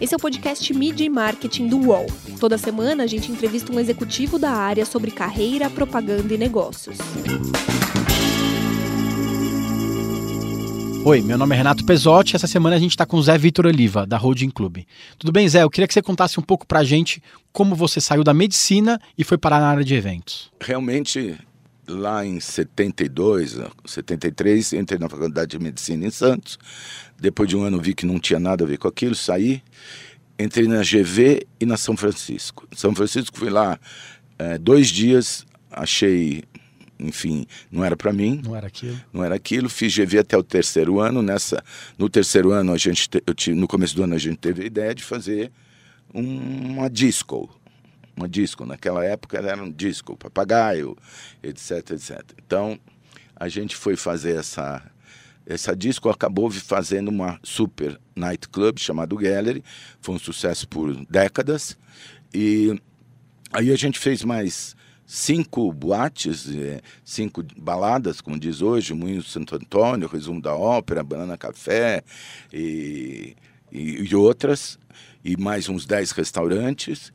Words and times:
Esse 0.00 0.14
é 0.14 0.16
o 0.16 0.20
podcast 0.20 0.72
Media 0.72 1.04
e 1.04 1.10
Marketing 1.10 1.68
do 1.68 1.78
UOL. 1.78 2.06
Toda 2.40 2.56
semana 2.56 3.04
a 3.04 3.06
gente 3.06 3.30
entrevista 3.30 3.70
um 3.70 3.78
executivo 3.78 4.38
da 4.38 4.50
área 4.50 4.86
sobre 4.86 5.10
carreira, 5.10 5.68
propaganda 5.68 6.32
e 6.32 6.38
negócios. 6.38 6.96
Oi, 11.04 11.22
meu 11.22 11.38
nome 11.38 11.54
é 11.54 11.58
Renato 11.58 11.84
Pesotti 11.84 12.34
e 12.34 12.36
essa 12.36 12.46
semana 12.46 12.76
a 12.76 12.78
gente 12.78 12.92
está 12.92 13.06
com 13.06 13.16
o 13.16 13.22
Zé 13.22 13.36
Vitor 13.36 13.66
Oliva, 13.66 14.06
da 14.06 14.16
Holding 14.16 14.50
Club. 14.50 14.84
Tudo 15.18 15.32
bem, 15.32 15.48
Zé? 15.48 15.62
Eu 15.62 15.70
queria 15.70 15.88
que 15.88 15.94
você 15.94 16.02
contasse 16.02 16.38
um 16.38 16.42
pouco 16.42 16.66
para 16.66 16.80
a 16.80 16.84
gente 16.84 17.22
como 17.52 17.74
você 17.74 18.00
saiu 18.00 18.22
da 18.22 18.32
medicina 18.34 19.00
e 19.16 19.24
foi 19.24 19.38
parar 19.38 19.60
na 19.60 19.68
área 19.68 19.84
de 19.84 19.94
eventos. 19.94 20.50
Realmente, 20.60 21.38
lá 21.90 22.24
em 22.24 22.40
72, 22.40 23.58
73, 23.84 24.72
entrei 24.74 24.98
na 24.98 25.08
Faculdade 25.08 25.50
de 25.50 25.58
Medicina 25.58 26.06
em 26.06 26.10
Santos. 26.10 26.58
Depois 27.18 27.48
de 27.48 27.56
um 27.56 27.62
ano 27.62 27.80
vi 27.80 27.94
que 27.94 28.06
não 28.06 28.18
tinha 28.18 28.40
nada 28.40 28.64
a 28.64 28.66
ver 28.66 28.78
com 28.78 28.88
aquilo, 28.88 29.14
saí. 29.14 29.62
Entrei 30.38 30.66
na 30.66 30.82
GV 30.82 31.46
e 31.60 31.66
na 31.66 31.76
São 31.76 31.96
Francisco. 31.96 32.66
São 32.74 32.94
Francisco 32.94 33.36
fui 33.36 33.50
lá 33.50 33.78
é, 34.38 34.56
dois 34.56 34.88
dias, 34.88 35.44
achei, 35.70 36.44
enfim, 36.98 37.46
não 37.70 37.84
era 37.84 37.94
para 37.94 38.12
mim. 38.12 38.40
Não 38.42 38.56
era 38.56 38.66
aquilo. 38.66 39.00
Não 39.12 39.22
era 39.22 39.34
aquilo. 39.34 39.68
Fiz 39.68 39.94
GV 39.94 40.18
até 40.20 40.36
o 40.38 40.42
terceiro 40.42 40.98
ano. 40.98 41.20
Nessa, 41.20 41.62
no 41.98 42.08
terceiro 42.08 42.52
ano 42.52 42.72
a 42.72 42.78
gente, 42.78 43.08
eu, 43.26 43.54
no 43.54 43.68
começo 43.68 43.94
do 43.94 44.02
ano 44.02 44.14
a 44.14 44.18
gente 44.18 44.38
teve 44.38 44.62
a 44.62 44.66
ideia 44.66 44.94
de 44.94 45.04
fazer 45.04 45.52
uma 46.12 46.88
disco, 46.88 47.48
uma 48.20 48.28
disco. 48.28 48.64
Naquela 48.64 49.04
época 49.04 49.38
era 49.38 49.62
um 49.62 49.70
disco, 49.70 50.16
papagaio, 50.16 50.96
etc, 51.42 51.92
etc. 51.92 52.22
Então, 52.44 52.78
a 53.34 53.48
gente 53.48 53.74
foi 53.74 53.96
fazer 53.96 54.36
essa 54.36 54.82
essa 55.46 55.74
disco 55.74 56.08
acabou 56.08 56.48
fazendo 56.50 57.08
uma 57.08 57.40
super 57.42 57.98
nightclub 58.14 58.78
chamado 58.78 59.16
Gallery, 59.16 59.64
foi 60.00 60.14
um 60.14 60.18
sucesso 60.18 60.68
por 60.68 60.94
décadas 61.06 61.76
e 62.32 62.78
aí 63.50 63.72
a 63.72 63.76
gente 63.76 63.98
fez 63.98 64.22
mais 64.22 64.76
cinco 65.04 65.72
boates, 65.72 66.48
é, 66.54 66.80
cinco 67.04 67.42
baladas, 67.56 68.20
como 68.20 68.38
diz 68.38 68.62
hoje, 68.62 68.94
Moinho 68.94 69.24
Santo 69.24 69.56
Antônio, 69.56 70.06
Resumo 70.06 70.40
da 70.40 70.54
Ópera, 70.54 71.02
Banana 71.02 71.36
Café 71.36 72.04
e, 72.52 73.34
e, 73.72 74.04
e 74.08 74.14
outras, 74.14 74.78
e 75.24 75.36
mais 75.36 75.68
uns 75.68 75.84
dez 75.84 76.12
restaurantes. 76.12 77.12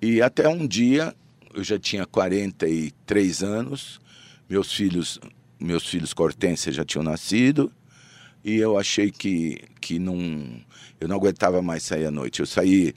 E 0.00 0.22
até 0.22 0.48
um 0.48 0.66
dia, 0.66 1.14
eu 1.54 1.64
já 1.64 1.78
tinha 1.78 2.06
43 2.06 3.42
anos, 3.42 4.00
meus 4.48 4.72
filhos, 4.72 5.20
meus 5.58 5.86
filhos 5.86 6.12
Cortência 6.12 6.70
já 6.72 6.84
tinham 6.84 7.02
nascido, 7.02 7.72
e 8.44 8.56
eu 8.56 8.78
achei 8.78 9.10
que, 9.10 9.60
que 9.80 9.98
não, 9.98 10.16
eu 11.00 11.08
não 11.08 11.16
aguentava 11.16 11.60
mais 11.60 11.82
sair 11.82 12.06
à 12.06 12.10
noite. 12.10 12.40
Eu 12.40 12.46
saí, 12.46 12.94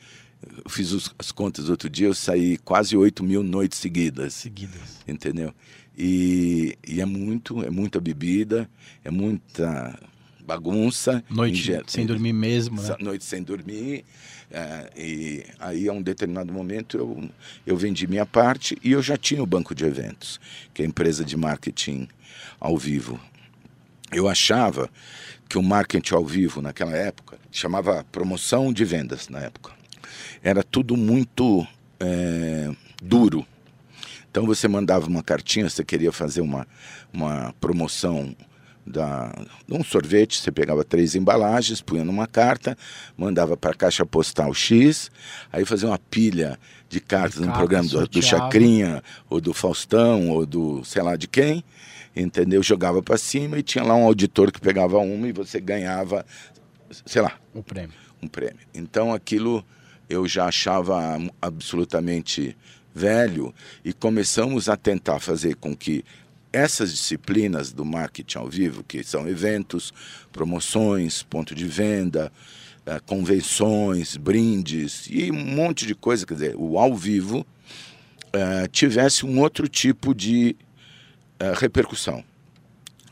eu 0.63 0.69
fiz 0.69 0.91
os, 0.91 1.13
as 1.17 1.31
contas 1.31 1.69
outro 1.69 1.89
dia, 1.89 2.07
eu 2.07 2.13
saí 2.13 2.57
quase 2.59 2.95
8 2.95 3.23
mil 3.23 3.41
noites 3.41 3.79
seguidas. 3.79 4.35
Seguidas. 4.35 4.99
Entendeu? 5.07 5.53
E, 5.97 6.77
e 6.87 7.01
é 7.01 7.05
muito, 7.05 7.63
é 7.63 7.69
muita 7.69 7.99
bebida, 7.99 8.69
é 9.03 9.09
muita 9.09 9.99
bagunça. 10.45 11.23
Noite 11.29 11.71
sem 11.87 12.05
dormir 12.05 12.33
mesmo, 12.33 12.81
né? 12.81 12.95
Noite 12.99 13.23
sem 13.23 13.43
dormir. 13.43 14.05
É, 14.51 14.89
e 14.95 15.45
aí, 15.59 15.87
a 15.87 15.93
um 15.93 16.01
determinado 16.01 16.51
momento, 16.51 16.97
eu, 16.97 17.29
eu 17.65 17.77
vendi 17.77 18.05
minha 18.05 18.25
parte 18.25 18.77
e 18.83 18.91
eu 18.91 19.01
já 19.01 19.15
tinha 19.17 19.41
o 19.41 19.45
banco 19.45 19.73
de 19.73 19.85
eventos, 19.85 20.39
que 20.73 20.81
é 20.81 20.85
a 20.85 20.87
empresa 20.87 21.23
de 21.23 21.37
marketing 21.37 22.07
ao 22.59 22.77
vivo. 22.77 23.19
Eu 24.11 24.27
achava 24.27 24.89
que 25.47 25.57
o 25.57 25.63
marketing 25.63 26.13
ao 26.13 26.25
vivo 26.25 26.61
naquela 26.61 26.95
época 26.95 27.37
chamava 27.51 28.05
promoção 28.11 28.73
de 28.73 28.83
vendas 28.83 29.29
na 29.29 29.39
época. 29.39 29.71
Era 30.43 30.63
tudo 30.63 30.97
muito 30.97 31.65
é, 31.99 32.71
duro. 33.01 33.45
Então 34.29 34.45
você 34.45 34.67
mandava 34.67 35.07
uma 35.07 35.23
cartinha, 35.23 35.69
você 35.69 35.83
queria 35.83 36.11
fazer 36.11 36.41
uma, 36.41 36.67
uma 37.13 37.53
promoção 37.59 38.35
da, 38.85 39.31
um 39.69 39.83
sorvete, 39.83 40.39
você 40.39 40.51
pegava 40.51 40.83
três 40.83 41.15
embalagens, 41.15 41.81
punha 41.81 42.03
numa 42.03 42.27
carta, 42.27 42.77
mandava 43.15 43.55
para 43.55 43.71
a 43.71 43.75
caixa 43.75 44.05
postal 44.05 44.53
X, 44.53 45.11
aí 45.51 45.65
fazia 45.65 45.87
uma 45.87 45.99
pilha 45.99 46.59
de 46.89 46.99
cartas 46.99 47.39
no 47.39 47.51
programa 47.53 47.87
do, 47.87 48.07
do 48.07 48.21
Chacrinha, 48.21 49.03
ou 49.29 49.39
do 49.39 49.53
Faustão, 49.53 50.29
ou 50.29 50.45
do 50.45 50.83
sei 50.83 51.01
lá 51.01 51.15
de 51.15 51.27
quem, 51.27 51.63
entendeu? 52.15 52.61
Jogava 52.61 53.01
para 53.01 53.17
cima 53.17 53.57
e 53.57 53.63
tinha 53.63 53.83
lá 53.83 53.95
um 53.95 54.03
auditor 54.03 54.51
que 54.51 54.59
pegava 54.59 54.97
uma 54.97 55.27
e 55.27 55.31
você 55.31 55.59
ganhava, 55.59 56.25
sei 57.05 57.21
lá, 57.21 57.33
um 57.55 57.61
prêmio. 57.61 57.95
Um 58.21 58.27
prêmio. 58.27 58.59
Então 58.73 59.13
aquilo 59.13 59.63
eu 60.09 60.27
já 60.27 60.45
achava 60.45 61.17
absolutamente 61.41 62.57
velho 62.93 63.53
e 63.85 63.93
começamos 63.93 64.67
a 64.67 64.75
tentar 64.75 65.19
fazer 65.19 65.55
com 65.55 65.75
que 65.75 66.03
essas 66.53 66.91
disciplinas 66.91 67.71
do 67.71 67.85
marketing 67.85 68.37
ao 68.37 68.49
vivo, 68.49 68.83
que 68.83 69.03
são 69.03 69.27
eventos, 69.27 69.93
promoções, 70.31 71.23
ponto 71.23 71.55
de 71.55 71.65
venda, 71.65 72.31
eh, 72.85 72.99
convenções, 73.05 74.17
brindes 74.17 75.07
e 75.09 75.31
um 75.31 75.45
monte 75.45 75.85
de 75.85 75.95
coisa, 75.95 76.25
quer 76.25 76.33
dizer, 76.33 76.55
o 76.57 76.79
ao 76.79 76.95
vivo 76.95 77.45
uh, 78.35 78.67
tivesse 78.71 79.25
um 79.25 79.39
outro 79.39 79.67
tipo 79.67 80.15
de 80.15 80.55
uh, 81.39 81.57
repercussão. 81.57 82.23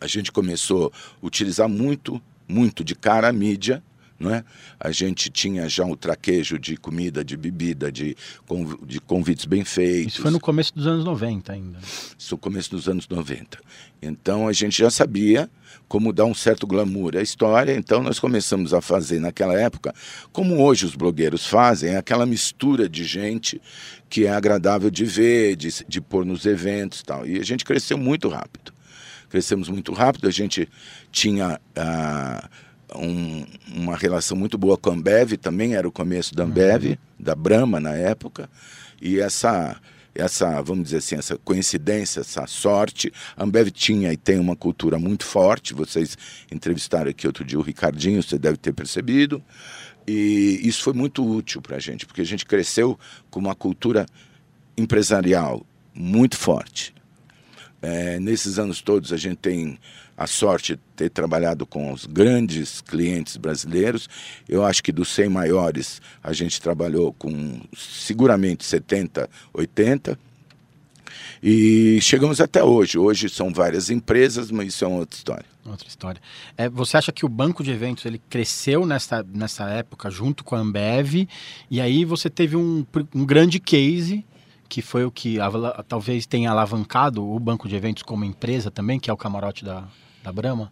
A 0.02 0.08
gente 0.08 0.32
começou 0.32 0.92
a 0.92 1.26
utilizar 1.26 1.70
muito, 1.70 2.22
muito 2.48 2.84
de 2.84 2.96
cara 2.96 3.28
a 3.28 3.34
mídia 3.34 3.84
não 4.20 4.34
é? 4.34 4.44
A 4.80 4.92
gente 4.92 5.30
tinha 5.30 5.68
já 5.70 5.86
um 5.86 5.96
traquejo 5.96 6.60
de 6.60 6.76
comida, 6.76 7.24
de 7.24 7.38
bebida, 7.38 7.92
de, 7.92 8.16
de 8.86 9.00
convites 9.00 9.46
bem 9.46 9.64
feitos. 9.64 10.14
Isso 10.14 10.22
foi 10.22 10.32
no 10.32 10.40
começo 10.40 10.74
dos 10.76 10.86
anos 10.86 11.06
90 11.06 11.54
ainda. 11.54 11.80
Isso 12.18 12.36
no 12.36 12.38
começo 12.38 12.70
dos 12.72 12.90
anos 12.90 13.08
90. 13.08 13.60
Então 14.02 14.48
a 14.48 14.54
gente 14.54 14.78
já 14.78 14.90
sabia 14.90 15.50
como 15.88 16.14
dar 16.14 16.26
um 16.26 16.34
certo 16.34 16.68
glamour 16.68 17.16
à 17.16 17.22
história, 17.22 17.76
então 17.76 18.04
nós 18.04 18.20
começamos 18.20 18.74
a 18.74 18.82
fazer 18.82 19.20
naquela 19.20 19.60
época, 19.60 19.94
como 20.32 20.62
hoje 20.62 20.86
os 20.86 20.96
blogueiros 20.96 21.48
fazem, 21.48 21.96
aquela 21.96 22.26
mistura 22.26 22.88
de 22.88 23.04
gente 23.04 23.60
que 24.08 24.26
é 24.26 24.32
agradável 24.32 24.92
de 24.92 25.04
ver, 25.06 25.56
de, 25.56 25.70
de 25.88 26.02
pôr 26.02 26.26
nos 26.26 26.46
eventos 26.46 27.00
e 27.00 27.04
tal. 27.04 27.26
E 27.26 27.40
a 27.40 27.44
gente 27.44 27.66
cresceu 27.66 27.98
muito 27.98 28.28
rápido. 28.30 28.72
Crescemos 29.30 29.70
muito 29.70 29.94
rápido, 29.94 30.28
a 30.28 30.32
gente 30.32 30.68
tinha... 31.12 31.60
Ah, 31.76 32.50
um, 32.96 33.46
uma 33.74 33.96
relação 33.96 34.38
muito 34.38 34.58
boa 34.58 34.78
com 34.78 34.90
a 34.90 34.94
Ambev, 34.94 35.34
também 35.34 35.76
era 35.76 35.88
o 35.88 35.92
começo 35.92 36.34
da 36.36 36.44
Ambev, 36.44 36.86
uhum. 36.86 36.98
da 37.20 37.36
Brahma 37.36 37.80
na 37.80 37.94
época, 37.96 38.50
e 39.02 39.20
essa 39.20 39.80
essa, 40.16 40.62
vamos 40.62 40.86
dizer 40.86 40.98
assim, 40.98 41.16
essa 41.16 41.38
coincidência, 41.38 42.22
essa 42.22 42.46
sorte. 42.48 43.12
A 43.38 43.44
Ambev 43.44 43.70
tinha 43.70 44.12
e 44.12 44.18
tem 44.18 44.40
uma 44.40 44.56
cultura 44.56 45.00
muito 45.00 45.24
forte. 45.24 45.74
Vocês 45.74 46.18
entrevistaram 46.52 47.10
aqui 47.10 47.26
outro 47.28 47.46
dia 47.46 47.58
o 47.60 47.62
Ricardinho, 47.62 48.22
você 48.22 48.38
deve 48.38 48.58
ter 48.58 48.74
percebido. 48.74 49.42
E 50.08 50.60
isso 50.64 50.84
foi 50.84 50.94
muito 50.94 51.26
útil 51.26 51.62
para 51.62 51.78
a 51.78 51.80
gente, 51.80 52.06
porque 52.06 52.22
a 52.22 52.26
gente 52.26 52.46
cresceu 52.46 53.00
com 53.30 53.40
uma 53.40 53.56
cultura 53.56 54.06
empresarial 54.76 55.66
muito 55.94 56.38
forte. 56.38 56.94
É, 57.82 58.20
nesses 58.20 58.60
anos 58.60 58.82
todos 58.82 59.14
a 59.14 59.18
gente 59.18 59.38
tem 59.38 59.80
a 60.20 60.28
sorte 60.28 60.76
de 60.76 60.82
ter 60.98 61.10
trabalhado 61.10 61.66
com 61.66 61.94
os 61.94 62.06
grandes 62.06 62.82
clientes 62.82 63.38
brasileiros. 63.38 64.10
Eu 64.50 64.66
acho 64.66 64.84
que 64.84 64.92
dos 64.92 65.08
100 65.08 65.30
maiores 65.30 66.02
a 66.22 66.34
gente 66.34 66.60
trabalhou 66.60 67.14
com 67.14 67.62
seguramente 67.74 68.66
70, 68.66 69.30
80. 69.54 70.20
E 71.42 72.00
chegamos 72.02 72.42
até 72.42 72.62
hoje. 72.62 72.98
Hoje 72.98 73.30
são 73.30 73.54
várias 73.54 73.90
empresas, 73.90 74.52
mas 74.52 74.68
isso 74.68 74.84
é 74.84 74.90
uma 74.90 75.00
outra 75.00 75.16
história. 75.16 75.46
Outra 75.66 75.88
história. 75.88 76.22
É, 76.58 76.68
você 76.68 76.98
acha 76.98 77.14
que 77.14 77.26
o 77.26 77.30
banco 77.30 77.64
de 77.64 77.72
eventos 77.72 78.06
ele 78.06 78.22
cresceu 78.30 78.86
nessa, 78.86 79.26
nessa 79.34 79.70
época 79.70 80.12
junto 80.12 80.44
com 80.44 80.54
a 80.54 80.60
Ambev 80.60 81.30
e 81.72 81.80
aí 81.80 82.04
você 82.04 82.30
teve 82.30 82.58
um, 82.58 82.86
um 83.16 83.26
grande 83.26 83.58
case 83.58 84.26
que 84.68 84.82
foi 84.82 85.06
o 85.06 85.12
que 85.12 85.38
talvez 85.88 86.26
tenha 86.26 86.52
alavancado 86.52 87.26
o 87.26 87.40
banco 87.40 87.70
de 87.70 87.76
eventos 87.76 88.04
como 88.04 88.26
empresa 88.26 88.70
também, 88.70 89.00
que 89.00 89.10
é 89.10 89.14
o 89.14 89.18
camarote 89.18 89.66
da, 89.66 89.88
da 90.24 90.32
Brahma? 90.32 90.72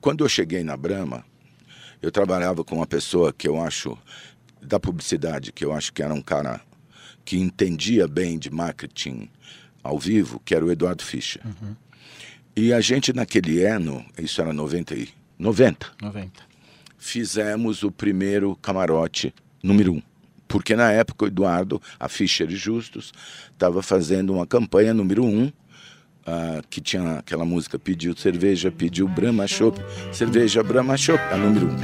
Quando 0.00 0.24
eu 0.24 0.28
cheguei 0.28 0.62
na 0.62 0.76
Brahma, 0.76 1.24
eu 2.00 2.10
trabalhava 2.10 2.64
com 2.64 2.76
uma 2.76 2.86
pessoa 2.86 3.32
que 3.32 3.48
eu 3.48 3.60
acho, 3.60 3.96
da 4.60 4.78
publicidade, 4.78 5.52
que 5.52 5.64
eu 5.64 5.72
acho 5.72 5.92
que 5.92 6.02
era 6.02 6.12
um 6.12 6.22
cara 6.22 6.60
que 7.24 7.38
entendia 7.38 8.06
bem 8.06 8.38
de 8.38 8.50
marketing 8.50 9.28
ao 9.82 9.98
vivo, 9.98 10.40
que 10.44 10.54
era 10.54 10.64
o 10.64 10.70
Eduardo 10.70 11.02
Fischer. 11.02 11.42
Uhum. 11.44 11.74
E 12.56 12.72
a 12.72 12.80
gente 12.80 13.12
naquele 13.12 13.64
ano, 13.64 14.04
isso 14.18 14.40
era 14.40 14.52
90, 14.52 14.94
90, 15.38 15.92
90. 16.00 16.42
fizemos 16.96 17.82
o 17.82 17.90
primeiro 17.90 18.54
camarote 18.56 19.34
número 19.62 19.94
um. 19.94 20.02
Porque 20.46 20.76
na 20.76 20.92
época 20.92 21.24
o 21.24 21.28
Eduardo, 21.28 21.82
a 21.98 22.08
Fischer 22.08 22.48
e 22.50 22.54
Justus, 22.54 23.12
estava 23.50 23.82
fazendo 23.82 24.34
uma 24.34 24.46
campanha 24.46 24.94
número 24.94 25.24
um, 25.24 25.50
uh, 26.26 26.62
que 26.68 26.80
tinha 26.80 27.18
aquela 27.18 27.44
música 27.44 27.78
Pediu 27.78 28.16
cerveja, 28.16 28.70
pediu 28.70 29.08
Brahma 29.08 29.46
Chopp, 29.46 29.80
cerveja 30.12 30.62
Brahma 30.62 30.96
Chopp, 30.96 31.22
a 31.32 31.36
número 31.36 31.66
um. 31.66 31.76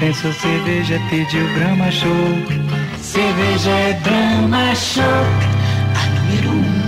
Pensou 0.00 0.32
cerveja, 0.32 0.98
pediu 1.08 1.46
Brahma 1.54 1.90
Show. 1.90 2.10
Cerveja 3.00 3.70
é 3.70 3.92
Brahma 4.00 4.74
Show, 4.74 5.02
a 5.04 6.20
número 6.20 6.50
um. 6.50 6.82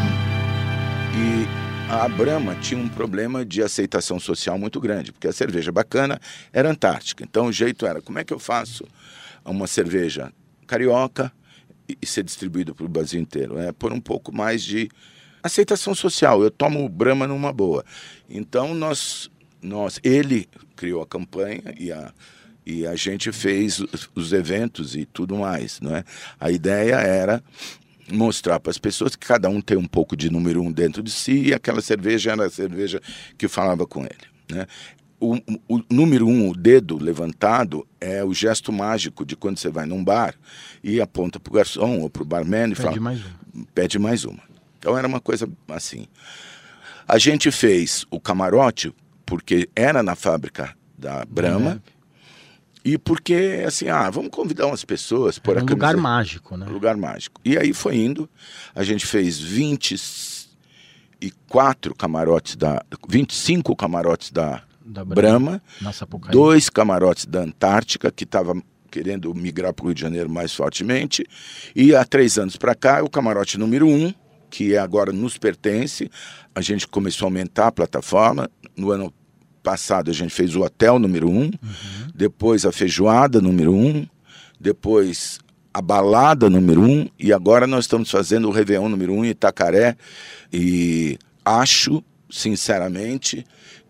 E 1.17 1.47
a 1.89 2.09
Brahma 2.09 2.57
tinha 2.57 2.81
um 2.81 2.89
problema 2.89 3.45
de 3.45 3.63
aceitação 3.63 4.19
social 4.19 4.59
muito 4.59 4.81
grande, 4.81 5.13
porque 5.13 5.29
a 5.29 5.33
cerveja 5.33 5.71
bacana 5.71 6.21
era 6.53 6.69
antártica. 6.69 7.23
Então 7.23 7.47
o 7.47 7.53
jeito 7.53 7.87
era, 7.87 8.03
como 8.03 8.19
é 8.19 8.25
que 8.25 8.33
eu 8.35 8.39
faço 8.39 8.85
uma 9.51 9.67
cerveja 9.67 10.33
carioca 10.67 11.33
e 11.89 12.07
ser 12.07 12.23
distribuído 12.25 12.75
para 12.75 12.85
o 12.87 12.89
Brasil 12.89 13.21
inteiro? 13.21 13.59
É 13.59 13.73
por 13.73 13.93
um 13.93 14.01
pouco 14.01 14.35
mais 14.35 14.63
de 14.63 14.89
aceitação 15.43 15.95
social. 15.95 16.43
Eu 16.43 16.51
tomo 16.51 16.85
o 16.85 16.89
Brahma 16.89 17.27
numa 17.27 17.53
boa. 17.53 17.85
Então 18.29 18.75
nós, 18.75 19.31
nós, 19.63 20.01
ele 20.03 20.49
criou 20.77 21.03
a 21.03 21.07
campanha 21.07 21.63
e 21.79 21.93
a 21.93 22.13
e 22.67 22.87
a 22.87 22.97
gente 22.97 23.31
fez 23.31 23.79
os- 23.79 24.09
os 24.15 24.33
eventos 24.33 24.97
e 24.97 25.05
tudo 25.05 25.37
mais, 25.37 25.81
não 25.83 25.95
é? 25.95 26.03
A 26.41 26.51
ideia 26.51 26.95
era 26.95 27.45
mostrar 28.11 28.61
para 28.61 28.71
as 28.71 28.79
pessoas 28.79 29.15
que 29.15 29.27
cada 29.27 29.49
um 29.51 29.61
tem 29.61 29.77
um 29.77 29.87
pouco 29.87 30.17
de 30.17 30.31
número 30.31 30.63
um 30.63 30.73
dentro 30.73 31.03
de 31.03 31.11
si 31.11 31.49
e 31.49 31.55
aquela 31.55 31.83
cerveja 31.83 32.33
era 32.33 32.47
a 32.47 32.51
cerveja 32.51 33.03
que 33.37 33.49
falava 33.49 33.87
com 33.87 34.03
ele, 34.05 34.27
né? 34.51 34.67
O, 35.21 35.37
o- 35.69 35.83
número 35.91 36.27
um, 36.29 36.49
o 36.51 36.55
dedo 36.57 36.97
levantado, 37.03 37.87
é 38.01 38.23
o 38.25 38.35
gesto 38.35 38.71
mágico 38.73 39.25
de 39.25 39.35
quando 39.37 39.59
você 39.59 39.69
vai 39.71 39.87
num 39.87 40.05
bar 40.05 40.35
e 40.83 41.01
aponta 41.01 41.39
para 41.41 41.51
o 41.51 41.55
garçom 41.55 42.01
ou 42.01 42.11
para 42.11 42.23
o 42.23 42.27
barman 42.27 42.67
e 42.73 42.75
Pede 42.75 42.83
fala, 42.83 43.01
mais 43.01 43.21
uma. 43.25 43.67
pede 43.75 43.99
mais 43.99 44.25
uma. 44.25 44.43
Então 44.79 44.99
era 44.99 45.07
uma 45.09 45.21
coisa 45.21 45.49
assim. 45.69 46.07
A 47.09 47.17
gente 47.19 47.51
fez 47.51 48.05
o 48.11 48.21
camarote 48.21 48.93
porque 49.25 49.69
era 49.75 50.03
na 50.03 50.15
fábrica 50.15 50.77
da 50.99 51.25
Brahma 51.25 51.83
e 52.85 52.99
porque 52.99 53.63
assim, 53.67 53.89
ah, 53.89 54.11
vamos 54.11 54.31
convidar 54.31 54.67
umas 54.67 54.85
pessoas 54.85 55.39
por 55.39 55.57
um 55.57 55.65
lugar 55.65 55.97
mágico, 55.97 56.55
né? 56.57 56.67
lugar 56.67 56.97
mágico. 56.99 57.41
E 57.43 57.57
aí 57.57 57.73
foi 57.73 57.97
indo, 57.97 58.29
a 58.75 58.83
gente 58.85 59.07
fez 59.07 59.39
24 61.21 61.95
camarotes 61.95 62.57
da 62.57 62.83
25 63.09 63.75
camarotes 63.75 64.31
da 64.31 64.63
Da 64.85 65.05
Brahma, 65.05 65.63
dois 66.31 66.69
camarotes 66.69 67.25
da 67.25 67.41
Antártica, 67.41 68.13
que 68.13 68.25
estava 68.25 68.55
querendo 68.91 69.35
migrar 69.35 69.73
para 69.73 69.83
o 69.83 69.87
Rio 69.89 69.95
de 69.95 70.03
Janeiro 70.03 70.29
mais 70.29 70.55
fortemente. 70.55 71.25
E 71.75 71.97
há 71.97 72.05
três 72.05 72.39
anos 72.39 72.57
para 72.57 72.75
cá, 72.75 73.03
o 73.03 73.09
camarote 73.09 73.59
número 73.59 73.89
um, 73.89 74.13
que 74.51 74.77
agora 74.77 75.11
nos 75.11 75.39
pertence. 75.39 76.11
A 76.55 76.61
gente 76.61 76.87
começou 76.87 77.27
a 77.27 77.29
aumentar 77.29 77.69
a 77.69 77.73
plataforma. 77.73 78.49
No 78.77 78.91
ano 78.91 79.13
passado, 79.63 80.11
a 80.11 80.15
gente 80.15 80.35
fez 80.35 80.55
o 80.55 80.61
hotel 80.61 80.99
número 80.99 81.31
um, 81.31 81.51
depois 82.15 82.67
a 82.67 82.71
feijoada 82.71 83.41
número 83.41 83.75
um, 83.75 84.07
depois 84.61 85.41
a 85.73 85.83
balada 85.83 86.49
número 86.49 86.83
um, 86.83 87.09
e 87.19 87.33
agora 87.33 87.67
nós 87.67 87.87
estamos 87.87 88.11
fazendo 88.11 88.49
o 88.49 88.53
Réveillon 88.53 88.89
número 88.89 89.13
um 89.13 89.25
em 89.25 89.31
Itacaré. 89.31 89.97
E 90.53 91.19
acho, 91.45 92.05
sinceramente, 92.31 93.45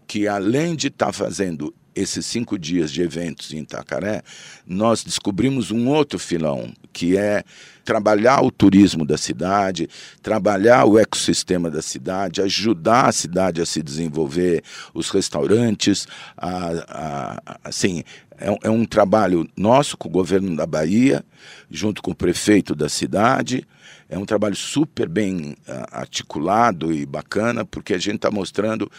que 0.06 0.28
além 0.28 0.74
de 0.76 0.88
estar 0.88 1.12
fazendo 1.12 1.74
esses 1.94 2.26
cinco 2.26 2.58
dias 2.58 2.90
de 2.90 3.02
eventos 3.02 3.52
em 3.52 3.58
Itacaré, 3.58 4.22
nós 4.66 5.04
descobrimos 5.04 5.70
um 5.70 5.88
outro 5.88 6.18
filão, 6.18 6.72
que 6.92 7.16
é 7.16 7.44
trabalhar 7.84 8.42
o 8.42 8.50
turismo 8.50 9.04
da 9.06 9.16
cidade, 9.16 9.88
trabalhar 10.20 10.86
o 10.86 10.98
ecossistema 10.98 11.70
da 11.70 11.80
cidade, 11.80 12.42
ajudar 12.42 13.06
a 13.08 13.12
cidade 13.12 13.60
a 13.62 13.66
se 13.66 13.80
desenvolver, 13.80 14.64
os 14.92 15.08
restaurantes, 15.10 16.08
a, 16.36 17.38
a- 17.44 17.58
assim, 17.62 18.02
é, 18.38 18.50
um- 18.50 18.58
é 18.64 18.70
um 18.70 18.84
trabalho 18.84 19.48
nosso 19.56 19.96
com 19.96 20.08
o 20.08 20.12
governo 20.12 20.56
da 20.56 20.66
Bahia, 20.66 21.24
junto 21.70 22.02
com 22.02 22.10
o 22.10 22.14
prefeito 22.16 22.74
da 22.74 22.88
cidade, 22.88 23.64
é 24.08 24.18
um 24.18 24.24
trabalho 24.24 24.56
super 24.56 25.08
bem 25.08 25.56
ah, 25.68 26.00
articulado 26.00 26.92
e 26.92 27.06
bacana, 27.06 27.64
porque 27.64 27.94
a 27.94 27.98
gente 27.98 28.16
está 28.16 28.30
mostrando 28.30 28.90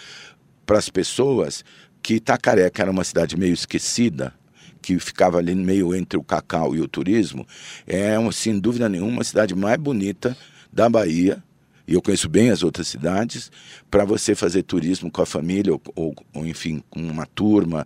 para 0.65 0.77
as 0.77 0.89
pessoas 0.89 1.63
que 2.01 2.15
Itacaré, 2.15 2.69
que 2.69 2.81
era 2.81 2.91
uma 2.91 3.03
cidade 3.03 3.37
meio 3.37 3.53
esquecida, 3.53 4.33
que 4.81 4.99
ficava 4.99 5.39
ali 5.39 5.55
meio 5.55 5.95
entre 5.95 6.19
o 6.19 6.23
cacau 6.23 6.75
e 6.75 6.81
o 6.81 6.87
turismo, 6.87 7.47
é, 7.87 8.15
sem 8.31 8.59
dúvida 8.59 8.87
nenhuma, 8.87 9.21
a 9.21 9.25
cidade 9.25 9.55
mais 9.55 9.77
bonita 9.77 10.37
da 10.71 10.87
Bahia. 10.87 11.43
E 11.87 11.93
eu 11.93 12.01
conheço 12.01 12.27
bem 12.27 12.49
as 12.49 12.63
outras 12.63 12.87
cidades, 12.87 13.51
para 13.89 14.05
você 14.05 14.35
fazer 14.35 14.63
turismo 14.63 15.11
com 15.11 15.21
a 15.21 15.25
família, 15.25 15.73
ou, 15.73 15.81
ou, 15.95 16.15
ou, 16.33 16.47
enfim, 16.47 16.83
com 16.89 16.99
uma 16.99 17.25
turma, 17.25 17.85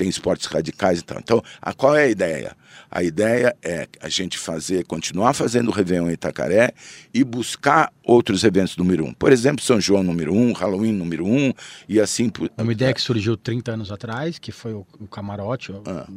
tem 0.00 0.08
esportes 0.08 0.46
radicais 0.46 1.00
e 1.00 1.02
tal. 1.02 1.18
Então, 1.18 1.42
a, 1.60 1.74
qual 1.74 1.94
é 1.94 2.04
a 2.04 2.08
ideia? 2.08 2.56
A 2.90 3.02
ideia 3.02 3.54
é 3.62 3.86
a 4.00 4.08
gente 4.08 4.38
fazer, 4.38 4.84
continuar 4.86 5.34
fazendo 5.34 5.68
o 5.68 5.70
Réveillon 5.70 6.08
em 6.08 6.14
Itacaré 6.14 6.72
e 7.12 7.22
buscar 7.22 7.92
outros 8.02 8.42
eventos 8.42 8.76
número 8.76 9.04
um. 9.04 9.12
Por 9.12 9.30
exemplo, 9.30 9.62
São 9.62 9.80
João 9.80 10.02
número 10.02 10.34
um, 10.34 10.52
Halloween 10.52 10.92
número 10.92 11.26
um, 11.26 11.52
e 11.88 12.00
assim 12.00 12.30
por. 12.30 12.50
É 12.56 12.62
uma 12.62 12.72
ideia 12.72 12.94
que 12.94 13.00
surgiu 13.00 13.36
30 13.36 13.72
anos 13.72 13.92
atrás, 13.92 14.38
que 14.38 14.50
foi 14.50 14.72
o, 14.72 14.86
o 14.98 15.06
camarote. 15.06 15.72
Ah. 15.86 16.08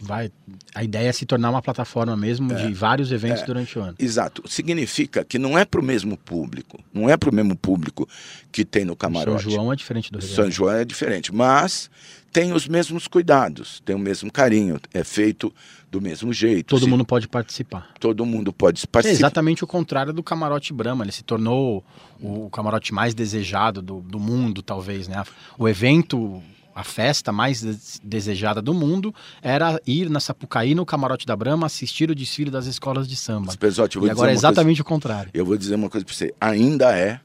Vai, 0.00 0.30
a 0.74 0.84
ideia 0.84 1.08
é 1.08 1.12
se 1.12 1.26
tornar 1.26 1.50
uma 1.50 1.60
plataforma 1.60 2.16
mesmo 2.16 2.54
de 2.54 2.72
vários 2.72 3.10
eventos 3.10 3.42
durante 3.42 3.78
o 3.78 3.82
ano. 3.82 3.96
Exato. 3.98 4.48
Significa 4.48 5.24
que 5.24 5.38
não 5.38 5.58
é 5.58 5.64
para 5.64 5.80
o 5.80 5.84
mesmo 5.84 6.16
público, 6.16 6.73
não 6.92 7.08
é 7.08 7.16
para 7.16 7.30
o 7.30 7.34
mesmo 7.34 7.56
público 7.56 8.08
que 8.52 8.64
tem 8.64 8.84
no 8.84 8.94
camarote. 8.96 9.42
São 9.42 9.50
João 9.52 9.72
é 9.72 9.76
diferente 9.76 10.10
do 10.12 10.20
São 10.20 10.28
Réveillon. 10.30 10.50
João 10.50 10.72
é 10.72 10.84
diferente, 10.84 11.34
mas 11.34 11.90
tem 12.32 12.52
os 12.52 12.66
mesmos 12.66 13.06
cuidados, 13.06 13.80
tem 13.84 13.94
o 13.94 13.98
mesmo 13.98 14.30
carinho, 14.32 14.80
é 14.92 15.04
feito 15.04 15.54
do 15.90 16.00
mesmo 16.00 16.32
jeito. 16.32 16.66
Todo 16.66 16.84
Se- 16.84 16.90
mundo 16.90 17.04
pode 17.04 17.28
participar. 17.28 17.88
todo 18.00 18.26
mundo 18.26 18.52
pode 18.52 18.82
É 18.82 18.86
participar. 18.86 19.16
exatamente 19.18 19.62
o 19.62 19.66
contrário 19.66 20.12
do 20.12 20.22
camarote 20.22 20.72
Brahma. 20.72 21.04
Ele 21.04 21.12
se 21.12 21.22
tornou 21.22 21.84
o, 22.20 22.46
o 22.46 22.50
camarote 22.50 22.92
mais 22.92 23.14
desejado 23.14 23.80
do, 23.80 24.00
do 24.00 24.18
mundo, 24.18 24.60
talvez, 24.62 25.06
né? 25.06 25.22
O 25.56 25.68
evento, 25.68 26.42
a 26.74 26.82
festa 26.84 27.30
mais 27.32 27.60
des- 27.62 28.00
desejada 28.02 28.60
do 28.60 28.74
mundo 28.74 29.14
era 29.40 29.80
ir 29.86 30.10
na 30.10 30.18
Sapucaí, 30.20 30.74
no 30.74 30.84
camarote 30.84 31.24
da 31.26 31.36
Brahma, 31.36 31.66
assistir 31.66 32.10
o 32.10 32.14
desfile 32.14 32.50
das 32.50 32.66
escolas 32.66 33.06
de 33.06 33.14
samba. 33.16 33.56
Pesote, 33.56 33.96
E 33.96 33.98
agora 33.98 34.10
é 34.10 34.12
uma 34.12 34.16
coisa- 34.16 34.32
exatamente 34.48 34.80
o 34.82 34.84
contrário. 34.84 35.30
Eu 35.32 35.44
vou 35.46 35.56
dizer 35.56 35.74
uma 35.76 35.88
coisa 35.88 36.04
para 36.04 36.14
você. 36.14 36.34
Ainda 36.40 36.96
é 36.98 37.20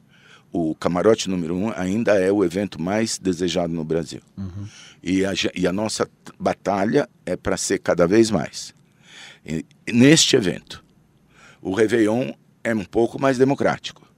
o 0.51 0.74
camarote 0.75 1.30
número 1.30 1.56
um, 1.56 1.72
ainda 1.75 2.13
é 2.19 2.31
o 2.31 2.44
evento 2.44 2.81
mais 2.81 3.18
desejado 3.19 3.74
no 3.74 3.84
Brasil. 3.84 4.21
E, 5.04 5.23
a, 5.26 5.31
e 5.56 5.66
a 5.68 5.71
nossa 5.71 6.07
batalha 6.40 7.07
é 7.26 7.35
para 7.35 7.56
ser 7.57 7.80
cada 7.80 8.07
vez 8.07 8.30
mais. 8.31 8.73
E- 9.45 9.66
neste 9.92 10.35
evento, 10.35 10.83
o 11.62 11.73
Réveillon 11.73 12.31
é 12.64 12.73
um 12.73 12.83
pouco 12.83 13.19
mais 13.21 13.38
democrático. 13.38 14.08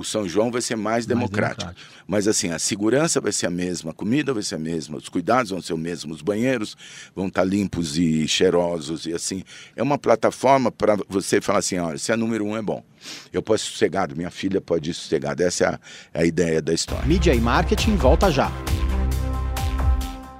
O 0.00 0.04
São 0.04 0.26
João 0.26 0.50
vai 0.50 0.62
ser 0.62 0.76
mais 0.76 1.04
democrático. 1.04 1.60
democrático. 1.60 1.90
Mas 2.06 2.26
assim, 2.26 2.50
a 2.50 2.58
segurança 2.58 3.20
vai 3.20 3.32
ser 3.32 3.46
a 3.46 3.50
mesma, 3.50 3.90
a 3.90 3.94
comida 3.94 4.32
vai 4.32 4.42
ser 4.42 4.54
a 4.54 4.58
mesma, 4.58 4.96
os 4.96 5.10
cuidados 5.10 5.50
vão 5.50 5.60
ser 5.60 5.74
os 5.74 5.78
mesmos, 5.78 6.16
os 6.16 6.22
banheiros 6.22 6.74
vão 7.14 7.28
estar 7.28 7.44
limpos 7.44 7.98
e 7.98 8.26
cheirosos 8.26 9.04
e 9.04 9.12
assim. 9.12 9.44
É 9.76 9.82
uma 9.82 9.98
plataforma 9.98 10.72
para 10.72 10.96
você 11.06 11.38
falar 11.38 11.58
assim, 11.58 11.76
olha, 11.78 11.98
se 11.98 12.10
é 12.10 12.16
número 12.16 12.46
um 12.46 12.56
é 12.56 12.62
bom. 12.62 12.82
Eu 13.30 13.42
posso 13.42 13.66
ir 13.66 13.72
sossegado, 13.72 14.16
minha 14.16 14.30
filha 14.30 14.58
pode 14.58 14.90
ir 14.90 14.94
sossegada. 14.94 15.44
Essa 15.44 15.64
é 15.64 15.68
a, 15.68 15.78
é 16.14 16.22
a 16.22 16.24
ideia 16.24 16.62
da 16.62 16.72
história. 16.72 17.06
Mídia 17.06 17.34
e 17.34 17.40
marketing 17.40 17.96
volta 17.96 18.30
já. 18.30 18.50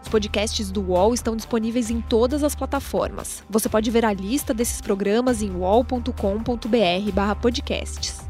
Os 0.02 0.08
podcasts 0.08 0.70
do 0.70 0.80
UOL 0.80 1.12
estão 1.12 1.36
disponíveis 1.36 1.90
em 1.90 2.00
todas 2.00 2.42
as 2.42 2.54
plataformas. 2.54 3.44
Você 3.50 3.68
pode 3.68 3.90
ver 3.90 4.06
a 4.06 4.14
lista 4.14 4.54
desses 4.54 4.80
programas 4.80 5.42
em 5.42 5.50
uol.com.br/podcasts. 5.50 8.29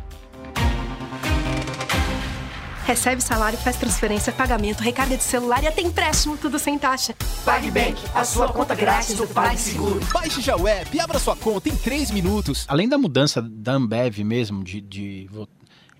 Recebe 2.84 3.22
salário, 3.22 3.58
faz 3.58 3.76
transferência, 3.76 4.32
pagamento, 4.32 4.80
recarga 4.80 5.16
de 5.16 5.22
celular 5.22 5.62
e 5.62 5.68
até 5.68 5.82
empréstimo, 5.82 6.36
tudo 6.36 6.58
sem 6.58 6.78
taxa. 6.78 7.14
PagBank, 7.44 8.00
a 8.14 8.24
sua 8.24 8.48
conta 8.48 8.74
grátis 8.74 9.16
do 9.16 9.26
PagSeguro. 9.26 10.00
Baixe 10.12 10.40
já 10.40 10.56
o 10.56 10.66
app 10.66 10.96
e 10.96 11.00
abra 11.00 11.18
sua 11.18 11.36
conta 11.36 11.68
em 11.68 11.76
3 11.76 12.10
minutos. 12.10 12.64
Além 12.68 12.88
da 12.88 12.98
mudança 12.98 13.40
da 13.42 13.72
Ambev 13.72 14.18
mesmo, 14.24 14.64
de, 14.64 14.80
de 14.80 15.28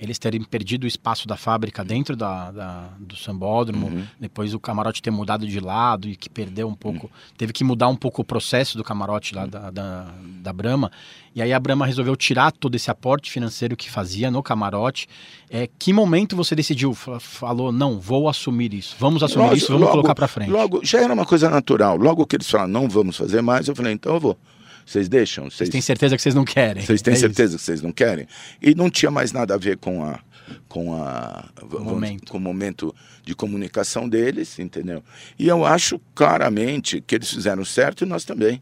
eles 0.01 0.19
terem 0.19 0.43
perdido 0.43 0.85
o 0.85 0.87
espaço 0.87 1.29
da 1.29 1.37
fábrica 1.37 1.85
dentro 1.85 2.17
da, 2.17 2.51
da- 2.51 2.89
do 2.99 3.15
sambódromo, 3.15 3.89
Uhum. 3.89 4.05
depois 4.19 4.55
o 4.55 4.59
camarote 4.59 5.03
ter 5.03 5.11
mudado 5.11 5.47
de 5.47 5.61
lado 5.61 6.09
e 6.09 6.17
que 6.17 6.31
perdeu 6.31 6.67
um 6.69 6.75
pouco, 6.75 7.11
teve 7.37 7.53
que 7.53 7.63
mudar 7.63 7.89
um 7.89 7.95
pouco 7.97 8.23
o 8.23 8.25
processo 8.25 8.79
do 8.79 8.83
camarote 8.83 9.35
lá 9.35 9.45
da, 9.45 9.71
da, 9.71 10.07
da 10.43 10.53
Brahma, 10.53 10.91
e 11.35 11.43
aí 11.43 11.53
a 11.53 11.61
Brahma 11.61 11.85
resolveu 11.87 12.17
tirar 12.17 12.51
todo 12.51 12.75
esse 12.75 12.91
aporte 12.91 13.31
financeiro 13.31 13.77
que 13.77 13.91
fazia 13.91 14.31
no 14.31 14.43
camarote. 14.43 15.07
É, 15.51 15.69
que 15.79 15.93
momento 15.93 16.35
você 16.35 16.57
decidiu, 16.57 16.93
fa- 16.95 17.21
falou, 17.21 17.71
não, 17.71 18.01
vou 18.01 18.29
assumir 18.29 18.73
isso, 18.75 18.97
vamos 18.99 19.23
assumir 19.23 19.45
Logo- 19.45 19.57
isso, 19.57 19.67
vamos 19.69 19.81
logo- 19.83 19.93
colocar 19.93 20.15
para 20.15 20.27
frente. 20.27 20.51
Logo, 20.51 20.81
já 20.83 20.99
era 21.01 21.13
uma 21.13 21.27
coisa 21.27 21.49
natural. 21.51 21.97
Logo 21.99 22.27
que 22.27 22.37
eles 22.37 22.49
falaram, 22.51 22.71
não 22.71 22.89
vamos 22.89 23.17
fazer 23.17 23.43
mais, 23.43 23.69
eu 23.69 23.77
falei, 23.77 23.93
então 23.93 24.15
eu 24.15 24.21
vou. 24.21 24.39
Vocês 24.91 25.09
deixam? 25.09 25.49
Vocês 25.49 25.69
têm 25.71 25.81
certeza 25.81 26.17
que 26.17 26.23
vocês 26.23 26.35
não 26.35 26.45
querem? 26.45 26.85
Vocês 26.85 27.01
têm 27.01 27.13
É 27.13 27.15
isso. 27.15 27.21
certeza 27.21 27.57
que 27.57 27.63
vocês 27.63 27.81
não 27.81 27.93
querem? 27.93 28.27
E 28.61 28.75
não 28.75 28.91
tinha 28.91 29.09
mais 29.09 29.31
nada 29.31 29.55
a 29.55 29.57
ver 29.57 29.77
com 29.77 30.03
a, 30.03 30.19
com 30.69 30.93
a 30.97 31.49
o 31.63 31.79
momento. 31.79 32.33
com 32.33 32.39
o 32.39 32.41
momento 32.41 32.93
de 33.23 33.33
comunicação 33.33 34.09
deles, 34.09 34.59
entendeu? 34.59 35.01
E 35.39 35.47
eu 35.47 35.65
acho 35.65 36.01
claramente 36.13 37.01
que 37.01 37.15
eles 37.15 37.31
fizeram 37.31 37.65
certo 37.65 38.03
e 38.03 38.05
nós 38.05 38.25
também. 38.25 38.61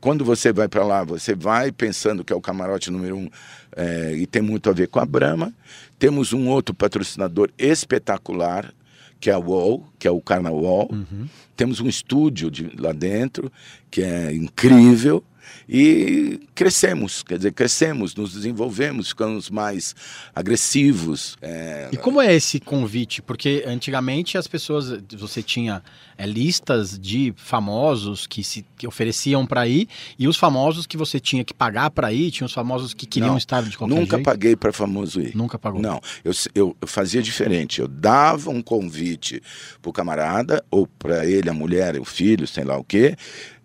Quando 0.00 0.24
você 0.24 0.52
vai 0.52 0.66
para 0.66 0.84
lá, 0.84 1.04
você 1.04 1.32
vai 1.32 1.70
pensando 1.70 2.24
que 2.24 2.32
é 2.32 2.36
o 2.36 2.40
camarote 2.40 2.90
número 2.90 3.16
um 3.16 3.30
é, 3.76 4.14
e 4.16 4.26
tem 4.26 4.42
muito 4.42 4.68
a 4.68 4.72
ver 4.72 4.88
com 4.88 4.98
a 4.98 5.06
Brahma. 5.06 5.54
Temos 5.96 6.32
um 6.32 6.48
outro 6.48 6.74
patrocinador 6.74 7.50
espetacular, 7.56 8.74
que 9.20 9.30
é 9.30 9.32
a 9.32 9.38
Wall, 9.38 9.86
que 9.96 10.08
é 10.08 10.10
o 10.10 10.20
Carnaval. 10.20 10.88
Uhum. 10.90 11.28
Temos 11.56 11.78
um 11.78 11.86
estúdio 11.86 12.50
de, 12.50 12.68
lá 12.76 12.90
dentro, 12.92 13.52
que 13.88 14.02
é 14.02 14.32
incrível. 14.34 15.22
E 15.68 16.40
crescemos, 16.54 17.22
quer 17.22 17.36
dizer, 17.36 17.52
crescemos, 17.52 18.14
nos 18.14 18.32
desenvolvemos, 18.32 19.08
ficamos 19.08 19.50
mais 19.50 19.94
agressivos. 20.34 21.36
É... 21.42 21.88
E 21.92 21.96
como 21.96 22.20
é 22.20 22.34
esse 22.34 22.58
convite? 22.58 23.20
Porque 23.20 23.64
antigamente 23.66 24.38
as 24.38 24.46
pessoas, 24.46 25.00
você 25.16 25.42
tinha 25.42 25.82
é, 26.16 26.26
listas 26.26 26.98
de 26.98 27.32
famosos 27.36 28.26
que 28.26 28.42
se 28.42 28.64
que 28.76 28.86
ofereciam 28.86 29.46
para 29.46 29.66
ir 29.68 29.88
e 30.18 30.26
os 30.26 30.36
famosos 30.36 30.86
que 30.86 30.96
você 30.96 31.20
tinha 31.20 31.44
que 31.44 31.52
pagar 31.52 31.90
para 31.90 32.12
ir, 32.12 32.30
tinha 32.30 32.46
os 32.46 32.52
famosos 32.52 32.94
que 32.94 33.06
queriam 33.06 33.30
Não, 33.30 33.38
estar 33.38 33.62
de 33.62 33.76
qualquer 33.76 33.94
nunca 33.94 34.16
jeito? 34.16 34.24
paguei 34.24 34.56
para 34.56 34.72
famoso 34.72 35.20
ir. 35.20 35.36
Nunca 35.36 35.58
pagou? 35.58 35.80
Não, 35.80 36.00
eu, 36.24 36.32
eu, 36.54 36.76
eu 36.80 36.88
fazia 36.88 37.20
diferente. 37.22 37.80
Eu 37.80 37.88
dava 37.88 38.50
um 38.50 38.62
convite 38.62 39.42
para 39.82 39.90
o 39.90 39.92
camarada 39.92 40.64
ou 40.70 40.86
para 40.86 41.26
ele, 41.26 41.50
a 41.50 41.54
mulher, 41.54 42.00
o 42.00 42.04
filho, 42.04 42.46
sei 42.46 42.64
lá 42.64 42.76
o 42.76 42.84
quê 42.84 43.16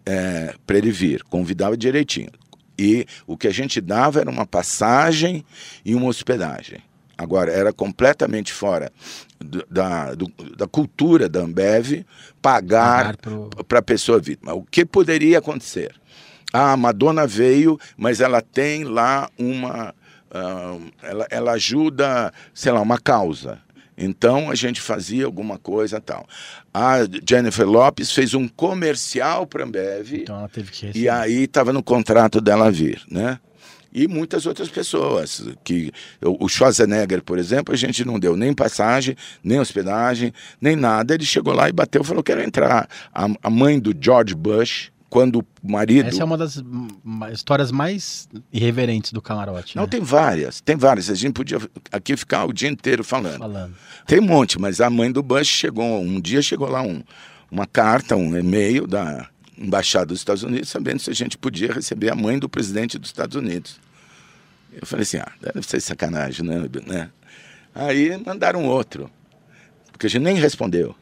é, 0.06 0.54
para 0.66 0.78
ele 0.78 0.92
vir, 0.92 1.24
convidava 1.24 1.78
direitinho. 1.78 2.32
E 2.78 3.06
o 3.28 3.38
que 3.38 3.48
a 3.48 3.52
gente 3.52 3.80
dava 3.80 4.20
era 4.20 4.30
uma 4.30 4.46
passagem 4.46 5.46
e 5.86 5.94
uma 5.94 6.08
hospedagem. 6.08 6.80
Agora, 7.18 7.52
era 7.52 7.72
completamente 7.72 8.52
fora 8.52 8.92
do, 9.40 9.64
da, 9.70 10.16
do, 10.16 10.28
da 10.58 10.68
cultura 10.68 11.30
da 11.30 11.42
Ambev 11.42 12.04
pagar, 12.42 13.16
para 13.68 13.80
a 13.80 13.84
pessoa 13.84 14.20
vir. 14.20 14.40
O 14.48 14.64
que 14.64 14.84
poderia 14.84 15.38
acontecer? 15.38 15.94
Ah, 16.52 16.74
a 16.74 16.78
Madonna 16.78 17.28
veio, 17.28 17.80
mas 17.96 18.20
ela 18.20 18.42
tem 18.42 18.84
lá 18.84 19.30
uma. 19.38 19.94
Uh, 20.30 20.92
ela, 21.04 21.28
ela 21.30 21.52
ajuda, 21.54 22.34
sei 22.54 22.72
lá, 22.72 22.82
uma 22.82 23.00
causa. 23.00 23.60
Então 23.98 24.50
a 24.50 24.56
gente 24.56 24.82
fazia 24.82 25.26
alguma 25.26 25.58
coisa 25.58 26.00
tal. 26.02 26.26
A 26.74 27.00
Jennifer 27.28 27.68
Lopes 27.68 28.12
fez 28.12 28.34
um 28.34 28.48
comercial 28.48 29.46
para 29.46 29.64
a 29.64 29.66
Ambev. 29.68 30.14
Então 30.14 30.38
ela 30.40 30.50
teve 30.50 30.72
que 30.72 30.88
receber. 30.88 31.06
E 31.06 31.10
aí 31.10 31.44
estava 31.44 31.72
no 31.72 31.84
contrato 31.84 32.42
dela 32.42 32.72
vir, 32.72 33.02
né? 33.10 33.40
E 33.94 34.08
muitas 34.08 34.48
outras 34.48 34.70
pessoas. 34.70 35.46
que 35.64 35.92
O 36.24 36.50
Schwarzenegger, 36.50 37.22
por 37.22 37.38
exemplo, 37.38 37.74
a 37.74 37.78
gente 37.78 38.04
não 38.04 38.20
deu 38.20 38.36
nem 38.36 38.52
passagem, 38.52 39.16
nem 39.44 39.60
hospedagem, 39.60 40.34
nem 40.60 40.76
nada. 40.76 41.14
Ele 41.14 41.24
chegou 41.24 41.54
lá 41.54 41.70
e 41.70 41.72
bateu 41.72 42.02
e 42.02 42.06
falou: 42.06 42.24
quero 42.24 42.42
entrar. 42.42 42.90
A, 43.14 43.28
a 43.44 43.50
mãe 43.52 43.80
do 43.80 43.94
George 43.98 44.34
Bush 44.34 44.92
quando 45.14 45.46
o 45.62 45.72
marido. 45.72 46.10
Essa 46.10 46.24
é 46.24 46.26
uma 46.26 46.36
das 46.36 46.60
histórias 47.32 47.72
mais 47.72 48.28
irreverentes 48.52 49.14
do 49.14 49.22
camarote. 49.22 49.76
Não, 49.76 49.84
né? 49.84 49.90
tem 49.90 50.02
várias, 50.02 50.60
tem 50.60 50.76
várias. 50.76 51.08
A 51.08 51.14
gente 51.14 51.34
podia 51.34 51.60
aqui 51.92 52.18
ficar 52.18 52.46
o 52.46 52.52
dia 52.52 52.68
inteiro 52.68 53.04
falando. 53.04 53.38
falando. 53.38 53.76
Tem 54.08 54.20
um 54.20 54.24
monte, 54.24 54.60
mas 54.60 54.82
a 54.82 54.90
mãe 54.90 55.12
do 55.12 55.22
Bush 55.22 55.46
chegou, 55.46 56.02
um 56.02 56.20
dia 56.20 56.42
chegou 56.42 56.68
lá 56.68 56.82
um, 56.82 57.04
uma 57.52 57.68
carta, 57.68 58.16
um 58.16 58.36
e-mail 58.36 58.88
da 58.88 59.30
embaixada 59.56 60.08
dos 60.08 60.18
Estados 60.18 60.42
Unidos, 60.42 60.70
sabendo 60.70 61.00
se 61.00 61.12
a 61.12 61.14
gente 61.14 61.38
podia 61.38 61.72
receber 61.72 62.12
a 62.12 62.16
mãe 62.16 62.40
do 62.40 62.50
presidente 62.50 62.98
dos 62.98 63.10
Estados 63.10 63.36
Unidos. 63.36 63.80
Eu 64.74 64.88
falei 64.88 65.04
assim, 65.04 65.18
ah, 65.18 65.32
deve 65.40 65.62
ser 65.62 65.80
sacanagem, 65.80 66.44
né? 66.44 66.68
né? 66.88 67.12
Aí 67.76 68.20
mandaram 68.26 68.66
outro, 68.66 69.12
porque 69.92 70.08
a 70.08 70.10
gente 70.10 70.24
nem 70.24 70.38
respondeu. 70.38 70.96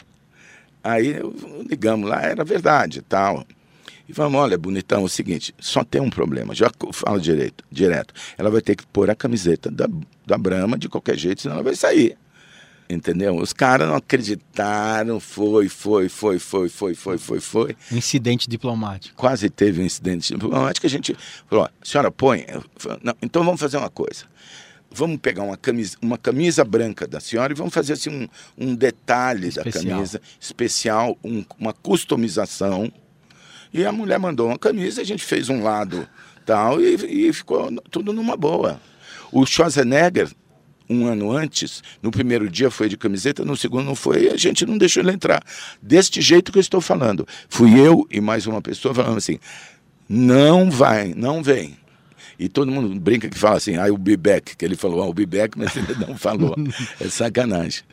Aí 0.83 1.15
ligamos 1.69 2.09
lá, 2.09 2.23
era 2.23 2.43
verdade 2.43 3.01
tal. 3.01 3.45
E 4.07 4.13
falamos, 4.13 4.39
olha, 4.39 4.57
bonitão, 4.57 5.01
é 5.01 5.03
o 5.03 5.09
seguinte, 5.09 5.53
só 5.59 5.83
tem 5.83 6.01
um 6.01 6.09
problema, 6.09 6.53
já 6.53 6.69
falo 6.91 7.19
direito, 7.19 7.63
direto. 7.71 8.13
Ela 8.37 8.49
vai 8.49 8.61
ter 8.61 8.75
que 8.75 8.85
pôr 8.87 9.09
a 9.09 9.15
camiseta 9.15 9.69
da, 9.69 9.87
da 10.25 10.37
Brahma 10.37 10.77
de 10.77 10.89
qualquer 10.89 11.17
jeito, 11.17 11.41
senão 11.41 11.55
ela 11.55 11.63
vai 11.63 11.75
sair. 11.75 12.17
Entendeu? 12.89 13.37
Os 13.37 13.53
caras 13.53 13.87
não 13.87 13.95
acreditaram, 13.95 15.17
foi, 15.19 15.69
foi, 15.69 16.09
foi, 16.09 16.39
foi, 16.39 16.67
foi, 16.67 16.93
foi, 16.93 17.17
foi, 17.17 17.39
foi. 17.39 17.75
Incidente 17.89 18.49
diplomático. 18.49 19.15
Quase 19.15 19.49
teve 19.49 19.81
um 19.81 19.85
incidente 19.85 20.33
diplomático. 20.33 20.85
A 20.85 20.89
gente 20.89 21.15
falou, 21.49 21.69
senhora, 21.81 22.11
põe. 22.11 22.45
Não, 23.01 23.15
então 23.21 23.45
vamos 23.45 23.61
fazer 23.61 23.77
uma 23.77 23.89
coisa. 23.89 24.25
Vamos 24.93 25.19
pegar 25.21 25.43
uma 25.43 25.55
camisa, 25.55 25.95
uma 26.01 26.17
camisa 26.17 26.65
branca 26.65 27.07
da 27.07 27.21
senhora 27.21 27.53
e 27.53 27.55
vamos 27.55 27.73
fazer 27.73 27.93
assim 27.93 28.09
um, 28.09 28.27
um 28.57 28.75
detalhe 28.75 29.47
especial. 29.47 29.83
da 29.83 29.89
camisa 29.89 30.21
especial, 30.37 31.17
um, 31.23 31.45
uma 31.57 31.71
customização 31.71 32.91
e 33.73 33.85
a 33.85 33.91
mulher 33.91 34.19
mandou 34.19 34.47
uma 34.47 34.57
camisa, 34.57 35.01
a 35.01 35.05
gente 35.05 35.23
fez 35.23 35.49
um 35.49 35.63
lado 35.63 36.07
tal 36.45 36.81
e, 36.81 37.27
e 37.27 37.33
ficou 37.33 37.71
tudo 37.89 38.11
numa 38.11 38.35
boa. 38.35 38.79
O 39.31 39.45
Schwarzenegger, 39.45 40.29
um 40.89 41.05
ano 41.07 41.31
antes, 41.31 41.81
no 42.01 42.11
primeiro 42.11 42.49
dia 42.49 42.69
foi 42.69 42.89
de 42.89 42.97
camiseta, 42.97 43.45
no 43.45 43.55
segundo 43.55 43.85
não 43.85 43.95
foi, 43.95 44.29
a 44.29 44.35
gente 44.35 44.65
não 44.65 44.77
deixou 44.77 45.01
ele 45.01 45.11
entrar. 45.11 45.41
Deste 45.81 46.21
jeito 46.21 46.51
que 46.51 46.57
eu 46.57 46.61
estou 46.61 46.81
falando. 46.81 47.25
Fui 47.47 47.79
eu 47.79 48.05
e 48.11 48.19
mais 48.19 48.45
uma 48.45 48.61
pessoa 48.61 48.93
falando 48.93 49.17
assim: 49.17 49.39
não 50.07 50.69
vai, 50.69 51.13
não 51.15 51.41
vem. 51.41 51.77
E 52.37 52.49
todo 52.49 52.71
mundo 52.71 52.99
brinca 52.99 53.29
que 53.29 53.37
fala 53.37 53.57
assim, 53.57 53.75
ah, 53.75 53.85
o 53.93 53.97
be 53.97 54.17
back, 54.17 54.57
que 54.57 54.65
ele 54.65 54.75
falou, 54.75 55.03
ah, 55.03 55.07
o 55.07 55.13
be 55.13 55.27
back, 55.27 55.55
mas 55.57 55.75
ele 55.75 55.93
não 56.07 56.17
falou. 56.17 56.55
é 56.99 57.07
sacanagem. 57.07 57.83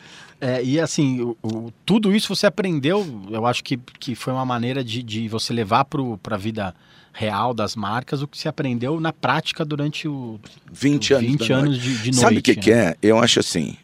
É, 0.40 0.62
e 0.62 0.78
assim, 0.78 1.20
o, 1.20 1.36
o, 1.42 1.72
tudo 1.84 2.14
isso 2.14 2.34
você 2.34 2.46
aprendeu, 2.46 3.04
eu 3.30 3.44
acho 3.44 3.62
que, 3.64 3.76
que 3.76 4.14
foi 4.14 4.32
uma 4.32 4.44
maneira 4.44 4.84
de, 4.84 5.02
de 5.02 5.28
você 5.28 5.52
levar 5.52 5.84
para 5.84 6.34
a 6.34 6.38
vida 6.38 6.74
real 7.12 7.52
das 7.52 7.74
marcas 7.74 8.22
o 8.22 8.28
que 8.28 8.38
você 8.38 8.48
aprendeu 8.48 9.00
na 9.00 9.12
prática 9.12 9.64
durante 9.64 10.06
o 10.06 10.38
20 10.70 11.14
anos, 11.14 11.30
20 11.30 11.52
anos 11.52 11.78
de, 11.78 11.98
de 11.98 12.10
noite. 12.12 12.16
Sabe 12.16 12.38
o 12.38 12.42
que, 12.42 12.54
né? 12.54 12.62
que 12.62 12.72
é? 12.72 12.96
Eu 13.02 13.18
acho 13.18 13.40
assim, 13.40 13.76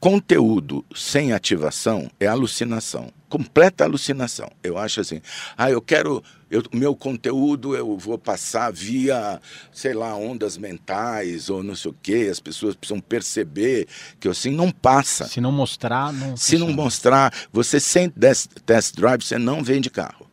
conteúdo 0.00 0.84
sem 0.92 1.32
ativação 1.32 2.10
é 2.18 2.26
alucinação, 2.26 3.08
completa 3.30 3.84
alucinação. 3.84 4.50
Eu 4.62 4.76
acho 4.76 5.00
assim, 5.00 5.22
ah, 5.56 5.70
eu 5.70 5.80
quero, 5.80 6.22
eu, 6.50 6.62
meu 6.74 6.94
conteúdo 6.96 7.76
eu 7.76 7.96
vou 7.96 8.18
passar 8.18 8.72
via, 8.72 9.40
sei 9.72 9.94
lá, 9.94 10.14
ondas 10.16 10.58
mentais 10.58 11.48
ou 11.48 11.62
não 11.62 11.76
sei 11.76 11.92
o 11.92 11.96
quê, 12.02 12.28
as 12.30 12.40
pessoas 12.40 12.74
precisam 12.74 13.00
perceber 13.00 13.86
que 14.18 14.28
assim 14.28 14.50
não 14.50 14.70
passa. 14.70 15.26
Se 15.26 15.40
não 15.40 15.52
mostrar, 15.52 16.12
não. 16.12 16.36
Se 16.36 16.52
funciona. 16.52 16.66
não 16.66 16.74
mostrar, 16.84 17.32
você 17.52 17.78
sem 17.78 18.10
test 18.10 18.94
drive, 18.96 19.22
você 19.22 19.38
não 19.38 19.62
vende 19.62 19.88
carro. 19.88 20.28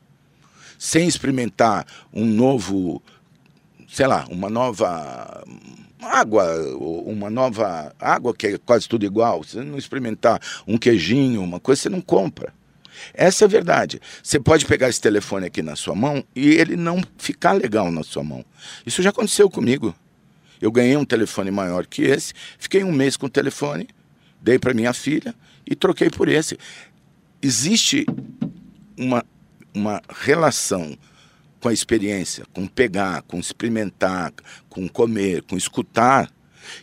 Sem 0.79 1.07
experimentar 1.07 1.85
um 2.11 2.25
novo, 2.25 3.01
sei 3.87 4.07
lá, 4.07 4.25
uma 4.29 4.49
nova 4.49 5.43
água, 6.01 6.45
uma 6.77 7.29
nova 7.29 7.93
água 7.99 8.33
que 8.33 8.47
é 8.47 8.57
quase 8.57 8.87
tudo 8.87 9.05
igual. 9.05 9.43
Você 9.43 9.61
não 9.61 9.77
experimentar 9.77 10.41
um 10.67 10.77
queijinho, 10.77 11.43
uma 11.43 11.59
coisa, 11.59 11.83
você 11.83 11.89
não 11.89 12.01
compra. 12.01 12.53
Essa 13.13 13.43
é 13.43 13.45
a 13.45 13.49
verdade. 13.49 14.01
Você 14.21 14.39
pode 14.39 14.65
pegar 14.65 14.89
esse 14.89 15.01
telefone 15.01 15.47
aqui 15.47 15.61
na 15.61 15.75
sua 15.75 15.95
mão 15.95 16.23
e 16.35 16.49
ele 16.49 16.75
não 16.75 17.01
ficar 17.17 17.53
legal 17.53 17.91
na 17.91 18.03
sua 18.03 18.23
mão. 18.23 18.43
Isso 18.85 19.01
já 19.01 19.09
aconteceu 19.09 19.49
comigo. 19.49 19.95
Eu 20.61 20.71
ganhei 20.71 20.97
um 20.97 21.05
telefone 21.05 21.51
maior 21.51 21.85
que 21.85 22.03
esse, 22.03 22.33
fiquei 22.57 22.83
um 22.83 22.91
mês 22.91 23.15
com 23.15 23.27
o 23.27 23.29
telefone, 23.29 23.87
dei 24.41 24.57
para 24.57 24.73
minha 24.73 24.93
filha 24.93 25.35
e 25.65 25.75
troquei 25.75 26.09
por 26.09 26.27
esse. 26.27 26.57
Existe 27.41 28.05
uma, 28.97 29.23
uma 29.73 30.01
relação 30.09 30.97
com 31.59 31.69
a 31.69 31.73
experiência, 31.73 32.45
com 32.53 32.67
pegar, 32.67 33.21
com 33.23 33.39
experimentar, 33.39 34.33
com 34.69 34.87
comer, 34.87 35.43
com 35.43 35.57
escutar, 35.57 36.31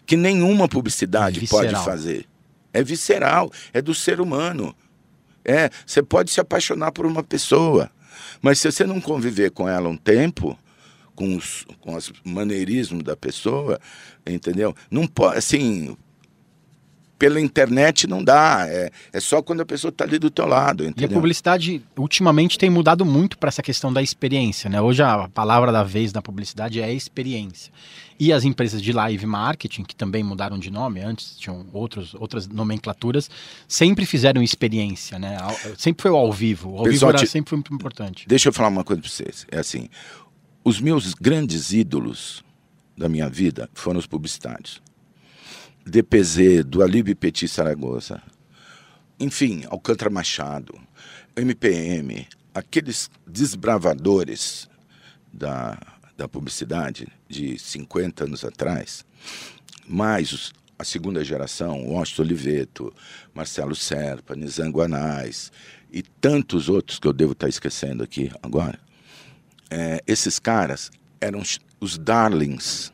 que 0.06 0.16
nenhuma 0.16 0.68
publicidade 0.68 1.44
é 1.44 1.49
pode 1.49 1.75
fazer. 1.85 2.26
É 2.73 2.83
visceral, 2.83 3.52
é 3.73 3.80
do 3.80 3.94
ser 3.94 4.21
humano. 4.21 4.75
É, 5.44 5.70
você 5.86 6.02
pode 6.02 6.30
se 6.30 6.40
apaixonar 6.40 6.92
por 6.92 7.04
uma 7.06 7.22
pessoa, 7.22 7.90
mas 8.40 8.58
se 8.58 8.70
você 8.70 8.84
não 8.84 9.00
conviver 9.00 9.50
com 9.50 9.68
ela 9.68 9.88
um 9.88 9.96
tempo, 9.96 10.58
com 11.14 11.36
os, 11.36 11.64
com 11.80 11.94
os 11.94 12.12
maneirismos 12.24 13.02
da 13.02 13.16
pessoa, 13.16 13.78
entendeu? 14.26 14.74
Não 14.90 15.06
pode, 15.06 15.38
assim, 15.38 15.96
pela 17.18 17.40
internet 17.40 18.06
não 18.06 18.22
dá. 18.22 18.66
É, 18.68 18.90
é 19.12 19.20
só 19.20 19.40
quando 19.40 19.60
a 19.60 19.66
pessoa 19.66 19.90
está 19.90 20.04
ali 20.04 20.18
do 20.18 20.30
teu 20.30 20.46
lado. 20.46 20.84
Entendeu? 20.84 21.08
E 21.08 21.12
a 21.12 21.14
publicidade 21.14 21.82
ultimamente 21.96 22.58
tem 22.58 22.68
mudado 22.68 23.04
muito 23.04 23.38
para 23.38 23.48
essa 23.48 23.62
questão 23.62 23.92
da 23.92 24.02
experiência. 24.02 24.68
Né? 24.68 24.80
Hoje 24.80 25.02
a 25.02 25.28
palavra 25.28 25.72
da 25.72 25.82
vez 25.82 26.12
na 26.12 26.20
publicidade 26.20 26.80
é 26.80 26.92
experiência. 26.92 27.72
E 28.18 28.33
as 28.33 28.44
empresas 28.44 28.80
de 28.80 28.92
live 28.92 29.26
marketing, 29.26 29.83
que 29.83 29.94
também 29.94 30.23
mudaram 30.23 30.59
de 30.59 30.71
nome, 30.71 31.00
antes 31.00 31.37
tinham 31.37 31.66
outros, 31.73 32.14
outras 32.14 32.47
nomenclaturas, 32.47 33.28
sempre 33.66 34.06
fizeram 34.06 34.42
experiência, 34.42 35.18
né? 35.18 35.37
Sempre 35.76 36.02
foi 36.02 36.11
o 36.12 36.16
ao 36.16 36.33
vivo. 36.33 36.71
O 36.71 36.78
ao 36.78 36.85
Pessoal, 36.85 37.11
vivo 37.11 37.18
era, 37.18 37.26
sempre 37.26 37.50
foi 37.50 37.56
muito 37.56 37.75
importante. 37.75 38.28
Deixa 38.28 38.49
eu 38.49 38.52
falar 38.52 38.68
uma 38.68 38.85
coisa 38.85 39.02
para 39.02 39.11
vocês. 39.11 39.47
É 39.50 39.59
assim, 39.59 39.88
os 40.64 40.80
meus 40.80 41.12
grandes 41.14 41.73
ídolos 41.73 42.44
da 42.97 43.09
minha 43.09 43.28
vida 43.28 43.68
foram 43.75 43.99
os 43.99 44.06
publicitários. 44.06 44.80
DPZ, 45.85 46.64
do 46.64 46.83
Alibe 46.83 47.14
Petit 47.14 47.49
Saragossa, 47.49 48.23
enfim, 49.18 49.64
Alcântara 49.68 50.11
Machado, 50.11 50.75
MPM, 51.37 52.26
aqueles 52.54 53.11
desbravadores 53.26 54.68
da, 55.33 55.76
da 56.16 56.28
publicidade 56.28 57.09
de 57.28 57.59
50 57.59 58.25
anos 58.25 58.44
atrás, 58.44 59.04
mais 59.87 60.33
os, 60.33 60.52
a 60.78 60.85
segunda 60.85 61.25
geração, 61.25 61.87
Washington 61.88 62.23
Oliveto, 62.23 62.94
Marcelo 63.35 63.75
Serpa, 63.75 64.35
Nizam 64.35 64.71
Guanais 64.71 65.52
e 65.92 66.02
tantos 66.02 66.68
outros 66.68 66.99
que 66.99 67.06
eu 67.06 67.12
devo 67.12 67.33
estar 67.33 67.49
esquecendo 67.49 68.02
aqui 68.02 68.30
agora, 68.42 68.78
é, 69.71 70.02
esses 70.06 70.38
caras 70.38 70.90
eram 71.21 71.42
os 71.80 71.99
darlings 71.99 72.92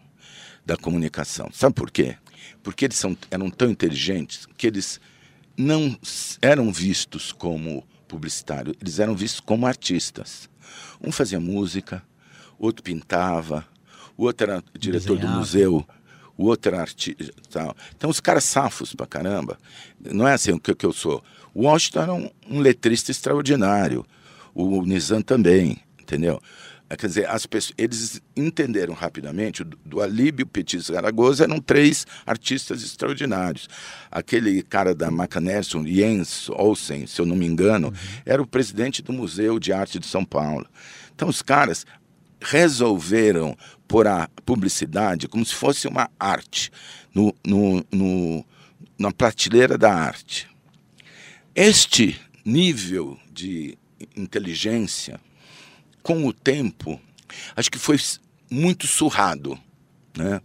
da 0.65 0.77
comunicação. 0.77 1.51
Sabe 1.53 1.75
por 1.75 1.91
quê? 1.91 2.17
Porque 2.63 2.85
eles 2.85 2.97
são, 2.97 3.17
eram 3.31 3.51
tão 3.51 3.71
inteligentes 3.71 4.47
que 4.57 4.67
eles 4.67 5.01
não 5.57 5.99
eram 6.41 6.73
vistos 6.73 7.33
como 7.33 7.87
publicitários, 8.07 8.77
eles 8.81 8.99
eram 8.99 9.15
vistos 9.15 9.41
como 9.41 9.67
artistas. 9.67 10.49
Um 11.03 11.13
fazia 11.13 11.41
música, 11.41 12.03
outro 12.67 12.83
pintava, 12.83 13.67
o 14.17 14.25
outro 14.25 14.51
era 14.51 14.65
diretor 14.79 15.15
Desenhava. 15.17 15.35
do 15.35 15.39
museu, 15.39 15.87
o 16.37 16.47
outro 16.47 16.75
era 16.75 16.83
artista. 16.83 17.33
Tal. 17.51 17.77
Então, 17.97 18.11
os 18.11 18.21
caras 18.21 18.45
safos 18.45 18.95
pra 18.95 19.07
caramba. 19.07 19.59
Não 20.01 20.27
é 20.27 20.35
assim 20.35 20.53
o 20.53 20.61
que, 20.61 20.75
que 20.75 20.87
eu 20.87 20.93
sou. 20.93 21.23
O 21.55 21.63
Washington 21.63 22.01
era 22.01 22.15
um, 22.15 22.31
um 22.49 22.61
letrista 22.61 23.11
extraordinário, 23.11 24.07
o 24.55 24.83
Nizam 24.85 25.23
também, 25.23 25.79
entendeu? 26.01 26.41
É, 26.89 26.97
quer 26.97 27.07
dizer, 27.07 27.31
as 27.31 27.47
pessoas, 27.47 27.73
eles 27.79 28.21
entenderam 28.37 28.95
rapidamente, 28.95 29.63
do, 29.63 29.79
do 29.85 30.01
Alíbio 30.01 30.45
Petit 30.45 30.81
Zaragoza 30.81 31.45
eram 31.45 31.61
três 31.61 32.05
artistas 32.27 32.83
extraordinários. 32.83 33.69
Aquele 34.11 34.61
cara 34.63 34.93
da 34.93 35.09
Macanerson, 35.09 35.87
Jens 35.87 36.51
Olsen, 36.51 37.07
se 37.07 37.21
eu 37.21 37.27
não 37.27 37.37
me 37.37 37.47
engano, 37.47 37.89
uhum. 37.89 37.95
era 38.27 38.43
o 38.43 38.47
presidente 38.47 39.03
do 39.03 39.13
Museu 39.13 39.61
de 39.61 39.73
Arte 39.73 40.01
de 40.01 40.07
São 40.07 40.25
Paulo. 40.25 40.67
Então 41.15 41.29
os 41.29 41.43
caras 41.43 41.87
resolveram 42.41 43.57
pôr 43.87 44.07
a 44.07 44.29
publicidade 44.45 45.29
como 45.29 45.45
se 45.45 45.55
fosse 45.55 45.89
uma 45.89 46.11
arte, 46.19 46.71
no, 47.15 47.35
no, 47.45 47.85
no 47.91 48.45
na 48.99 49.13
prateleira 49.13 49.79
da 49.79 49.93
arte. 49.93 50.49
Este 51.55 52.21
nível 52.45 53.19
de 53.33 53.77
inteligência 54.17 55.21
com 56.03 56.27
o 56.27 56.33
tempo, 56.33 57.01
acho 57.57 57.71
que 57.71 57.79
foi 57.79 57.99
muito 58.51 58.87
surrado. 58.87 59.59
Né? 60.17 60.41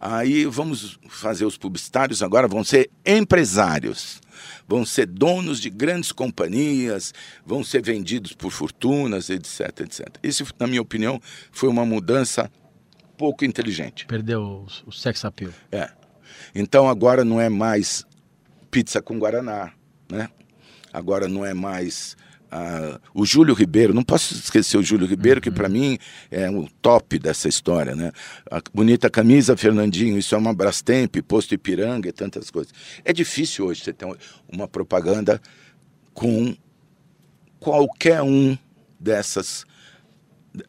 Aí 0.00 0.44
vamos 0.44 0.98
fazer 1.08 1.44
os 1.44 1.56
publicitários 1.56 2.22
agora, 2.22 2.46
vão 2.46 2.62
ser 2.62 2.90
empresários, 3.06 4.20
vão 4.66 4.84
ser 4.84 5.06
donos 5.06 5.60
de 5.60 5.70
grandes 5.70 6.12
companhias, 6.12 7.14
vão 7.44 7.64
ser 7.64 7.82
vendidos 7.82 8.32
por 8.32 8.50
fortunas, 8.50 9.30
etc, 9.30 9.80
etc. 9.80 10.08
Isso, 10.22 10.44
na 10.58 10.66
minha 10.66 10.82
opinião, 10.82 11.20
foi 11.50 11.68
uma 11.68 11.86
mudança 11.86 12.50
pouco 13.16 13.44
inteligente. 13.44 14.06
Perdeu 14.06 14.66
o 14.86 14.92
sex 14.92 15.24
appeal. 15.24 15.52
É. 15.70 15.90
Então 16.54 16.88
agora 16.88 17.24
não 17.24 17.40
é 17.40 17.48
mais 17.48 18.04
pizza 18.70 19.00
com 19.00 19.18
guaraná, 19.18 19.72
né? 20.10 20.28
Agora 20.92 21.28
não 21.28 21.44
é 21.44 21.54
mais 21.54 22.16
ah, 22.56 23.00
o 23.12 23.26
Júlio 23.26 23.52
Ribeiro, 23.52 23.92
não 23.92 24.04
posso 24.04 24.32
esquecer 24.32 24.76
o 24.76 24.82
Júlio 24.82 25.08
Ribeiro, 25.08 25.38
uhum. 25.38 25.42
que 25.42 25.50
para 25.50 25.68
mim 25.68 25.98
é 26.30 26.48
o 26.48 26.68
top 26.80 27.18
dessa 27.18 27.48
história, 27.48 27.96
né? 27.96 28.12
A 28.48 28.62
bonita 28.72 29.10
camisa, 29.10 29.56
Fernandinho, 29.56 30.16
isso 30.16 30.36
é 30.36 30.38
uma 30.38 30.54
Brastemp, 30.54 31.16
posto 31.26 31.52
Ipiranga 31.52 32.08
e 32.08 32.12
tantas 32.12 32.52
coisas. 32.52 32.72
É 33.04 33.12
difícil 33.12 33.66
hoje 33.66 33.82
você 33.82 33.92
ter 33.92 34.06
uma 34.48 34.68
propaganda 34.68 35.42
com 36.12 36.56
qualquer 37.58 38.22
um 38.22 38.56
dessas 39.00 39.66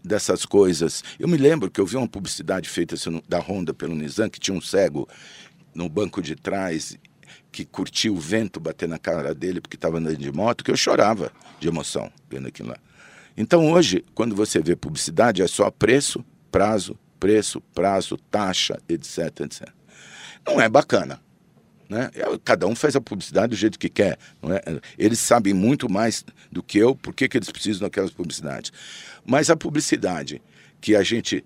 dessas 0.03 0.43
coisas. 0.43 1.03
Eu 1.19 1.27
me 1.27 1.37
lembro 1.37 1.69
que 1.69 1.79
eu 1.79 1.85
vi 1.85 1.97
uma 1.97 2.07
publicidade 2.07 2.67
feita 2.67 2.95
da 3.29 3.37
Honda 3.37 3.71
pelo 3.75 3.93
Nizam, 3.93 4.27
que 4.27 4.39
tinha 4.39 4.57
um 4.57 4.61
cego 4.61 5.07
no 5.75 5.87
banco 5.87 6.19
de 6.19 6.35
trás 6.35 6.97
que 7.55 7.63
curtia 7.63 8.11
o 8.11 8.17
vento 8.17 8.59
bater 8.59 8.85
na 8.85 8.99
cara 8.99 9.33
dele 9.33 9.61
porque 9.61 9.77
estava 9.77 9.97
andando 9.97 10.17
de 10.17 10.29
moto, 10.29 10.61
que 10.61 10.69
eu 10.69 10.75
chorava 10.75 11.31
de 11.57 11.69
emoção 11.69 12.11
vendo 12.29 12.49
aquilo 12.49 12.67
lá. 12.67 12.77
Então 13.37 13.71
hoje, 13.71 14.03
quando 14.13 14.35
você 14.35 14.59
vê 14.59 14.75
publicidade, 14.75 15.41
é 15.41 15.47
só 15.47 15.71
preço, 15.71 16.25
prazo, 16.51 16.99
preço, 17.17 17.61
prazo, 17.73 18.17
taxa, 18.29 18.77
etc, 18.89 19.39
etc. 19.39 19.69
Não 20.45 20.59
é 20.59 20.67
bacana. 20.67 21.21
Né? 21.87 22.11
É, 22.13 22.25
cada 22.43 22.67
um 22.67 22.75
faz 22.75 22.93
a 22.97 22.99
publicidade 22.99 23.51
do 23.51 23.55
jeito 23.55 23.79
que 23.79 23.87
quer. 23.87 24.19
É? 24.43 24.81
Eles 24.97 25.19
sabem 25.19 25.53
muito 25.53 25.89
mais 25.89 26.25
do 26.51 26.61
que 26.61 26.77
eu 26.77 26.93
por 26.93 27.13
que 27.13 27.29
eles 27.33 27.49
precisam 27.49 27.83
daquelas 27.83 28.11
publicidades. 28.11 28.73
Mas 29.25 29.49
a 29.49 29.55
publicidade 29.55 30.41
que 30.81 30.93
a 30.93 31.03
gente 31.03 31.41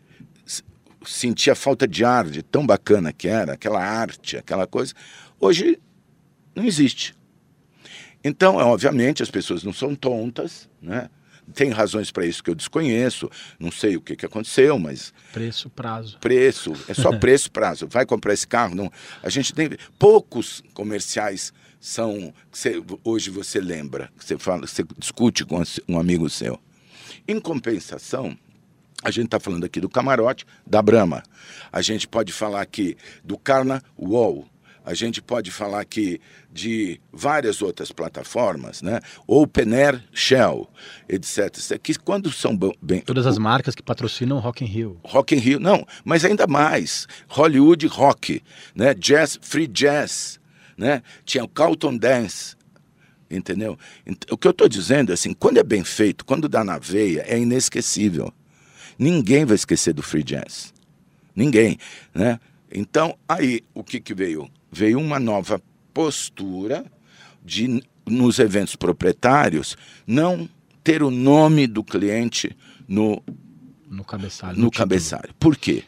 sentia 1.06 1.54
falta 1.54 1.88
de 1.88 2.04
ar, 2.04 2.26
de 2.26 2.42
tão 2.42 2.66
bacana 2.66 3.14
que 3.14 3.28
era, 3.28 3.54
aquela 3.54 3.84
arte, 3.84 4.38
aquela 4.38 4.66
coisa, 4.66 4.92
hoje 5.40 5.80
não 6.60 6.68
existe. 6.68 7.16
Então, 8.24 8.60
é, 8.60 8.64
obviamente, 8.64 9.24
as 9.24 9.32
pessoas 9.32 9.64
não 9.64 9.74
são 9.74 9.96
tontas, 9.96 10.70
né? 10.82 11.10
Tem 11.54 11.72
razões 11.72 12.12
para 12.12 12.28
isso 12.28 12.44
que 12.44 12.50
eu 12.52 12.54
desconheço, 12.54 13.28
não 13.60 13.72
sei 13.72 13.98
o 13.98 14.02
que, 14.02 14.16
que 14.16 14.26
aconteceu, 14.26 14.78
mas. 14.78 15.12
Preço, 15.34 15.68
prazo. 15.70 16.20
Preço, 16.20 16.74
é 16.88 16.94
só 16.94 17.12
preço, 17.18 17.52
prazo. 17.52 17.88
Vai 17.88 18.06
comprar 18.06 18.34
esse 18.34 18.46
carro? 18.46 18.76
Não. 18.76 18.92
A 19.24 19.30
gente 19.30 19.54
tem. 19.54 19.70
Poucos 19.98 20.62
comerciais 20.76 21.52
são. 21.80 22.32
Você, 22.52 22.84
hoje 23.04 23.32
você 23.32 23.60
lembra, 23.60 24.12
você 24.16 24.38
fala, 24.38 24.68
você 24.68 24.84
discute 24.98 25.44
com 25.44 25.64
um 25.88 26.00
amigo 26.00 26.30
seu. 26.30 26.60
Em 27.28 27.40
compensação, 27.40 28.38
a 29.04 29.10
gente 29.10 29.26
está 29.26 29.40
falando 29.40 29.64
aqui 29.64 29.80
do 29.80 29.90
camarote 29.90 30.46
da 30.68 30.82
Brahma. 30.84 31.24
A 31.72 31.82
gente 31.82 32.08
pode 32.08 32.32
falar 32.32 32.62
aqui 32.62 32.96
do 33.24 33.38
Carna 33.40 33.82
Wall 33.98 34.48
a 34.86 34.94
gente 34.94 35.22
pode 35.22 35.52
falar 35.52 35.82
aqui 35.82 36.20
de 36.52 37.00
várias 37.12 37.62
outras 37.62 37.92
plataformas, 37.92 38.82
né? 38.82 39.00
Air, 39.28 40.04
Shell, 40.12 40.70
etc. 41.08 41.80
Que 41.82 41.94
quando 41.98 42.32
são 42.32 42.58
bem 42.82 43.02
todas 43.02 43.26
as 43.26 43.38
marcas 43.38 43.76
que 43.76 43.84
patrocinam 43.84 44.40
Rock 44.40 44.64
in 44.64 44.68
Rio. 44.68 45.00
Rock 45.04 45.36
in 45.36 45.40
Rio, 45.40 45.60
não, 45.60 45.86
mas 46.04 46.26
ainda 46.26 46.48
mais 46.48 47.08
Hollywood 47.28 47.86
Rock, 47.88 48.42
né? 48.74 48.94
Jazz, 48.94 49.38
Free 49.42 49.68
Jazz, 49.68 50.40
né? 50.78 51.04
Tinha 51.26 51.44
o 51.44 51.48
Carlton 51.48 51.98
Dance, 51.98 52.56
entendeu? 53.30 53.78
O 54.32 54.38
que 54.38 54.48
eu 54.48 54.52
estou 54.52 54.68
dizendo 54.68 55.12
é 55.12 55.14
assim, 55.14 55.34
quando 55.34 55.58
é 55.58 55.64
bem 55.64 55.84
feito, 55.84 56.26
quando 56.26 56.50
dá 56.50 56.64
na 56.64 56.78
veia, 56.78 57.24
é 57.28 57.38
inesquecível. 57.38 58.34
Ninguém 58.98 59.46
vai 59.46 59.56
esquecer 59.56 59.94
do 59.94 60.02
Free 60.02 60.24
Jazz. 60.24 60.74
Ninguém, 61.36 61.78
né? 62.14 62.40
Então, 62.72 63.18
aí, 63.28 63.62
o 63.74 63.84
que, 63.84 64.00
que 64.00 64.14
veio? 64.14 64.50
Veio 64.72 65.00
uma 65.00 65.20
nova 65.20 65.62
postura 65.94 66.86
de, 67.44 67.84
nos 68.06 68.40
eventos 68.40 68.76
proprietários, 68.76 69.78
não 70.06 70.48
ter 70.84 71.04
o 71.04 71.12
nome 71.12 71.68
do 71.68 71.84
cliente 71.84 72.56
no, 72.88 73.22
no 73.90 74.04
cabeçalho. 74.04 74.60
No 74.60 74.72
cabeçalho. 74.72 75.34
Por 75.40 75.56
quê? 75.58 75.84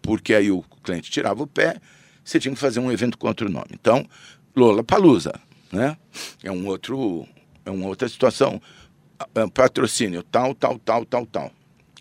Porque 0.00 0.34
aí 0.34 0.50
o 0.50 0.62
cliente 0.82 1.10
tirava 1.10 1.42
o 1.42 1.46
pé, 1.46 1.80
você 2.24 2.38
tinha 2.40 2.54
que 2.54 2.60
fazer 2.60 2.80
um 2.80 2.90
evento 2.90 3.18
com 3.18 3.28
outro 3.28 3.48
nome. 3.50 3.68
Então, 3.72 4.06
Lola 4.54 4.82
Palusa, 4.82 5.32
né? 5.72 5.96
É 6.42 6.50
um 6.50 6.66
outro, 6.66 7.26
é 7.64 7.70
uma 7.70 7.86
outra 7.86 8.08
situação. 8.08 8.60
É 9.34 9.46
patrocínio 9.48 10.22
tal, 10.22 10.54
tal, 10.54 10.78
tal, 10.78 11.04
tal, 11.04 11.26
tal. 11.26 11.52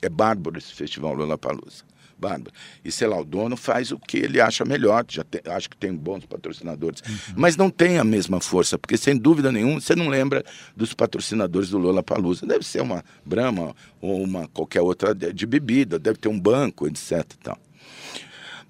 É 0.01 0.09
bárbaro 0.09 0.57
esse 0.57 0.73
festival 0.73 1.13
Lola 1.13 1.37
Palusa. 1.37 1.83
Bárbara. 2.21 2.53
E 2.85 2.91
sei 2.91 3.07
lá, 3.07 3.19
o 3.19 3.25
dono 3.25 3.57
faz 3.57 3.91
o 3.91 3.97
que 3.97 4.17
ele 4.17 4.39
acha 4.39 4.63
melhor, 4.63 5.03
já 5.09 5.23
tem, 5.23 5.41
acho 5.51 5.67
que 5.69 5.75
tem 5.75 5.93
bons 5.93 6.23
patrocinadores. 6.25 7.01
Uhum. 7.01 7.33
Mas 7.35 7.57
não 7.57 7.69
tem 7.69 7.97
a 7.97 8.03
mesma 8.03 8.39
força, 8.39 8.77
porque 8.77 8.95
sem 8.95 9.17
dúvida 9.17 9.51
nenhuma 9.51 9.81
você 9.81 9.95
não 9.95 10.07
lembra 10.07 10.43
dos 10.77 10.93
patrocinadores 10.93 11.69
do 11.71 11.79
Lola 11.79 12.03
Palusa. 12.03 12.45
Deve 12.45 12.63
ser 12.63 12.81
uma 12.81 13.03
Brahma 13.25 13.75
ou 13.99 14.21
uma 14.21 14.47
qualquer 14.49 14.81
outra 14.81 15.15
de, 15.15 15.33
de 15.33 15.45
bebida, 15.47 15.97
deve 15.97 16.19
ter 16.19 16.29
um 16.29 16.39
banco, 16.39 16.87
etc. 16.87 17.25
Tal. 17.41 17.57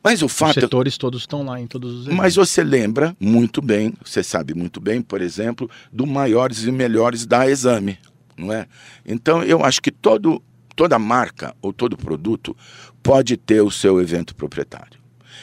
Mas 0.03 0.21
o 0.21 0.27
fato. 0.27 0.57
Os 0.57 0.63
setores 0.63 0.97
todos 0.97 1.21
estão 1.21 1.43
lá 1.43 1.59
em 1.59 1.67
todos 1.67 1.91
os. 1.91 2.01
Eventos. 2.05 2.17
Mas 2.17 2.35
você 2.35 2.63
lembra 2.63 3.15
muito 3.19 3.61
bem, 3.61 3.93
você 4.03 4.23
sabe 4.23 4.53
muito 4.53 4.79
bem, 4.79 5.01
por 5.01 5.21
exemplo, 5.21 5.69
do 5.91 6.07
maiores 6.07 6.63
e 6.63 6.71
melhores 6.71 7.25
da 7.25 7.47
exame, 7.47 7.99
não 8.37 8.51
é? 8.51 8.65
Então 9.05 9.43
eu 9.43 9.63
acho 9.63 9.81
que 9.81 9.91
todo 9.91 10.41
toda 10.75 10.97
marca 10.99 11.55
ou 11.61 11.71
todo 11.71 11.97
produto 11.97 12.55
pode 13.01 13.37
ter 13.37 13.61
o 13.61 13.71
seu 13.71 14.01
evento 14.01 14.35
proprietário. 14.35 15.01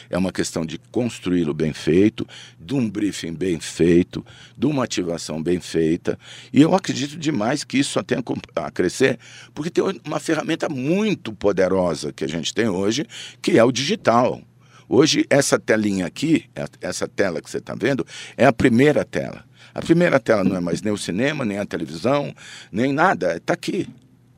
É 0.09 0.17
uma 0.17 0.31
questão 0.31 0.65
de 0.65 0.79
construí-lo 0.91 1.53
bem 1.53 1.73
feito, 1.73 2.27
de 2.59 2.73
um 2.73 2.89
briefing 2.89 3.33
bem 3.33 3.59
feito, 3.59 4.25
de 4.57 4.65
uma 4.65 4.83
ativação 4.83 5.41
bem 5.41 5.59
feita. 5.59 6.17
E 6.51 6.61
eu 6.61 6.73
acredito 6.73 7.17
demais 7.17 7.63
que 7.63 7.77
isso 7.77 7.91
só 7.91 8.03
tem 8.03 8.17
a 8.55 8.71
crescer, 8.71 9.19
porque 9.53 9.69
tem 9.69 9.83
uma 10.05 10.19
ferramenta 10.19 10.67
muito 10.67 11.33
poderosa 11.33 12.11
que 12.11 12.23
a 12.23 12.27
gente 12.27 12.53
tem 12.53 12.67
hoje, 12.67 13.05
que 13.41 13.57
é 13.57 13.63
o 13.63 13.71
digital. 13.71 14.41
Hoje, 14.87 15.25
essa 15.29 15.59
telinha 15.59 16.07
aqui, 16.07 16.45
essa 16.81 17.07
tela 17.07 17.41
que 17.41 17.49
você 17.49 17.59
está 17.59 17.75
vendo, 17.75 18.05
é 18.35 18.45
a 18.45 18.53
primeira 18.53 19.05
tela. 19.05 19.45
A 19.73 19.81
primeira 19.81 20.19
tela 20.19 20.43
não 20.43 20.55
é 20.55 20.59
mais 20.59 20.81
nem 20.81 20.91
o 20.91 20.97
cinema, 20.97 21.45
nem 21.45 21.59
a 21.59 21.65
televisão, 21.65 22.33
nem 22.71 22.91
nada, 22.91 23.37
está 23.37 23.53
aqui. 23.53 23.87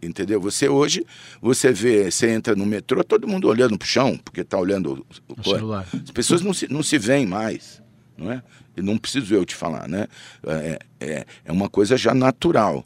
Entendeu? 0.02 0.42
Você 0.42 0.68
hoje, 0.68 1.06
você 1.40 1.72
vê, 1.72 2.10
você 2.10 2.32
entra 2.32 2.56
no 2.56 2.66
metrô, 2.66 3.04
todo 3.04 3.28
mundo 3.28 3.48
olhando 3.48 3.78
para 3.78 3.86
o 3.86 3.88
chão, 3.88 4.18
porque 4.18 4.42
está 4.42 4.58
olhando 4.58 5.06
o, 5.30 5.36
o 5.40 5.44
celular. 5.44 5.86
As 5.94 6.12
pessoas 6.12 6.42
não 6.42 6.54
se, 6.54 6.68
não 6.72 6.82
se 6.82 6.98
veem 6.98 7.26
mais, 7.26 7.82
não 8.18 8.32
é? 8.32 8.42
E 8.76 8.82
não 8.82 8.98
preciso 8.98 9.34
eu 9.34 9.46
te 9.46 9.54
falar, 9.54 9.88
né? 9.88 10.08
É, 10.44 10.80
é, 11.00 11.26
é 11.46 11.52
uma 11.52 11.70
coisa 11.70 11.96
já 11.98 12.14
natural. 12.14 12.84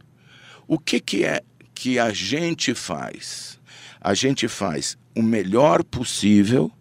O 0.68 0.78
que, 0.78 1.00
que 1.00 1.24
é 1.24 1.42
que 1.74 2.00
a 2.00 2.12
gente 2.12 2.74
faz? 2.74 3.60
A 4.02 4.14
gente 4.14 4.48
faz 4.48 4.98
o 5.16 5.22
melhor 5.22 5.84
possível 5.84 6.72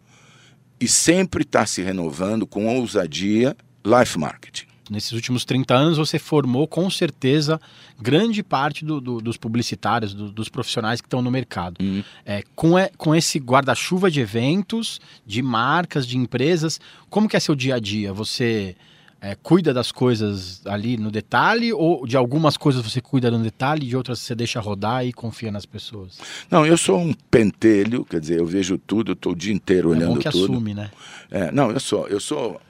e 0.80 0.88
sempre 0.88 1.42
está 1.42 1.64
se 1.64 1.80
renovando 1.80 2.46
com 2.46 2.66
ousadia 2.66 3.56
life 3.84 4.18
marketing. 4.18 4.66
Nesses 4.94 5.12
últimos 5.12 5.44
30 5.44 5.74
anos, 5.74 5.98
você 5.98 6.18
formou 6.18 6.66
com 6.68 6.88
certeza 6.88 7.60
grande 8.00 8.42
parte 8.42 8.84
do, 8.84 9.00
do, 9.00 9.20
dos 9.20 9.36
publicitários, 9.36 10.14
do, 10.14 10.30
dos 10.30 10.48
profissionais 10.48 11.00
que 11.00 11.06
estão 11.06 11.20
no 11.20 11.30
mercado. 11.30 11.82
Uhum. 11.82 12.02
É, 12.24 12.42
com, 12.54 12.78
é, 12.78 12.90
com 12.96 13.14
esse 13.14 13.38
guarda-chuva 13.38 14.10
de 14.10 14.20
eventos, 14.20 15.00
de 15.26 15.42
marcas, 15.42 16.06
de 16.06 16.16
empresas, 16.16 16.80
como 17.10 17.28
que 17.28 17.36
é 17.36 17.40
seu 17.40 17.54
dia 17.54 17.74
a 17.74 17.78
dia? 17.80 18.12
Você 18.12 18.76
é, 19.24 19.34
cuida 19.42 19.72
das 19.72 19.90
coisas 19.90 20.60
ali 20.66 20.98
no 20.98 21.10
detalhe 21.10 21.72
ou 21.72 22.06
de 22.06 22.14
algumas 22.14 22.58
coisas 22.58 22.82
você 22.82 23.00
cuida 23.00 23.30
no 23.30 23.38
detalhe 23.38 23.86
e 23.86 23.88
de 23.88 23.96
outras 23.96 24.18
você 24.18 24.34
deixa 24.34 24.60
rodar 24.60 25.06
e 25.06 25.14
confia 25.14 25.50
nas 25.50 25.64
pessoas? 25.64 26.18
Não, 26.50 26.66
eu 26.66 26.76
sou 26.76 26.98
um 26.98 27.14
pentelho, 27.30 28.04
quer 28.04 28.20
dizer, 28.20 28.38
eu 28.38 28.44
vejo 28.44 28.76
tudo, 28.76 29.12
estou 29.12 29.32
o 29.32 29.36
dia 29.36 29.54
inteiro 29.54 29.88
olhando 29.88 30.04
é 30.04 30.14
bom 30.14 30.18
que 30.18 30.28
tudo. 30.28 30.52
assume, 30.52 30.74
né? 30.74 30.90
É, 31.30 31.50
não, 31.50 31.70
eu 31.70 31.80
sou, 31.80 32.06
eu 32.06 32.20
sou 32.20 32.60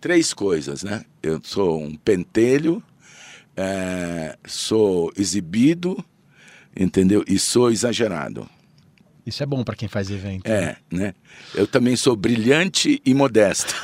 três 0.00 0.32
coisas, 0.32 0.82
né? 0.82 1.04
Eu 1.22 1.40
sou 1.42 1.82
um 1.82 1.94
pentelho, 1.94 2.82
é, 3.56 4.36
sou 4.46 5.12
exibido, 5.16 6.02
entendeu? 6.76 7.24
E 7.26 7.38
sou 7.38 7.70
exagerado. 7.70 8.48
Isso 9.26 9.42
é 9.42 9.46
bom 9.46 9.64
para 9.64 9.74
quem 9.74 9.88
faz 9.88 10.08
evento. 10.08 10.46
É, 10.46 10.76
né? 10.90 11.12
Eu 11.52 11.66
também 11.66 11.96
sou 11.96 12.14
brilhante 12.14 13.02
e 13.04 13.12
modesto. 13.12 13.74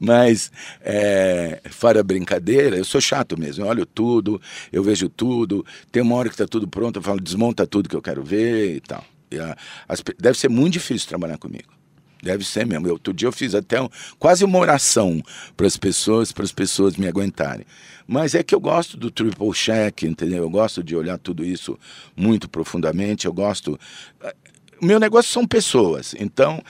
Mas, 0.00 0.50
é, 0.80 1.60
fora 1.70 2.02
brincadeira, 2.02 2.76
eu 2.76 2.84
sou 2.84 3.00
chato 3.00 3.38
mesmo. 3.38 3.64
Eu 3.64 3.68
olho 3.68 3.86
tudo, 3.86 4.40
eu 4.72 4.82
vejo 4.82 5.08
tudo. 5.08 5.64
Tem 5.92 6.02
uma 6.02 6.16
hora 6.16 6.28
que 6.28 6.34
está 6.34 6.46
tudo 6.46 6.66
pronto, 6.66 6.98
eu 6.98 7.02
falo, 7.02 7.20
desmonta 7.20 7.66
tudo 7.66 7.88
que 7.88 7.94
eu 7.94 8.02
quero 8.02 8.24
ver 8.24 8.76
e 8.76 8.80
tal. 8.80 9.04
E 9.30 9.38
a, 9.38 9.56
as, 9.86 10.02
deve 10.18 10.38
ser 10.38 10.48
muito 10.48 10.72
difícil 10.72 11.08
trabalhar 11.08 11.38
comigo. 11.38 11.77
Deve 12.22 12.44
ser 12.44 12.66
mesmo. 12.66 12.88
Outro 12.90 13.12
dia 13.12 13.28
eu 13.28 13.32
fiz 13.32 13.54
até 13.54 13.80
um, 13.80 13.88
quase 14.18 14.44
uma 14.44 14.58
oração 14.58 15.22
para 15.56 15.66
as 15.66 15.76
pessoas, 15.76 16.32
para 16.32 16.44
as 16.44 16.52
pessoas 16.52 16.96
me 16.96 17.06
aguentarem. 17.06 17.64
Mas 18.06 18.34
é 18.34 18.42
que 18.42 18.54
eu 18.54 18.60
gosto 18.60 18.96
do 18.96 19.10
triple 19.10 19.52
check, 19.52 20.04
entendeu? 20.04 20.42
Eu 20.42 20.50
gosto 20.50 20.82
de 20.82 20.96
olhar 20.96 21.18
tudo 21.18 21.44
isso 21.44 21.78
muito 22.16 22.48
profundamente. 22.48 23.26
Eu 23.26 23.32
gosto. 23.32 23.78
O 24.80 24.86
meu 24.86 24.98
negócio 24.98 25.30
são 25.30 25.46
pessoas. 25.46 26.14
Então, 26.18 26.62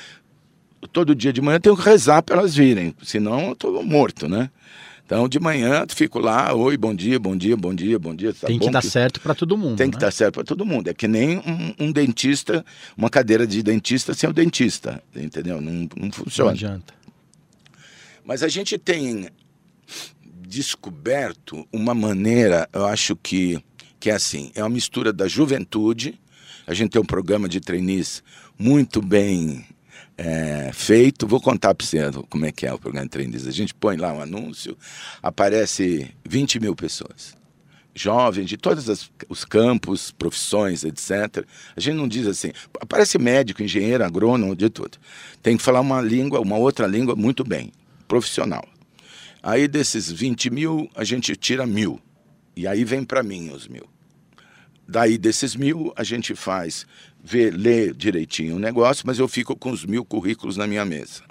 todo 0.93 1.15
dia 1.15 1.33
de 1.33 1.41
manhã 1.41 1.57
eu 1.57 1.61
tenho 1.61 1.77
que 1.77 1.83
rezar 1.83 2.23
para 2.23 2.37
elas 2.37 2.55
virem, 2.55 2.95
senão 3.03 3.47
eu 3.47 3.53
estou 3.53 3.83
morto, 3.83 4.29
né? 4.29 4.51
Então, 5.09 5.27
de 5.27 5.41
manhã, 5.41 5.87
fico 5.89 6.19
lá, 6.19 6.53
oi, 6.53 6.77
bom 6.77 6.95
dia, 6.95 7.19
bom 7.19 7.35
dia, 7.35 7.57
bom 7.57 7.75
dia, 7.75 7.99
bom 7.99 8.15
dia. 8.15 8.35
Tá 8.35 8.47
Tem 8.47 8.59
que 8.59 8.71
dar 8.71 8.83
certo 8.83 9.23
para 9.23 9.35
todo 9.35 9.57
mundo. 9.57 9.79
Tem 9.79 9.87
né? 9.87 9.93
que 9.95 9.99
dar 9.99 10.11
certo 10.11 10.35
para 10.35 10.45
todo 10.45 10.67
mundo. 10.67 10.89
É 10.89 10.93
que 10.93 11.09
nem 11.09 11.39
um, 11.39 11.87
um, 11.87 11.91
dentista, 11.91 12.63
uma 12.95 13.09
cadeira 13.09 13.47
de 13.47 13.63
dentista 13.63 14.13
sem 14.13 14.29
o 14.29 14.35
dentista, 14.35 15.03
entendeu? 15.17 15.63
Não, 15.63 15.89
não 15.97 16.13
funciona. 16.13 16.51
Não 16.51 16.55
adianta. 16.55 16.93
Mas 18.23 18.43
a 18.43 18.49
gente 18.49 18.77
tem 18.77 19.31
descoberto 20.47 21.67
uma 21.73 21.95
maneira, 21.95 22.69
eu 22.71 22.85
acho 22.85 23.17
que, 23.17 23.59
que 23.99 24.11
é 24.11 24.15
assim, 24.15 24.53
é 24.55 24.63
uma 24.63 24.69
mistura 24.69 25.11
da 25.11 25.27
juventude, 25.27 26.21
a 26.67 26.75
gente 26.75 26.91
tem 26.91 27.01
um 27.01 27.07
programa 27.07 27.49
de 27.49 27.61
trainees 27.61 28.23
muito 28.59 29.01
bem 29.01 29.65
é, 30.19 30.71
feito. 30.73 31.27
Vou 31.27 31.41
contar 31.41 31.75
para 31.75 31.87
você 31.87 31.99
como 32.29 32.45
é 32.45 32.53
que 32.53 32.67
é 32.67 32.75
o 32.75 32.79
programa 32.79 33.07
de 33.07 33.11
trainees. 33.11 33.47
A 33.47 33.53
gente 33.53 33.73
põe 33.73 33.97
lá 33.97 34.13
um 34.13 34.21
anúncio, 34.21 34.77
aparece 35.23 36.11
20 36.29 36.59
mil 36.59 36.75
pessoas. 36.75 37.39
Jovens 37.95 38.49
de 38.49 38.57
todos 38.57 39.11
os 39.29 39.45
campos, 39.45 40.13
profissões, 40.13 40.85
etc. 40.85 41.45
A 41.75 41.81
gente 41.81 41.97
não 41.97 42.07
diz 42.07 42.27
assim, 42.27 42.53
aparece 42.81 43.19
médico, 43.19 43.63
engenheiro, 43.63 44.05
agrônomo, 44.05 44.55
de 44.55 44.69
tudo. 44.69 44.99
Tem 45.43 45.57
que 45.57 45.63
falar 45.63 45.81
uma 45.81 46.01
língua, 46.01 46.41
uma 46.41 46.57
outra 46.57 46.87
língua 46.87 47.17
muito 47.17 47.43
bem, 47.43 47.73
profissional. 48.07 48.69
Aí 49.43 49.67
desses 49.67 50.11
20 50.11 50.51
mil, 50.51 50.91
a 50.95 51.03
gente 51.03 51.35
tira 51.35 51.67
mil. 51.67 52.01
E 52.55 52.67
aí 52.67 52.85
vem 52.85 53.05
para 53.05 53.23
mim 53.23 53.51
os 53.51 53.67
mil. 53.67 53.89
Daí 54.87 55.19
desses 55.19 55.55
mil, 55.55 55.93
a 55.97 56.03
gente 56.03 56.35
faz, 56.35 56.87
vê, 57.23 57.51
lê 57.51 57.93
direitinho 57.93 58.57
o 58.57 58.59
negócio, 58.59 59.07
mas 59.07 59.19
eu 59.19 59.29
fico 59.29 59.57
com 59.57 59.71
os 59.71 59.85
mil 59.85 60.05
currículos 60.05 60.57
na 60.57 60.67
minha 60.67 60.85
mesa. 60.85 61.23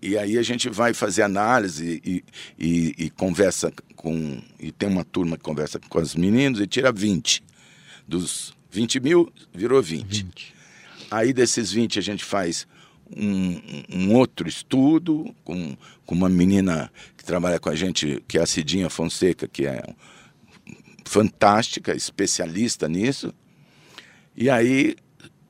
E 0.00 0.16
aí 0.16 0.38
a 0.38 0.42
gente 0.42 0.68
vai 0.68 0.94
fazer 0.94 1.22
análise 1.22 2.00
e, 2.04 2.24
e, 2.58 2.94
e, 3.06 3.10
conversa 3.10 3.72
com. 3.96 4.40
E 4.60 4.70
tem 4.70 4.88
uma 4.88 5.04
turma 5.04 5.36
que 5.36 5.42
conversa 5.42 5.80
com 5.80 5.98
os 5.98 6.14
meninos 6.14 6.60
e 6.60 6.66
tira 6.66 6.92
20. 6.92 7.42
Dos 8.06 8.54
20 8.70 9.00
mil, 9.00 9.32
virou 9.52 9.82
20. 9.82 10.04
20. 10.04 10.54
Aí 11.10 11.32
desses 11.32 11.72
20 11.72 11.98
a 11.98 12.02
gente 12.02 12.24
faz 12.24 12.66
um, 13.16 13.60
um, 13.92 14.14
outro 14.14 14.48
estudo 14.48 15.34
com, 15.42 15.76
com 16.06 16.14
uma 16.14 16.28
menina 16.28 16.92
que 17.16 17.24
trabalha 17.24 17.58
com 17.58 17.68
a 17.68 17.74
gente, 17.74 18.22
que 18.28 18.38
é 18.38 18.42
a 18.42 18.46
Cidinha 18.46 18.88
Fonseca, 18.88 19.48
que 19.48 19.66
é 19.66 19.82
fantástica, 21.04 21.94
especialista 21.94 22.88
nisso. 22.88 23.34
E 24.40 24.48
aí 24.48 24.94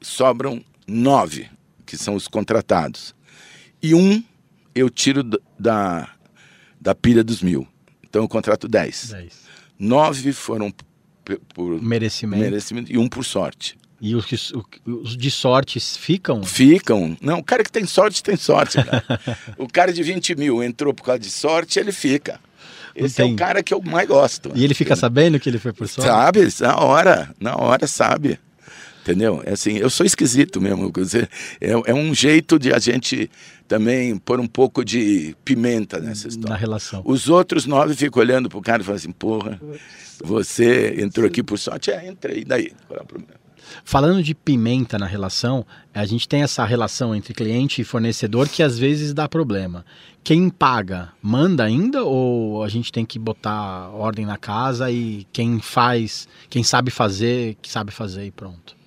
sobram 0.00 0.64
nove, 0.86 1.46
que 1.84 1.94
são 1.94 2.14
os 2.14 2.26
contratados. 2.26 3.14
E 3.82 3.94
um 3.94 4.24
eu 4.74 4.88
tiro 4.88 5.22
da, 5.58 6.08
da 6.80 6.94
pilha 6.94 7.22
dos 7.22 7.42
mil. 7.42 7.68
Então 8.08 8.22
eu 8.22 8.28
contrato 8.28 8.66
dez. 8.66 9.10
dez. 9.10 9.40
Nove 9.78 10.32
foram 10.32 10.72
por 11.52 11.82
merecimento. 11.82 12.42
merecimento 12.42 12.90
e 12.90 12.96
um 12.96 13.06
por 13.06 13.26
sorte. 13.26 13.76
E 14.00 14.14
os, 14.14 14.24
que, 14.24 14.36
os 14.86 15.16
de 15.18 15.30
sorte 15.30 15.78
ficam? 15.80 16.42
Ficam. 16.42 17.14
Não, 17.20 17.40
o 17.40 17.44
cara 17.44 17.62
que 17.62 17.70
tem 17.70 17.84
sorte, 17.84 18.22
tem 18.22 18.36
sorte, 18.36 18.82
cara. 18.82 19.04
o 19.58 19.68
cara 19.68 19.92
de 19.92 20.02
20 20.02 20.34
mil 20.34 20.62
entrou 20.62 20.94
por 20.94 21.02
causa 21.02 21.18
de 21.18 21.30
sorte, 21.30 21.78
ele 21.78 21.92
fica. 21.92 22.40
Esse 22.94 23.20
é 23.20 23.24
o 23.26 23.36
cara 23.36 23.62
que 23.62 23.74
eu 23.74 23.82
mais 23.82 24.08
gosto. 24.08 24.50
E 24.54 24.64
ele 24.64 24.72
fica 24.72 24.96
sabendo 24.96 25.38
que 25.38 25.48
ele 25.48 25.58
foi 25.58 25.74
por 25.74 25.86
sorte? 25.86 26.08
Sabe, 26.08 26.48
na 26.60 26.78
hora, 26.78 27.34
na 27.38 27.56
hora 27.56 27.86
sabe. 27.86 28.38
Entendeu? 29.08 29.42
É 29.46 29.54
assim, 29.54 29.78
eu 29.78 29.88
sou 29.88 30.04
esquisito 30.04 30.60
mesmo. 30.60 30.92
É, 31.62 31.70
é 31.70 31.94
um 31.94 32.14
jeito 32.14 32.58
de 32.58 32.74
a 32.74 32.78
gente 32.78 33.30
também 33.66 34.18
pôr 34.18 34.38
um 34.38 34.46
pouco 34.46 34.84
de 34.84 35.34
pimenta 35.46 35.98
nessa 35.98 36.28
história. 36.28 36.50
Na 36.50 36.56
relação. 36.56 37.00
Os 37.06 37.26
outros 37.26 37.64
nove 37.64 37.94
ficam 37.94 38.20
olhando 38.20 38.50
pro 38.50 38.60
cara 38.60 38.82
e 38.82 38.84
falam 38.84 38.96
assim, 38.96 39.10
porra, 39.10 39.58
você 40.22 41.00
entrou 41.00 41.26
aqui 41.26 41.42
por 41.42 41.58
sorte? 41.58 41.90
É, 41.90 42.06
entrei, 42.06 42.44
daí? 42.44 42.70
Qual 42.86 43.00
é 43.00 43.02
o 43.02 43.06
problema? 43.06 43.32
Falando 43.82 44.22
de 44.22 44.34
pimenta 44.34 44.98
na 44.98 45.06
relação, 45.06 45.64
a 45.94 46.04
gente 46.04 46.28
tem 46.28 46.42
essa 46.42 46.62
relação 46.66 47.14
entre 47.14 47.32
cliente 47.32 47.80
e 47.80 47.84
fornecedor 47.84 48.46
que 48.46 48.62
às 48.62 48.78
vezes 48.78 49.14
dá 49.14 49.26
problema. 49.26 49.86
Quem 50.22 50.50
paga, 50.50 51.12
manda 51.22 51.64
ainda 51.64 52.04
ou 52.04 52.62
a 52.62 52.68
gente 52.68 52.92
tem 52.92 53.06
que 53.06 53.18
botar 53.18 53.88
ordem 53.88 54.26
na 54.26 54.36
casa 54.36 54.90
e 54.90 55.26
quem 55.32 55.60
faz, 55.60 56.28
quem 56.50 56.62
sabe 56.62 56.90
fazer, 56.90 57.56
que 57.62 57.70
sabe 57.70 57.90
fazer 57.90 58.26
e 58.26 58.30
pronto? 58.30 58.77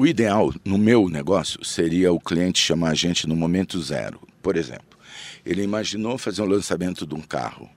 O 0.00 0.06
ideal 0.06 0.50
no 0.64 0.78
meu 0.78 1.10
negócio 1.10 1.62
seria 1.62 2.10
o 2.10 2.18
cliente 2.18 2.58
chamar 2.58 2.92
a 2.92 2.94
gente 2.94 3.26
no 3.28 3.36
momento 3.36 3.78
zero. 3.82 4.26
Por 4.40 4.56
exemplo, 4.56 4.98
ele 5.44 5.62
imaginou 5.62 6.16
fazer 6.16 6.40
um 6.40 6.46
lançamento 6.46 7.06
de 7.06 7.14
um 7.14 7.20
carro. 7.20 7.68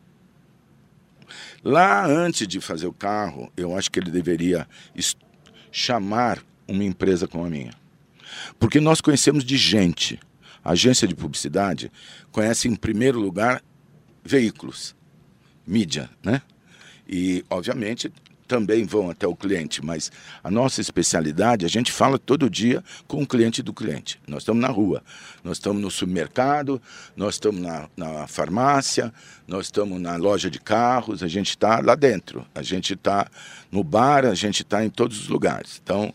Lá 1.61 2.05
antes 2.05 2.47
de 2.47 2.61
fazer 2.61 2.87
o 2.87 2.93
carro, 2.93 3.51
eu 3.57 3.77
acho 3.77 3.91
que 3.91 3.99
ele 3.99 4.09
deveria 4.09 4.65
chamar 5.69 6.41
uma 6.65 6.85
empresa 6.85 7.27
como 7.27 7.45
a 7.45 7.49
minha. 7.49 7.73
Porque 8.57 8.79
nós 8.79 9.01
conhecemos 9.01 9.43
de 9.43 9.57
gente. 9.57 10.17
A 10.63 10.71
agência 10.71 11.05
de 11.05 11.15
publicidade 11.15 11.91
conhece, 12.31 12.69
em 12.69 12.75
primeiro 12.77 13.19
lugar, 13.19 13.61
veículos, 14.23 14.95
mídia, 15.67 16.09
né? 16.23 16.41
E, 17.05 17.43
obviamente, 17.49 18.09
também 18.53 18.85
vão 18.85 19.09
até 19.09 19.27
o 19.27 19.35
cliente, 19.35 19.83
mas 19.83 20.11
a 20.43 20.51
nossa 20.51 20.79
especialidade, 20.79 21.65
a 21.65 21.69
gente 21.69 21.91
fala 21.91 22.19
todo 22.19 22.49
dia 22.49 22.83
com 23.07 23.23
o 23.23 23.27
cliente 23.27 23.63
do 23.63 23.73
cliente. 23.73 24.19
Nós 24.27 24.43
estamos 24.43 24.61
na 24.61 24.67
rua, 24.67 25.01
nós 25.43 25.57
estamos 25.57 25.81
no 25.81 25.89
supermercado, 25.89 26.81
nós 27.15 27.35
estamos 27.35 27.59
na, 27.59 27.89
na 27.97 28.27
farmácia, 28.27 29.11
nós 29.47 29.65
estamos 29.65 29.99
na 29.99 30.15
loja 30.17 30.49
de 30.49 30.59
carros, 30.59 31.23
a 31.23 31.27
gente 31.27 31.49
está 31.49 31.79
lá 31.79 31.95
dentro, 31.95 32.45
a 32.53 32.61
gente 32.61 32.93
está 32.93 33.27
no 33.71 33.83
bar, 33.83 34.25
a 34.25 34.35
gente 34.35 34.61
está 34.61 34.85
em 34.85 34.89
todos 34.89 35.19
os 35.21 35.27
lugares. 35.27 35.81
Então, 35.83 36.13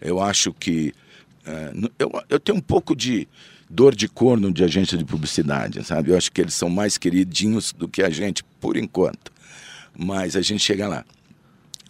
eu 0.00 0.20
acho 0.20 0.52
que 0.52 0.94
É, 1.46 1.72
eu, 1.98 2.08
eu 2.28 2.38
tenho 2.38 2.58
um 2.58 2.66
pouco 2.74 2.94
de 2.94 3.26
dor 3.68 3.94
de 3.94 4.06
corno 4.06 4.52
de 4.52 4.62
agência 4.62 4.98
de 4.98 5.04
publicidade, 5.04 5.82
sabe? 5.82 6.10
Eu 6.10 6.16
acho 6.16 6.30
que 6.30 6.42
eles 6.42 6.54
são 6.54 6.68
mais 6.68 6.98
queridinhos 6.98 7.72
do 7.72 7.88
que 7.88 8.02
a 8.02 8.10
gente, 8.10 8.44
por 8.60 8.76
enquanto. 8.76 9.32
Mas 9.96 10.36
a 10.36 10.42
gente 10.42 10.62
chega 10.62 10.86
lá. 10.86 11.02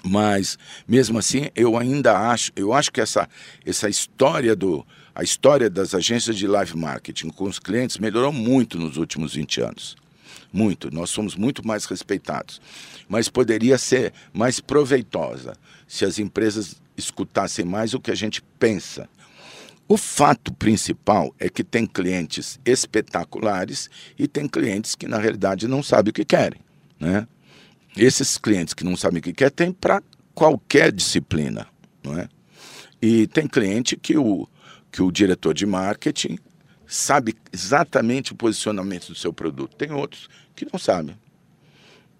Mas 0.02 0.58
mesmo 0.88 1.18
assim, 1.18 1.48
eu 1.54 1.76
ainda 1.76 2.16
acho, 2.18 2.50
eu 2.56 2.72
acho 2.72 2.90
que 2.90 3.00
essa, 3.00 3.28
essa 3.64 3.88
história 3.88 4.56
do 4.56 4.84
a 5.14 5.22
história 5.22 5.68
das 5.68 5.94
agências 5.94 6.36
de 6.36 6.46
live 6.46 6.76
marketing 6.76 7.28
com 7.28 7.44
os 7.44 7.58
clientes 7.58 7.98
melhorou 7.98 8.32
muito 8.32 8.78
nos 8.78 8.96
últimos 8.96 9.34
20 9.34 9.60
anos. 9.60 9.96
Muito, 10.52 10.90
nós 10.90 11.10
somos 11.10 11.34
muito 11.36 11.66
mais 11.66 11.84
respeitados. 11.84 12.60
Mas 13.08 13.28
poderia 13.28 13.76
ser 13.76 14.12
mais 14.32 14.60
proveitosa 14.60 15.54
se 15.86 16.04
as 16.04 16.18
empresas 16.18 16.80
escutassem 16.96 17.64
mais 17.64 17.92
o 17.92 18.00
que 18.00 18.10
a 18.10 18.14
gente 18.14 18.42
pensa. 18.58 19.08
O 19.86 19.96
fato 19.96 20.52
principal 20.54 21.34
é 21.38 21.48
que 21.48 21.64
tem 21.64 21.84
clientes 21.84 22.60
espetaculares 22.64 23.90
e 24.16 24.28
tem 24.28 24.46
clientes 24.46 24.94
que 24.94 25.08
na 25.08 25.18
realidade 25.18 25.66
não 25.66 25.82
sabem 25.82 26.10
o 26.10 26.14
que 26.14 26.24
querem, 26.24 26.60
né? 26.98 27.26
Esses 27.96 28.38
clientes 28.38 28.74
que 28.74 28.84
não 28.84 28.96
sabem 28.96 29.18
o 29.18 29.22
que 29.22 29.32
quer 29.32 29.50
tem 29.50 29.72
para 29.72 30.02
qualquer 30.34 30.92
disciplina, 30.92 31.66
não 32.02 32.18
é? 32.18 32.28
E 33.02 33.26
tem 33.26 33.46
cliente 33.46 33.96
que 33.96 34.16
o, 34.16 34.48
que 34.92 35.02
o 35.02 35.10
diretor 35.10 35.54
de 35.54 35.66
marketing 35.66 36.38
sabe 36.86 37.34
exatamente 37.52 38.32
o 38.32 38.36
posicionamento 38.36 39.08
do 39.08 39.14
seu 39.14 39.32
produto. 39.32 39.76
Tem 39.76 39.90
outros 39.90 40.28
que 40.54 40.66
não 40.70 40.78
sabem. 40.78 41.16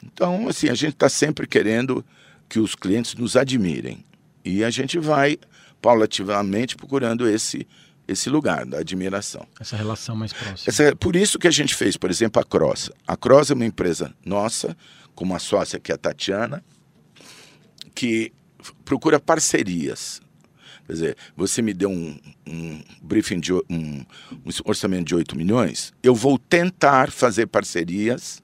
Então, 0.03 0.49
assim, 0.49 0.69
a 0.69 0.75
gente 0.75 0.95
está 0.95 1.09
sempre 1.09 1.47
querendo 1.47 2.05
que 2.49 2.59
os 2.59 2.75
clientes 2.75 3.15
nos 3.15 3.37
admirem. 3.37 4.05
E 4.45 4.65
a 4.65 4.71
gente 4.71 4.99
vai 4.99 5.39
paulativamente 5.81 6.77
procurando 6.77 7.29
esse 7.29 7.67
esse 8.09 8.29
lugar 8.29 8.67
da 8.67 8.79
admiração. 8.79 9.47
Essa 9.61 9.77
relação 9.77 10.17
mais 10.17 10.33
próxima. 10.33 10.65
Essa, 10.67 10.97
por 10.97 11.15
isso 11.15 11.39
que 11.39 11.47
a 11.47 11.51
gente 11.51 11.77
fez, 11.77 11.97
por 11.97 12.11
exemplo, 12.11 12.43
a 12.43 12.45
Cross. 12.45 12.91
A 13.07 13.17
Cross 13.17 13.53
é 13.53 13.55
uma 13.55 13.65
empresa 13.65 14.13
nossa, 14.27 14.77
com 15.21 15.25
uma 15.27 15.39
sócia 15.39 15.79
que 15.79 15.93
é 15.93 15.95
a 15.95 15.99
Tatiana, 15.99 16.65
que 17.95 18.33
procura 18.87 19.21
parcerias. 19.21 20.23
Quer 20.87 20.93
dizer, 20.95 21.17
você 21.37 21.61
me 21.61 21.75
deu 21.75 21.91
um, 21.91 22.19
um 22.49 22.83
briefing 23.03 23.39
de 23.39 23.53
um, 23.53 23.61
um 23.69 24.05
orçamento 24.65 25.05
de 25.05 25.15
8 25.15 25.37
milhões, 25.37 25.93
eu 26.03 26.15
vou 26.15 26.39
tentar 26.39 27.11
fazer 27.11 27.49
parcerias 27.49 28.43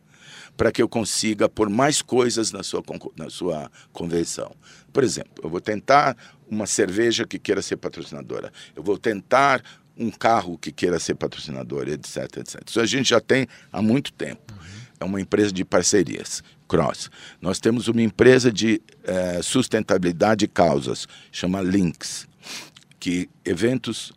para 0.55 0.71
que 0.71 0.83
eu 0.83 0.89
consiga 0.89 1.49
pôr 1.49 1.71
mais 1.71 2.03
coisas 2.03 2.53
na 2.53 2.63
sua, 2.63 2.83
na 3.17 3.31
sua 3.31 3.71
convenção. 3.91 4.55
Por 4.93 5.03
exemplo, 5.03 5.33
eu 5.43 5.49
vou 5.49 5.63
tentar 5.63 6.15
uma 6.47 6.67
cerveja 6.67 7.27
que 7.27 7.39
queira 7.39 7.63
ser 7.63 7.79
patrocinadora, 7.79 8.53
eu 8.75 8.83
vou 8.83 8.99
tentar 8.99 9.63
um 9.97 10.11
carro 10.11 10.59
que 10.59 10.71
queira 10.71 10.99
ser 10.99 11.15
patrocinador, 11.15 11.89
etc, 11.89 12.37
etc. 12.37 12.63
Isso 12.69 12.81
a 12.81 12.85
gente 12.85 13.09
já 13.09 13.21
tem 13.21 13.49
há 13.73 13.81
muito 13.81 14.13
tempo. 14.13 14.53
É 14.99 15.05
uma 15.05 15.21
empresa 15.21 15.53
de 15.53 15.65
parcerias. 15.65 16.43
Cross. 16.69 17.11
Nós 17.41 17.61
temos 17.61 17.89
uma 17.89 18.03
empresa 18.03 18.53
de 18.53 18.83
eh, 19.05 19.41
sustentabilidade 19.43 20.45
e 20.45 20.49
causas, 20.49 21.07
chama 21.31 21.63
Links, 21.63 22.27
que 22.99 23.29
eventos 23.45 24.13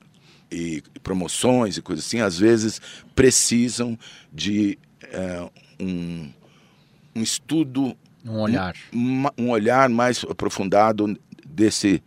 e 0.52 0.82
promoções 1.04 1.78
e 1.78 1.82
coisas 1.82 2.06
assim, 2.06 2.22
às 2.22 2.40
vezes 2.40 2.82
precisam 3.14 3.98
de 4.34 4.80
eh, 5.04 5.50
um, 5.80 6.32
um 7.16 7.22
estudo, 7.22 7.96
um 8.26 8.40
olhar, 8.40 8.76
um, 8.92 9.26
um 9.38 9.50
olhar 9.50 9.90
mais 9.90 10.26
aprofundado 10.28 11.18
desse 11.46 12.02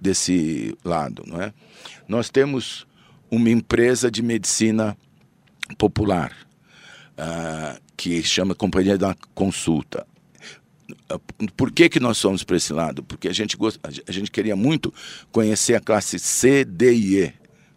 desse 0.00 0.74
lado, 0.82 1.22
não 1.26 1.42
é? 1.42 1.52
Nós 2.08 2.30
temos 2.30 2.86
uma 3.30 3.50
empresa 3.50 4.10
de 4.10 4.22
medicina 4.22 4.96
popular 5.76 6.32
uh, 7.18 7.83
que 7.96 8.22
chama 8.22 8.54
Companhia 8.54 8.98
da 8.98 9.16
Consulta. 9.34 10.06
Por 11.56 11.72
que, 11.72 11.88
que 11.88 12.00
nós 12.00 12.18
somos 12.18 12.42
para 12.42 12.56
esse 12.56 12.72
lado? 12.72 13.02
Porque 13.02 13.28
a 13.28 13.32
gente, 13.32 13.56
gost... 13.56 13.78
a 13.82 14.12
gente 14.12 14.30
queria 14.30 14.56
muito 14.56 14.92
conhecer 15.32 15.74
a 15.74 15.80
classe 15.80 16.18
C, 16.18 16.64
D 16.64 16.94
e 16.94 17.22
E. 17.22 17.32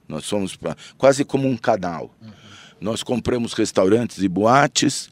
Nós 0.08 0.25
somos 0.25 0.56
pra... 0.56 0.75
quase 0.97 1.23
como 1.23 1.47
um 1.47 1.58
canal. 1.58 2.13
Uhum. 2.21 2.32
Nós 2.80 3.03
compramos 3.03 3.53
restaurantes 3.53 4.21
e 4.21 4.27
boates 4.27 5.10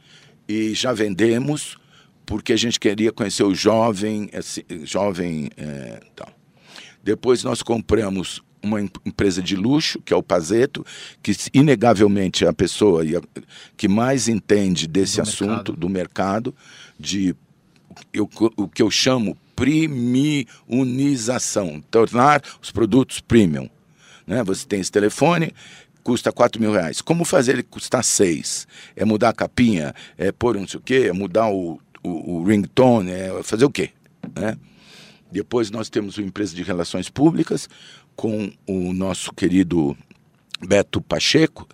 e 0.48 0.74
já 0.74 0.94
vendemos 0.94 1.78
porque 2.26 2.54
a 2.54 2.58
gente 2.58 2.80
queria 2.80 3.12
conhecer 3.12 3.44
o 3.44 3.54
jovem, 3.54 4.30
esse, 4.34 4.66
jovem 4.84 5.50
é, 5.58 6.02
tal. 6.16 6.30
Depois 7.04 7.44
nós 7.44 7.62
compramos 7.62 8.42
uma 8.66 8.82
empresa 8.82 9.42
de 9.42 9.56
luxo, 9.56 10.02
que 10.02 10.14
é 10.14 10.16
o 10.16 10.24
Pazeto, 10.24 10.86
que 11.24 11.34
inegavelmente 11.54 12.44
é 12.44 12.48
a 12.48 12.54
pessoa 12.54 13.04
que 13.78 13.88
mais 13.88 14.28
entende 14.28 14.88
desse 14.88 15.18
do 15.18 15.22
assunto 15.22 15.50
mercado. 15.50 15.78
do 15.78 15.90
mercado, 15.90 16.56
de 17.00 17.36
eu, 18.14 18.30
o 18.58 18.68
que 18.68 18.82
eu 18.82 18.92
chamo 18.92 19.38
premiunização, 19.56 21.82
tornar 21.90 22.42
os 22.62 22.70
produtos 22.72 23.22
premium. 23.22 23.70
Né? 24.28 24.44
Você 24.44 24.66
tem 24.66 24.82
esse 24.82 24.92
telefone, 24.92 25.54
custa 26.04 26.32
4 26.32 26.62
mil 26.62 26.72
reais. 26.72 27.02
Como 27.02 27.24
fazer 27.24 27.52
ele 27.54 27.64
custar 27.64 28.04
6? 28.04 28.68
É 28.96 29.06
mudar 29.06 29.30
a 29.30 29.34
capinha? 29.34 29.94
É 30.18 30.32
pôr 30.32 30.56
não 30.56 30.68
sei 30.68 30.80
o 30.80 30.84
quê? 30.84 31.06
É 31.10 31.14
mudar 31.14 31.50
o, 31.50 31.80
o, 32.04 32.40
o 32.40 32.44
ringtone? 32.44 33.12
É 33.12 33.44
fazer 33.44 33.66
o 33.66 33.70
quê? 33.70 33.92
Né? 34.36 34.58
Depois 35.32 35.70
nós 35.72 35.90
temos 35.90 36.18
uma 36.18 36.28
empresa 36.28 36.56
de 36.56 36.64
relações 36.64 37.10
públicas, 37.10 37.70
com 38.16 38.52
o 38.66 38.94
nosso 38.94 39.34
querido 39.34 39.96
Beto 40.66 41.02
Pacheco. 41.02 41.68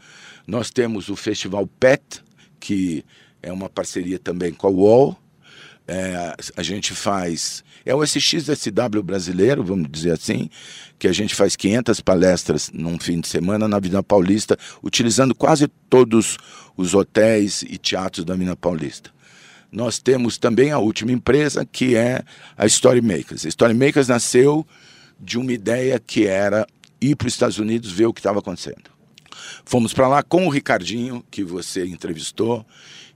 Nós 0.47 0.69
temos 0.69 1.10
o 1.10 1.15
Festival 1.15 1.67
PET, 1.80 2.23
que 2.60 3.06
é 3.41 3.51
uma 3.51 3.69
parceria 3.69 4.19
também 4.19 4.54
com 4.54 4.67
a 4.67 4.69
UOL. 4.69 5.17
É, 5.88 6.36
a 6.56 6.63
gente 6.63 6.93
faz. 6.93 7.63
É 7.86 7.93
o 7.93 8.04
SXSW 8.04 9.01
brasileiro, 9.04 9.63
vamos 9.63 9.89
dizer 9.89 10.12
assim, 10.12 10.49
que 10.99 11.08
a 11.08 11.12
gente 11.12 11.34
faz 11.34 11.56
500 11.56 11.99
palestras 11.99 12.69
num 12.71 12.99
fim 12.99 13.19
de 13.19 13.27
semana 13.27 13.67
na 13.67 13.77
Avenida 13.77 14.04
Paulista, 14.04 14.58
utilizando 14.84 15.34
quase 15.34 15.67
todos 15.89 16.38
os 16.77 16.93
hotéis 16.93 17.63
e 17.63 17.77
teatros 17.77 18.23
da 18.23 18.34
Avenida 18.34 18.56
Paulista. 18.56 19.10
Nós 19.71 19.99
temos 19.99 20.38
também 20.38 20.71
a 20.71 20.77
última 20.80 21.12
empresa, 21.12 21.65
que 21.65 21.95
é 21.95 22.23
a 22.58 22.65
Storymakers. 22.65 23.45
A 23.45 23.49
Storymakers 23.49 24.08
nasceu 24.08 24.67
de 25.22 25.38
uma 25.38 25.54
ideia 25.54 26.00
que 26.00 26.26
era 26.26 26.66
ir 27.00 27.16
para 27.16 27.28
os 27.28 27.34
Estados 27.34 27.60
Unidos 27.60 27.92
ver 27.92 28.06
o 28.06 28.14
que 28.14 28.20
estava 28.20 28.40
acontecendo. 28.40 28.90
Fomos 29.64 29.94
para 29.94 30.08
lá 30.08 30.24
com 30.24 30.46
o 30.46 30.50
Ricardinho, 30.50 31.24
que 31.30 31.44
você 31.44 31.86
entrevistou, 31.86 32.66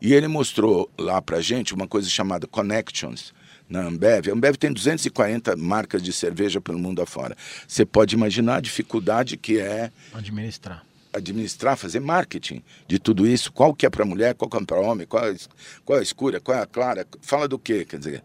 e 0.01 0.13
ele 0.13 0.27
mostrou 0.27 0.89
lá 0.97 1.21
para 1.21 1.41
gente 1.41 1.73
uma 1.73 1.87
coisa 1.87 2.09
chamada 2.09 2.47
Connections 2.47 3.33
na 3.67 3.81
Ambev. 3.81 4.29
A 4.29 4.33
Ambev 4.33 4.55
tem 4.55 4.71
240 4.71 5.55
marcas 5.55 6.01
de 6.01 6.13
cerveja 6.13 6.61
pelo 6.61 6.77
mundo 6.77 7.01
afora. 7.01 7.35
Você 7.67 7.85
pode 7.85 8.15
imaginar 8.15 8.57
a 8.57 8.61
dificuldade 8.61 9.37
que 9.37 9.59
é 9.59 9.91
administrar 10.13 10.85
administrar, 11.15 11.77
fazer 11.77 11.99
marketing 12.01 12.61
de 12.87 12.99
tudo 12.99 13.25
isso. 13.25 13.51
Qual 13.51 13.73
que 13.73 13.85
é 13.85 13.89
para 13.89 14.03
mulher, 14.05 14.35
qual 14.35 14.49
que 14.49 14.57
é 14.57 14.65
para 14.65 14.79
homem, 14.79 15.07
qual, 15.07 15.25
é, 15.25 15.35
qual 15.83 15.97
é 15.97 16.01
a 16.01 16.03
escura, 16.03 16.39
qual 16.39 16.57
é 16.57 16.61
a 16.61 16.65
clara. 16.65 17.07
Fala 17.21 17.47
do 17.47 17.57
quê? 17.57 17.85
Quer 17.85 17.97
dizer, 17.99 18.23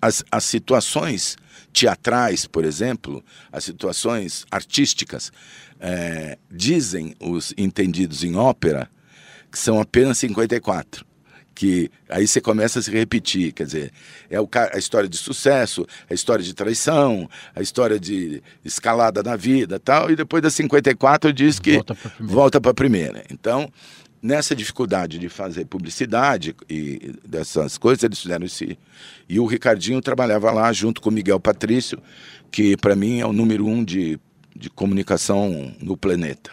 as, 0.00 0.24
as 0.30 0.44
situações 0.44 1.36
teatrais, 1.72 2.46
por 2.46 2.64
exemplo, 2.64 3.24
as 3.52 3.64
situações 3.64 4.44
artísticas, 4.50 5.32
é, 5.78 6.38
dizem 6.50 7.14
os 7.20 7.54
entendidos 7.56 8.22
em 8.22 8.36
ópera 8.36 8.90
que 9.50 9.58
são 9.58 9.80
apenas 9.80 10.18
54 10.18 11.04
que 11.60 11.90
aí 12.08 12.26
você 12.26 12.40
começa 12.40 12.78
a 12.78 12.82
se 12.82 12.90
repetir, 12.90 13.52
quer 13.52 13.66
dizer, 13.66 13.92
é 14.30 14.40
o, 14.40 14.48
a 14.72 14.78
história 14.78 15.06
de 15.06 15.18
sucesso, 15.18 15.86
a 16.08 16.14
história 16.14 16.42
de 16.42 16.54
traição, 16.54 17.28
a 17.54 17.60
história 17.60 18.00
de 18.00 18.42
escalada 18.64 19.22
na 19.22 19.36
vida 19.36 19.78
tal, 19.78 20.10
e 20.10 20.16
depois 20.16 20.42
das 20.42 20.54
54 20.54 21.30
diz 21.34 21.58
que 21.58 21.82
volta 22.18 22.58
para 22.62 22.70
a 22.70 22.74
primeira. 22.74 23.24
Então, 23.30 23.70
nessa 24.22 24.54
dificuldade 24.54 25.18
de 25.18 25.28
fazer 25.28 25.64
publicidade 25.64 26.54
e 26.68 27.14
dessas 27.26 27.78
coisas, 27.78 28.04
eles 28.04 28.20
fizeram 28.20 28.44
esse. 28.44 28.78
E 29.28 29.40
o 29.40 29.46
Ricardinho 29.46 30.00
trabalhava 30.00 30.50
lá 30.50 30.72
junto 30.72 31.00
com 31.00 31.08
o 31.08 31.12
Miguel 31.12 31.40
Patrício, 31.40 31.98
que 32.50 32.76
para 32.76 32.94
mim 32.94 33.20
é 33.20 33.26
o 33.26 33.32
número 33.32 33.66
um 33.66 33.84
de, 33.84 34.18
de 34.54 34.68
comunicação 34.70 35.74
no 35.80 35.96
planeta. 35.96 36.50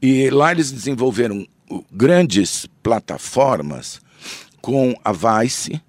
E 0.00 0.28
lá 0.30 0.52
eles 0.52 0.70
desenvolveram 0.72 1.46
grandes 1.90 2.66
plataformas 2.82 4.00
com 4.60 4.94
a 5.04 5.12
Vice, 5.12 5.80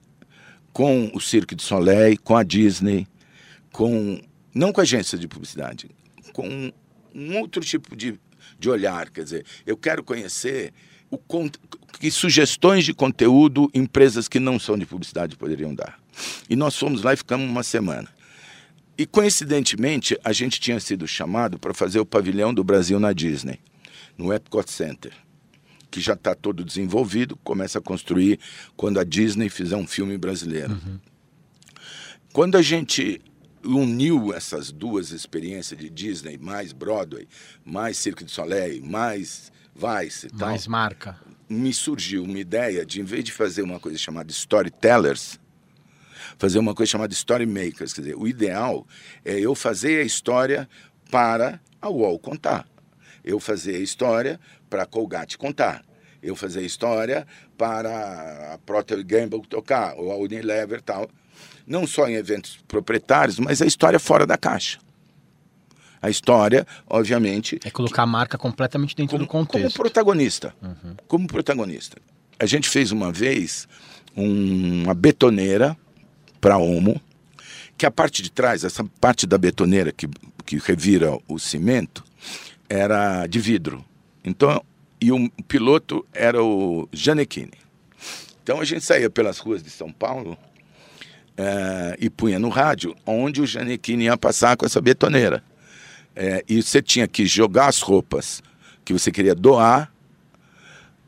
com 0.71 1.11
o 1.13 1.19
Cirque 1.19 1.55
du 1.55 1.61
Soleil, 1.61 2.17
com 2.23 2.35
a 2.35 2.43
Disney, 2.43 3.07
com 3.71 4.21
não 4.53 4.71
com 4.71 4.81
agência 4.81 5.17
de 5.17 5.27
publicidade, 5.27 5.89
com 6.33 6.71
um 7.13 7.37
outro 7.37 7.61
tipo 7.61 7.95
de 7.95 8.19
de 8.59 8.69
olhar. 8.69 9.09
Quer 9.09 9.23
dizer, 9.23 9.45
eu 9.65 9.77
quero 9.77 10.03
conhecer 10.03 10.73
o, 11.09 11.17
que 11.99 12.11
sugestões 12.11 12.85
de 12.85 12.93
conteúdo 12.93 13.69
empresas 13.73 14.27
que 14.27 14.39
não 14.39 14.59
são 14.59 14.77
de 14.77 14.85
publicidade 14.85 15.35
poderiam 15.35 15.73
dar. 15.73 15.99
E 16.49 16.55
nós 16.55 16.75
fomos 16.75 17.03
lá 17.03 17.13
e 17.13 17.17
ficamos 17.17 17.49
uma 17.49 17.63
semana. 17.63 18.07
E 18.97 19.05
coincidentemente, 19.05 20.17
a 20.23 20.33
gente 20.33 20.59
tinha 20.59 20.79
sido 20.79 21.07
chamado 21.07 21.59
para 21.59 21.73
fazer 21.73 21.99
o 21.99 22.05
pavilhão 22.05 22.53
do 22.53 22.63
Brasil 22.63 22.99
na 22.99 23.13
Disney, 23.13 23.59
no 24.17 24.33
Epcot 24.33 24.71
Center, 24.71 25.13
que 25.91 26.01
já 26.01 26.13
está 26.13 26.33
todo 26.33 26.65
desenvolvido, 26.65 27.37
começa 27.43 27.77
a 27.77 27.81
construir 27.81 28.39
quando 28.75 28.99
a 28.99 29.03
Disney 29.03 29.49
fizer 29.49 29.75
um 29.75 29.85
filme 29.85 30.17
brasileiro. 30.17 30.71
Uhum. 30.71 30.99
Quando 32.33 32.55
a 32.55 32.61
gente 32.61 33.21
uniu 33.75 34.33
essas 34.33 34.71
duas 34.71 35.11
experiências 35.11 35.79
de 35.79 35.89
Disney, 35.89 36.37
mais 36.37 36.71
Broadway, 36.71 37.27
mais 37.65 37.97
Cirque 37.97 38.23
du 38.23 38.31
Soleil, 38.31 38.81
mais 38.81 39.51
Vice 39.75 40.27
e 40.27 40.29
tal. 40.29 40.49
Mais 40.49 40.65
marca. 40.65 41.15
Me 41.47 41.71
surgiu 41.71 42.23
uma 42.23 42.39
ideia 42.39 42.85
de, 42.85 42.99
em 42.99 43.03
vez 43.03 43.23
de 43.23 43.31
fazer 43.31 43.61
uma 43.61 43.79
coisa 43.79 43.97
chamada 43.97 44.31
Storytellers, 44.31 45.39
fazer 46.37 46.57
uma 46.57 46.73
coisa 46.73 46.91
chamada 46.91 47.13
Storymakers. 47.13 47.93
Quer 47.93 48.01
dizer, 48.01 48.15
o 48.17 48.27
ideal 48.27 48.87
é 49.23 49.39
eu 49.39 49.53
fazer 49.53 50.01
a 50.01 50.03
história 50.03 50.67
para 51.11 51.59
a 51.79 51.89
UOL 51.89 52.17
contar. 52.17 52.67
Eu 53.23 53.39
fazer 53.39 53.75
a 53.75 53.79
história 53.79 54.39
para 54.69 54.83
a 54.83 54.85
Colgate 54.85 55.37
contar. 55.37 55.85
Eu 56.23 56.35
fazer 56.35 56.61
a 56.61 56.63
história 56.63 57.27
para 57.57 58.53
a 58.53 58.57
Procter 58.57 59.05
Gamble 59.05 59.41
tocar, 59.47 59.95
ou 59.95 60.11
a 60.11 60.17
Unilever 60.17 60.81
tal 60.81 61.07
não 61.67 61.85
só 61.85 62.07
em 62.07 62.15
eventos 62.15 62.57
proprietários, 62.67 63.37
mas 63.37 63.61
a 63.61 63.65
história 63.65 63.99
fora 63.99 64.25
da 64.25 64.37
caixa. 64.37 64.79
A 66.01 66.09
história, 66.09 66.65
obviamente. 66.87 67.59
É 67.65 67.69
colocar 67.69 68.03
a 68.03 68.05
marca 68.05 68.37
completamente 68.37 68.95
dentro 68.95 69.17
como, 69.17 69.25
do 69.25 69.27
contexto. 69.27 69.75
Como 69.75 69.89
protagonista. 69.89 70.55
Uhum. 70.61 70.95
Como 71.07 71.27
protagonista. 71.27 71.97
A 72.39 72.45
gente 72.45 72.69
fez 72.69 72.91
uma 72.91 73.11
vez 73.11 73.67
um, 74.15 74.83
uma 74.83 74.93
betoneira 74.93 75.75
para 76.39 76.57
Omo, 76.57 77.01
que 77.77 77.85
a 77.85 77.91
parte 77.91 78.21
de 78.21 78.31
trás, 78.31 78.63
essa 78.63 78.83
parte 79.01 79.27
da 79.27 79.37
betoneira 79.37 79.91
que, 79.91 80.07
que 80.45 80.57
revira 80.57 81.17
o 81.27 81.37
cimento, 81.37 82.03
era 82.69 83.27
de 83.27 83.39
vidro. 83.39 83.83
Então, 84.23 84.63
e 85.01 85.11
o 85.11 85.29
piloto 85.47 86.05
era 86.13 86.43
o 86.43 86.87
Janequine. 86.91 87.51
Então 88.43 88.61
a 88.61 88.65
gente 88.65 88.81
saía 88.81 89.09
pelas 89.09 89.39
ruas 89.39 89.61
de 89.61 89.69
São 89.69 89.91
Paulo 89.91 90.37
é, 91.37 91.95
e 91.99 92.09
punha 92.09 92.39
no 92.39 92.49
rádio 92.49 92.95
onde 93.05 93.41
o 93.41 93.45
Janequine 93.45 94.05
ia 94.05 94.17
passar 94.17 94.57
com 94.57 94.65
essa 94.65 94.81
betoneira. 94.81 95.43
É, 96.15 96.43
e 96.49 96.63
você 96.63 96.81
tinha 96.81 97.07
que 97.07 97.27
jogar 97.27 97.67
as 97.67 97.79
roupas 97.79 98.41
que 98.83 98.91
você 98.91 99.11
queria 99.11 99.35
doar 99.35 99.91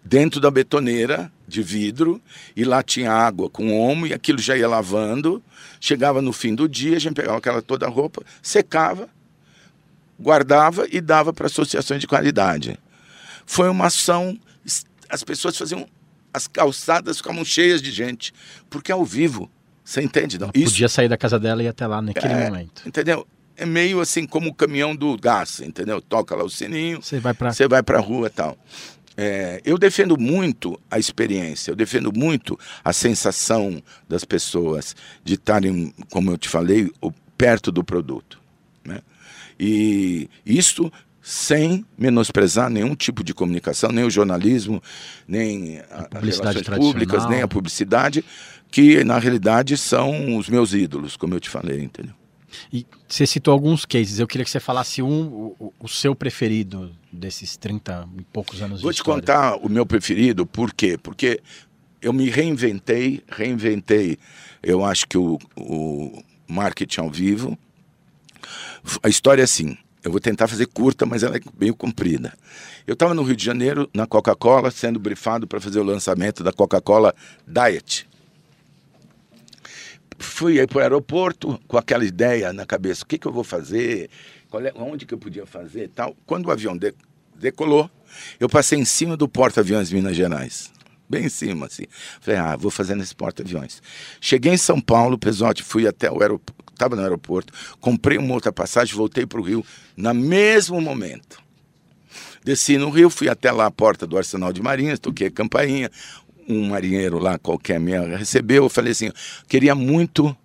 dentro 0.06 0.40
da 0.40 0.52
betoneira 0.52 1.32
de 1.48 1.64
vidro 1.64 2.22
e 2.56 2.64
lá 2.64 2.84
tinha 2.84 3.12
água 3.12 3.50
com 3.50 3.76
omo 3.80 4.06
e 4.06 4.14
aquilo 4.14 4.38
já 4.38 4.56
ia 4.56 4.68
lavando. 4.68 5.44
Chegava 5.82 6.22
no 6.22 6.32
fim 6.32 6.54
do 6.54 6.70
dia, 6.70 6.98
a 6.98 7.00
gente 7.00 7.16
pegava 7.16 7.38
aquela 7.40 7.62
toda 7.62 7.88
a 7.88 7.90
roupa, 7.90 8.24
secava, 8.42 9.10
guardava 10.20 10.88
e 10.92 11.02
dava 11.02 11.34
para 11.34 11.48
associações 11.48 12.02
de 12.02 12.08
qualidade. 12.08 12.78
Foi 13.46 13.68
uma 13.68 13.88
ação, 13.88 14.38
as 15.10 15.24
pessoas 15.24 15.58
faziam, 15.58 15.88
as 16.32 16.48
calçadas 16.48 17.18
ficavam 17.18 17.44
cheias 17.44 17.82
de 17.82 17.90
gente, 17.90 18.32
porque 18.70 18.92
ao 18.92 19.04
vivo 19.04 19.50
você 19.90 20.04
entende? 20.04 20.38
Não? 20.38 20.52
Isso... 20.54 20.74
Podia 20.74 20.88
sair 20.88 21.10
da 21.10 21.18
casa 21.18 21.40
dela 21.40 21.64
e 21.64 21.66
ir 21.66 21.70
até 21.70 21.88
lá 21.88 22.00
naquele 22.00 22.32
é, 22.32 22.46
momento. 22.46 22.84
Entendeu? 22.86 23.26
É 23.58 23.66
meio 23.66 24.00
assim 24.00 24.28
como 24.28 24.50
o 24.50 24.54
caminhão 24.54 24.96
do 24.96 25.18
gás, 25.18 25.60
entendeu? 25.62 26.00
Toca 26.00 26.36
lá 26.36 26.44
o 26.44 26.50
sininho, 26.50 27.02
você 27.02 27.20
vai 27.20 27.34
para 27.34 27.52
vai 27.68 28.00
rua 28.00 28.28
e 28.28 28.30
tal. 28.30 28.58
É, 29.18 29.60
eu 29.66 29.80
defendo 29.80 30.16
muito 30.18 30.80
a 30.92 31.00
experiência, 31.00 31.72
eu 31.72 31.76
defendo 31.76 32.14
muito 32.16 32.58
a 32.84 32.94
sensação 32.94 33.82
das 34.08 34.24
pessoas 34.24 34.96
de 35.24 35.34
estarem, 35.34 35.92
como 36.12 36.32
eu 36.32 36.38
te 36.38 36.48
falei, 36.48 36.92
perto 37.36 37.72
do 37.72 37.84
produto. 37.84 38.40
Né? 38.86 39.00
E 39.60 40.30
isso 40.46 40.92
sem 41.22 41.86
menosprezar 41.98 42.70
nenhum 42.70 42.96
tipo 42.96 43.24
de 43.24 43.34
comunicação, 43.34 43.92
nem 43.92 44.04
o 44.04 44.10
jornalismo, 44.10 44.82
nem 45.28 45.80
a, 45.92 46.08
a 46.12 46.20
relações 46.20 46.62
públicas, 46.62 47.28
nem 47.28 47.42
a 47.42 47.48
publicidade, 47.48 48.24
que 48.72 49.04
na 49.04 49.18
realidade 49.18 49.78
são 49.78 50.38
os 50.38 50.50
meus 50.50 50.74
ídolos, 50.74 51.18
como 51.18 51.34
eu 51.34 51.40
te 51.40 51.50
falei, 51.50 51.82
entendeu? 51.82 52.14
E 52.72 52.86
você 53.08 53.28
citou 53.28 53.52
alguns 53.52 53.86
cases, 53.86 54.20
eu 54.20 54.28
queria 54.28 54.44
que 54.44 54.50
você 54.50 54.60
falasse 54.60 55.02
um, 55.02 55.54
o, 55.60 55.74
o 55.80 55.88
seu 55.88 56.16
preferido 56.16 56.92
desses 57.12 57.56
30 57.58 58.10
e 58.18 58.24
poucos 58.24 58.62
anos 58.62 58.82
Vou 58.82 58.92
de 58.92 58.98
te 58.98 59.04
contar 59.04 59.56
o 59.58 59.70
meu 59.70 59.86
preferido, 59.86 60.46
por 60.46 60.74
quê? 60.74 60.98
Porque 60.98 61.42
eu 62.02 62.12
me 62.12 62.30
reinventei, 62.30 63.22
reinventei, 63.30 64.18
eu 64.64 64.84
acho 64.84 65.08
que 65.08 65.18
o, 65.18 65.38
o 65.56 66.24
marketing 66.48 67.02
ao 67.02 67.10
vivo. 67.10 67.58
A 69.04 69.10
história 69.10 69.42
é 69.42 69.44
assim, 69.44 69.78
eu 70.04 70.12
vou 70.12 70.20
tentar 70.20 70.48
fazer 70.48 70.66
curta, 70.68 71.06
mas 71.06 71.24
ela 71.24 71.38
é 71.38 71.42
meio 71.60 71.76
comprida. 71.76 72.34
Eu 72.88 72.94
estava 72.94 73.14
no 73.14 73.22
Rio 73.22 73.36
de 73.36 73.46
Janeiro, 73.46 73.90
na 73.94 74.08
Coca-Cola, 74.08 74.72
sendo 74.72 75.00
brifado 75.00 75.46
para 75.46 75.60
fazer 75.60 75.80
o 75.80 75.84
lançamento 75.84 76.44
da 76.44 76.52
Coca-Cola 76.52 77.14
Diet 77.46 78.10
fui 80.20 80.66
para 80.68 80.78
o 80.78 80.82
aeroporto 80.82 81.60
com 81.68 81.78
aquela 81.78 82.04
ideia 82.06 82.54
na 82.54 82.66
cabeça, 82.66 83.04
o 83.04 83.08
que, 83.08 83.18
que 83.18 83.28
eu 83.28 83.32
vou 83.32 83.44
fazer, 83.44 84.10
é, 84.54 84.74
onde 84.76 85.06
que 85.06 85.14
eu 85.14 85.18
podia 85.18 85.46
fazer 85.46 85.90
tal. 85.90 86.16
Quando 86.26 86.48
o 86.48 86.52
avião 86.52 86.78
de, 86.78 86.94
decolou, 87.36 87.90
eu 88.40 88.50
passei 88.50 88.78
em 88.78 88.86
cima 88.86 89.16
do 89.16 89.28
porta-aviões 89.28 89.92
Minas 89.92 90.16
Gerais. 90.16 90.72
Bem 91.10 91.26
em 91.26 91.30
cima, 91.30 91.66
assim. 91.66 91.86
Falei, 92.22 92.40
ah, 92.40 92.56
vou 92.56 92.70
fazer 92.70 92.96
nesse 92.96 93.16
porta-aviões. 93.16 93.82
Cheguei 94.22 94.54
em 94.54 94.58
São 94.58 94.80
Paulo, 94.80 95.18
Pesote, 95.18 95.64
fui 95.64 95.88
até 95.88 96.12
o 96.12 96.22
aeroporto, 96.22 96.54
estava 96.72 96.96
no 96.96 97.02
aeroporto, 97.02 97.52
comprei 97.80 98.18
uma 98.18 98.34
outra 98.34 98.52
passagem, 98.52 98.96
voltei 98.96 99.26
para 99.26 99.40
o 99.40 99.44
Rio, 99.44 99.66
no 99.98 100.14
mesmo 100.14 100.80
momento. 100.80 101.42
Desci 102.44 102.78
no 102.78 102.90
Rio, 102.90 103.10
fui 103.10 103.28
até 103.28 103.52
lá 103.52 103.66
a 103.66 103.72
porta 103.72 104.08
do 104.08 104.18
Arsenal 104.18 104.54
de 104.54 104.62
Marinhas, 104.62 105.00
toquei 105.00 105.28
a 105.28 105.32
campainha 105.32 105.92
um 106.50 106.68
marinheiro 106.68 107.20
lá 107.20 107.38
qualquer 107.38 107.80
me 107.80 107.94
recebeu, 108.16 108.64
eu 108.64 108.70
falei 108.70 108.92
assim, 108.92 109.12
queria 109.48 109.76
muito 109.76 110.36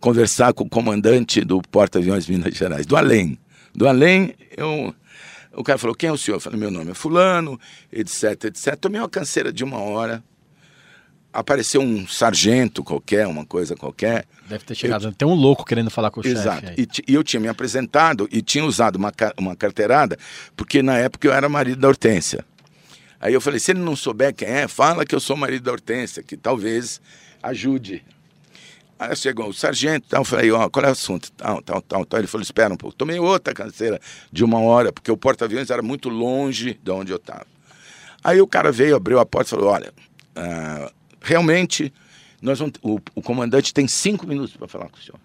conversar 0.00 0.52
com 0.52 0.64
o 0.64 0.68
comandante 0.68 1.40
do 1.40 1.60
porta-aviões 1.62 2.28
Minas 2.28 2.54
Gerais, 2.54 2.86
do 2.86 2.96
além. 2.96 3.38
Do 3.74 3.88
além, 3.88 4.34
eu, 4.56 4.94
o 5.54 5.64
cara 5.64 5.78
falou, 5.78 5.96
quem 5.96 6.10
é 6.10 6.12
o 6.12 6.18
senhor? 6.18 6.36
Eu 6.36 6.40
falei, 6.40 6.58
meu 6.58 6.70
nome 6.70 6.90
é 6.90 6.94
fulano, 6.94 7.58
etc, 7.90 8.44
etc. 8.44 8.76
Tomei 8.76 9.00
uma 9.00 9.08
canseira 9.08 9.52
de 9.52 9.64
uma 9.64 9.78
hora, 9.78 10.22
apareceu 11.32 11.80
um 11.80 12.06
sargento 12.06 12.84
qualquer, 12.84 13.26
uma 13.26 13.44
coisa 13.44 13.74
qualquer. 13.74 14.26
Deve 14.48 14.64
ter 14.64 14.74
chegado, 14.74 15.08
eu... 15.08 15.12
tem 15.12 15.26
um 15.26 15.34
louco 15.34 15.64
querendo 15.64 15.90
falar 15.90 16.10
com 16.10 16.20
o 16.20 16.26
Exato. 16.26 16.60
chefe. 16.60 16.80
Exato, 16.80 17.02
e, 17.06 17.12
e 17.12 17.14
eu 17.14 17.24
tinha 17.24 17.40
me 17.40 17.48
apresentado 17.48 18.28
e 18.30 18.42
tinha 18.42 18.64
usado 18.64 18.96
uma, 18.96 19.12
uma 19.38 19.56
carteirada, 19.56 20.18
porque 20.56 20.82
na 20.82 20.98
época 20.98 21.26
eu 21.26 21.32
era 21.32 21.48
marido 21.48 21.80
da 21.80 21.88
Hortência. 21.88 22.44
Aí 23.20 23.34
eu 23.34 23.40
falei, 23.40 23.58
se 23.58 23.72
ele 23.72 23.80
não 23.80 23.96
souber 23.96 24.34
quem 24.34 24.48
é, 24.48 24.68
fala 24.68 25.04
que 25.04 25.14
eu 25.14 25.20
sou 25.20 25.36
marido 25.36 25.64
da 25.64 25.72
Hortência, 25.72 26.22
que 26.22 26.36
talvez 26.36 27.00
ajude. 27.42 28.04
Aí 28.98 29.14
chegou 29.16 29.48
o 29.48 29.52
sargento, 29.52 30.06
tal, 30.08 30.20
eu 30.20 30.24
falei, 30.24 30.50
ó, 30.50 30.68
qual 30.68 30.84
é 30.84 30.88
o 30.88 30.92
assunto? 30.92 31.30
Tal, 31.32 31.62
tal, 31.62 31.80
tal, 31.82 32.04
tal. 32.04 32.20
Ele 32.20 32.26
falou, 32.26 32.42
espera 32.42 32.72
um 32.72 32.76
pouco. 32.76 32.96
Tomei 32.96 33.18
outra 33.18 33.54
canseira 33.54 34.00
de 34.32 34.44
uma 34.44 34.60
hora, 34.60 34.92
porque 34.92 35.10
o 35.10 35.16
porta-aviões 35.16 35.70
era 35.70 35.82
muito 35.82 36.08
longe 36.08 36.78
de 36.82 36.90
onde 36.90 37.12
eu 37.12 37.16
estava. 37.16 37.46
Aí 38.22 38.40
o 38.40 38.46
cara 38.46 38.72
veio, 38.72 38.96
abriu 38.96 39.20
a 39.20 39.26
porta 39.26 39.48
e 39.48 39.50
falou, 39.50 39.70
olha, 39.70 39.92
uh, 40.36 40.92
realmente, 41.20 41.92
nós 42.42 42.58
vamos, 42.58 42.74
o, 42.82 43.00
o 43.14 43.22
comandante 43.22 43.72
tem 43.72 43.86
cinco 43.86 44.26
minutos 44.26 44.56
para 44.56 44.66
falar 44.66 44.88
com 44.88 44.96
o 44.96 45.00
senhor. 45.00 45.20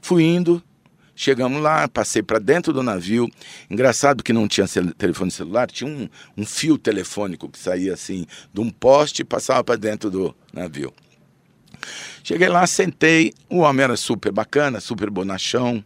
Fui 0.00 0.22
indo, 0.22 0.62
Chegamos 1.22 1.60
lá, 1.60 1.86
passei 1.86 2.22
para 2.22 2.38
dentro 2.38 2.72
do 2.72 2.82
navio. 2.82 3.30
Engraçado 3.68 4.24
que 4.24 4.32
não 4.32 4.48
tinha 4.48 4.66
telefone 4.96 5.30
celular, 5.30 5.70
tinha 5.70 5.86
um, 5.86 6.08
um, 6.34 6.46
fio 6.46 6.78
telefônico 6.78 7.46
que 7.46 7.58
saía 7.58 7.92
assim 7.92 8.24
de 8.54 8.58
um 8.58 8.70
poste 8.70 9.20
e 9.20 9.24
passava 9.26 9.62
para 9.62 9.76
dentro 9.76 10.10
do 10.10 10.34
navio. 10.50 10.90
Cheguei 12.24 12.48
lá, 12.48 12.66
sentei. 12.66 13.34
O 13.50 13.58
homem 13.58 13.84
era 13.84 13.98
super 13.98 14.32
bacana, 14.32 14.80
super 14.80 15.10
bonachão, 15.10 15.84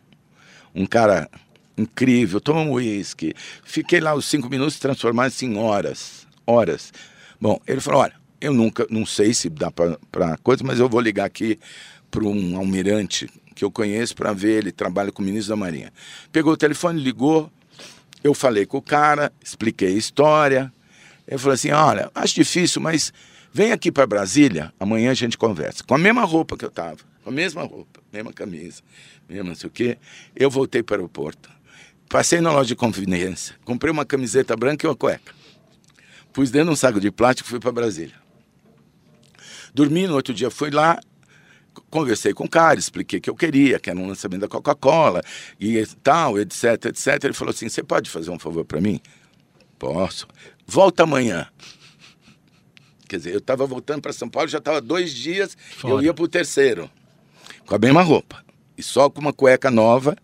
um 0.72 0.86
cara 0.86 1.28
incrível, 1.76 2.40
tomamos 2.40 2.72
uísque. 2.72 3.34
Fiquei 3.64 3.98
lá 3.98 4.14
os 4.14 4.26
cinco 4.26 4.48
minutos 4.48 4.78
transformados 4.78 5.42
em 5.42 5.58
horas. 5.58 6.28
Horas. 6.46 6.92
Bom, 7.40 7.60
ele 7.66 7.80
falou: 7.80 8.02
olha, 8.02 8.14
eu 8.40 8.52
nunca, 8.52 8.86
não 8.88 9.04
sei 9.04 9.34
se 9.34 9.50
dá 9.50 9.68
para 9.72 10.38
coisa, 10.44 10.62
mas 10.62 10.78
eu 10.78 10.88
vou 10.88 11.00
ligar 11.00 11.24
aqui 11.24 11.58
para 12.08 12.22
um 12.22 12.56
almirante 12.56 13.28
que 13.54 13.64
eu 13.64 13.70
conheço 13.70 14.14
para 14.14 14.32
ver, 14.32 14.58
ele 14.58 14.72
trabalha 14.72 15.12
com 15.12 15.22
o 15.22 15.24
ministro 15.24 15.50
da 15.50 15.56
Marinha. 15.56 15.92
Pegou 16.32 16.52
o 16.52 16.56
telefone, 16.56 17.00
ligou, 17.00 17.50
eu 18.22 18.34
falei 18.34 18.64
com 18.64 18.78
o 18.78 18.82
cara, 18.82 19.32
expliquei 19.42 19.88
a 19.88 19.98
história. 19.98 20.72
Ele 21.28 21.38
falou 21.38 21.54
assim: 21.54 21.70
olha, 21.70 22.10
acho 22.14 22.34
difícil, 22.34 22.80
mas 22.80 23.12
vem 23.52 23.70
aqui 23.70 23.92
para 23.92 24.06
Brasília, 24.06 24.72
amanhã 24.80 25.10
a 25.10 25.14
gente 25.14 25.38
conversa. 25.38 25.84
Com 25.84 25.94
a 25.94 25.98
mesma 25.98 26.24
roupa 26.24 26.56
que 26.56 26.64
eu 26.64 26.70
estava, 26.70 26.98
com 27.22 27.30
a 27.30 27.32
mesma 27.32 27.62
roupa, 27.62 28.00
mesma 28.12 28.32
camisa, 28.32 28.82
mesmo 29.28 29.48
não 29.48 29.54
sei 29.54 29.68
o 29.68 29.70
quê. 29.70 29.98
Eu 30.34 30.50
voltei 30.50 30.82
para 30.82 30.94
o 30.94 30.96
aeroporto. 31.00 31.50
Passei 32.08 32.40
na 32.40 32.50
loja 32.50 32.68
de 32.68 32.76
conveniência, 32.76 33.56
comprei 33.64 33.90
uma 33.90 34.04
camiseta 34.04 34.56
branca 34.56 34.86
e 34.86 34.88
uma 34.88 34.96
cueca. 34.96 35.34
Pus 36.32 36.50
dentro 36.50 36.68
de 36.68 36.72
um 36.72 36.76
saco 36.76 37.00
de 37.00 37.10
plástico 37.10 37.48
e 37.48 37.50
fui 37.50 37.60
para 37.60 37.72
Brasília. 37.72 38.14
Dormi 39.74 40.06
no 40.06 40.14
outro 40.14 40.32
dia, 40.32 40.50
fui 40.50 40.70
lá, 40.70 40.98
conversei 41.90 42.32
com 42.32 42.44
o 42.44 42.48
cara, 42.48 42.78
expliquei 42.78 43.20
que 43.20 43.28
eu 43.28 43.34
queria, 43.34 43.78
que 43.78 43.90
era 43.90 43.98
um 43.98 44.06
lançamento 44.06 44.40
da 44.40 44.48
Coca-Cola 44.48 45.22
e 45.60 45.84
tal, 46.02 46.38
etc, 46.38 46.86
etc. 46.86 47.24
Ele 47.24 47.34
falou 47.34 47.52
assim: 47.52 47.68
você 47.68 47.82
pode 47.82 48.10
fazer 48.10 48.30
um 48.30 48.38
favor 48.38 48.64
para 48.64 48.80
mim? 48.80 49.00
Posso. 49.78 50.26
Volta 50.66 51.02
amanhã. 51.02 51.46
Quer 53.08 53.18
dizer, 53.18 53.32
eu 53.32 53.38
estava 53.38 53.66
voltando 53.66 54.02
para 54.02 54.12
São 54.12 54.28
Paulo, 54.28 54.48
já 54.48 54.58
estava 54.58 54.80
dois 54.80 55.12
dias, 55.12 55.56
Fora. 55.76 55.94
eu 55.94 56.02
ia 56.02 56.14
para 56.14 56.24
o 56.24 56.28
terceiro, 56.28 56.90
com 57.66 57.74
a 57.74 57.78
mesma 57.78 58.02
roupa, 58.02 58.42
e 58.76 58.82
só 58.82 59.10
com 59.10 59.20
uma 59.20 59.32
cueca 59.32 59.70
nova 59.70 60.16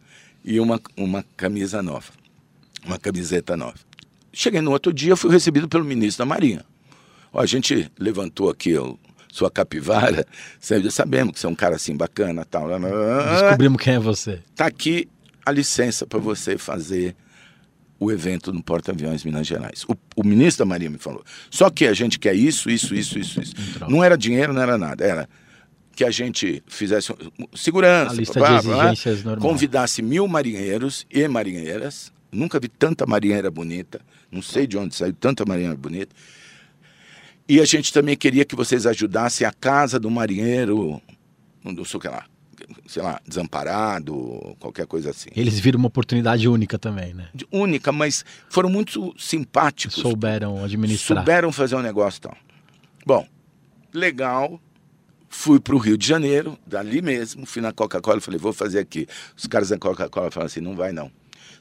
e 0.44 0.58
uma, 0.58 0.80
uma 0.96 1.24
camisa 1.36 1.82
nova, 1.82 2.10
uma 2.84 2.98
camiseta 2.98 3.56
nova. 3.56 3.76
Cheguei 4.32 4.60
no 4.60 4.70
outro 4.70 4.92
dia, 4.92 5.14
fui 5.14 5.30
recebido 5.30 5.68
pelo 5.68 5.84
ministro 5.84 6.24
da 6.24 6.28
Marinha. 6.28 6.64
Ó, 7.32 7.40
a 7.40 7.46
gente 7.46 7.90
levantou 7.98 8.48
aqui 8.48 8.76
o, 8.76 8.98
sua 9.30 9.50
capivara, 9.50 10.26
já 10.60 10.90
sabemos 10.90 11.34
que 11.34 11.40
você 11.40 11.46
é 11.46 11.48
um 11.48 11.54
cara 11.54 11.76
assim 11.76 11.96
bacana 11.96 12.44
tal. 12.44 12.68
Descobrimos 12.68 13.82
quem 13.82 13.94
é 13.94 13.98
você. 13.98 14.40
Tá 14.54 14.66
aqui 14.66 15.08
a 15.44 15.52
licença 15.52 16.06
para 16.06 16.18
você 16.18 16.58
fazer 16.58 17.14
o 17.98 18.10
evento 18.10 18.52
no 18.52 18.62
Porta-Aviões 18.62 19.24
Minas 19.24 19.46
Gerais. 19.46 19.84
O, 19.86 19.94
o, 20.16 20.24
ministro 20.24 20.64
da 20.64 20.68
Marinha 20.68 20.90
me 20.90 20.98
falou. 20.98 21.22
Só 21.50 21.68
que 21.68 21.86
a 21.86 21.92
gente 21.92 22.18
quer 22.18 22.34
isso, 22.34 22.70
isso, 22.70 22.94
isso, 22.94 23.18
isso, 23.18 23.40
isso. 23.40 23.54
Não 23.88 24.02
era 24.02 24.16
dinheiro, 24.16 24.54
não 24.54 24.62
era 24.62 24.78
nada. 24.78 25.04
Era 25.04 25.28
que 25.94 26.02
a 26.02 26.10
gente 26.10 26.62
fizesse 26.66 27.12
segurança, 27.54 28.16
blá, 28.32 28.62
blá, 28.62 28.94
convidasse 29.38 30.00
mil 30.00 30.26
marinheiros 30.26 31.06
e 31.10 31.28
marinheiras. 31.28 32.10
Nunca 32.32 32.58
vi 32.58 32.68
tanta 32.68 33.04
marinheira 33.06 33.50
bonita. 33.50 34.00
Não 34.32 34.40
sei 34.40 34.66
de 34.66 34.78
onde 34.78 34.94
saiu 34.94 35.12
tanta 35.12 35.44
marinheira 35.44 35.76
bonita. 35.76 36.14
E 37.50 37.60
a 37.60 37.64
gente 37.64 37.92
também 37.92 38.16
queria 38.16 38.44
que 38.44 38.54
vocês 38.54 38.86
ajudassem 38.86 39.44
a 39.44 39.50
casa 39.52 39.98
do 39.98 40.08
marinheiro, 40.08 41.02
não 41.64 41.84
sei 41.84 41.98
o 41.98 42.00
que 42.00 42.06
lá, 42.06 42.24
sei 42.86 43.02
lá, 43.02 43.20
desamparado, 43.26 44.56
qualquer 44.60 44.86
coisa 44.86 45.10
assim. 45.10 45.30
Eles 45.34 45.58
viram 45.58 45.80
uma 45.80 45.88
oportunidade 45.88 46.46
única 46.48 46.78
também, 46.78 47.12
né? 47.12 47.28
Única, 47.50 47.90
mas 47.90 48.24
foram 48.48 48.70
muito 48.70 49.12
simpáticos. 49.18 49.96
Souberam 49.96 50.62
administrar. 50.62 51.18
Souberam 51.18 51.50
fazer 51.50 51.74
um 51.74 51.82
negócio 51.82 52.20
tal. 52.20 52.36
Bom, 53.04 53.26
legal. 53.92 54.60
Fui 55.28 55.58
para 55.58 55.74
o 55.74 55.78
Rio 55.78 55.98
de 55.98 56.06
Janeiro, 56.06 56.56
dali 56.64 57.02
mesmo, 57.02 57.44
fui 57.46 57.60
na 57.60 57.72
Coca-Cola 57.72 58.18
e 58.18 58.20
falei, 58.20 58.38
vou 58.38 58.52
fazer 58.52 58.78
aqui. 58.78 59.08
Os 59.36 59.48
caras 59.48 59.70
da 59.70 59.76
Coca-Cola 59.76 60.30
falaram 60.30 60.46
assim, 60.46 60.60
não 60.60 60.76
vai 60.76 60.92
não. 60.92 61.10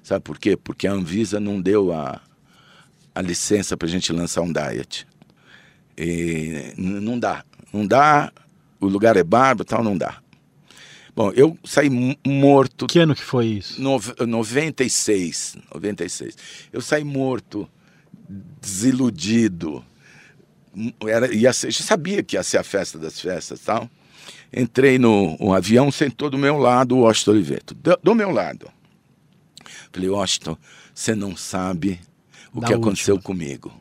Sabe 0.03 0.21
por 0.21 0.37
quê? 0.37 0.55
Porque 0.55 0.85
a 0.85 0.91
Anvisa 0.91 1.39
não 1.39 1.59
deu 1.59 1.91
a, 1.91 2.21
a 3.15 3.21
licença 3.23 3.75
para 3.75 3.87
a 3.87 3.91
gente 3.91 4.13
lançar 4.13 4.43
um 4.43 4.53
diet. 4.53 5.08
E 6.01 6.73
não 6.77 7.19
dá, 7.19 7.43
não 7.73 7.85
dá, 7.85 8.31
o 8.79 8.87
lugar 8.87 9.17
é 9.17 9.23
bárbaro 9.23 9.65
tal, 9.65 9.83
não 9.83 9.97
dá. 9.97 10.21
Bom, 11.13 11.31
eu 11.31 11.57
saí 11.65 11.89
morto. 12.25 12.87
Que 12.87 12.99
ano 12.99 13.13
que 13.13 13.21
foi 13.21 13.47
isso? 13.47 13.81
No, 13.81 13.99
96, 14.25 15.57
96. 15.73 16.37
Eu 16.71 16.79
saí 16.79 17.03
morto, 17.03 17.67
desiludido. 18.61 19.83
Era, 21.05 21.33
ia 21.33 21.51
ser, 21.51 21.73
sabia 21.73 22.23
que 22.23 22.37
ia 22.37 22.43
ser 22.43 22.57
a 22.59 22.63
festa 22.63 22.97
das 22.97 23.19
festas 23.19 23.59
tal. 23.59 23.89
Entrei 24.53 24.97
no 24.97 25.35
um 25.37 25.51
avião, 25.51 25.91
sentou 25.91 26.29
do 26.29 26.37
meu 26.37 26.57
lado 26.57 26.95
o 26.95 27.01
Washington 27.01 27.31
Oliveto. 27.31 27.73
Do, 27.73 27.99
do 28.01 28.15
meu 28.15 28.31
lado. 28.31 28.71
Falei, 29.91 30.09
Washington, 30.09 30.57
você 30.93 31.13
não 31.13 31.35
sabe 31.35 31.99
o 32.53 32.61
da 32.61 32.67
que 32.67 32.73
última. 32.73 32.87
aconteceu 32.87 33.19
comigo. 33.19 33.73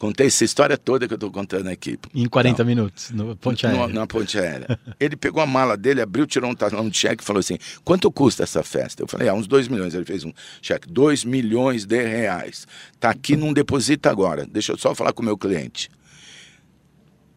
Contei 0.00 0.28
essa 0.28 0.46
história 0.46 0.78
toda 0.78 1.06
que 1.06 1.12
eu 1.12 1.16
estou 1.16 1.30
contando 1.30 1.68
aqui. 1.68 1.98
Em 2.14 2.26
40 2.26 2.64
minutos, 2.64 3.10
no 3.10 3.36
Ponte 3.36 3.66
Aérea. 3.66 3.88
Na 3.88 4.06
Ponte 4.06 4.38
Aérea. 4.38 4.80
Ele 4.98 5.14
pegou 5.14 5.42
a 5.42 5.46
mala 5.46 5.76
dele, 5.76 6.00
abriu, 6.00 6.26
tirou 6.26 6.50
um 6.50 6.54
talão 6.54 6.88
de 6.88 6.96
cheque 6.96 7.22
e 7.22 7.26
falou 7.26 7.40
assim: 7.40 7.58
quanto 7.84 8.10
custa 8.10 8.42
essa 8.42 8.62
festa? 8.62 9.02
Eu 9.02 9.06
falei: 9.06 9.28
ah, 9.28 9.34
uns 9.34 9.46
2 9.46 9.68
milhões. 9.68 9.92
Ele 9.92 10.06
fez 10.06 10.24
um 10.24 10.32
cheque: 10.62 10.88
2 10.90 11.26
milhões 11.26 11.84
de 11.84 12.02
reais. 12.02 12.66
Está 12.94 13.10
aqui, 13.10 13.36
não 13.36 13.52
deposita 13.52 14.10
agora. 14.10 14.46
Deixa 14.50 14.72
eu 14.72 14.78
só 14.78 14.94
falar 14.94 15.12
com 15.12 15.20
o 15.20 15.24
meu 15.26 15.36
cliente. 15.36 15.90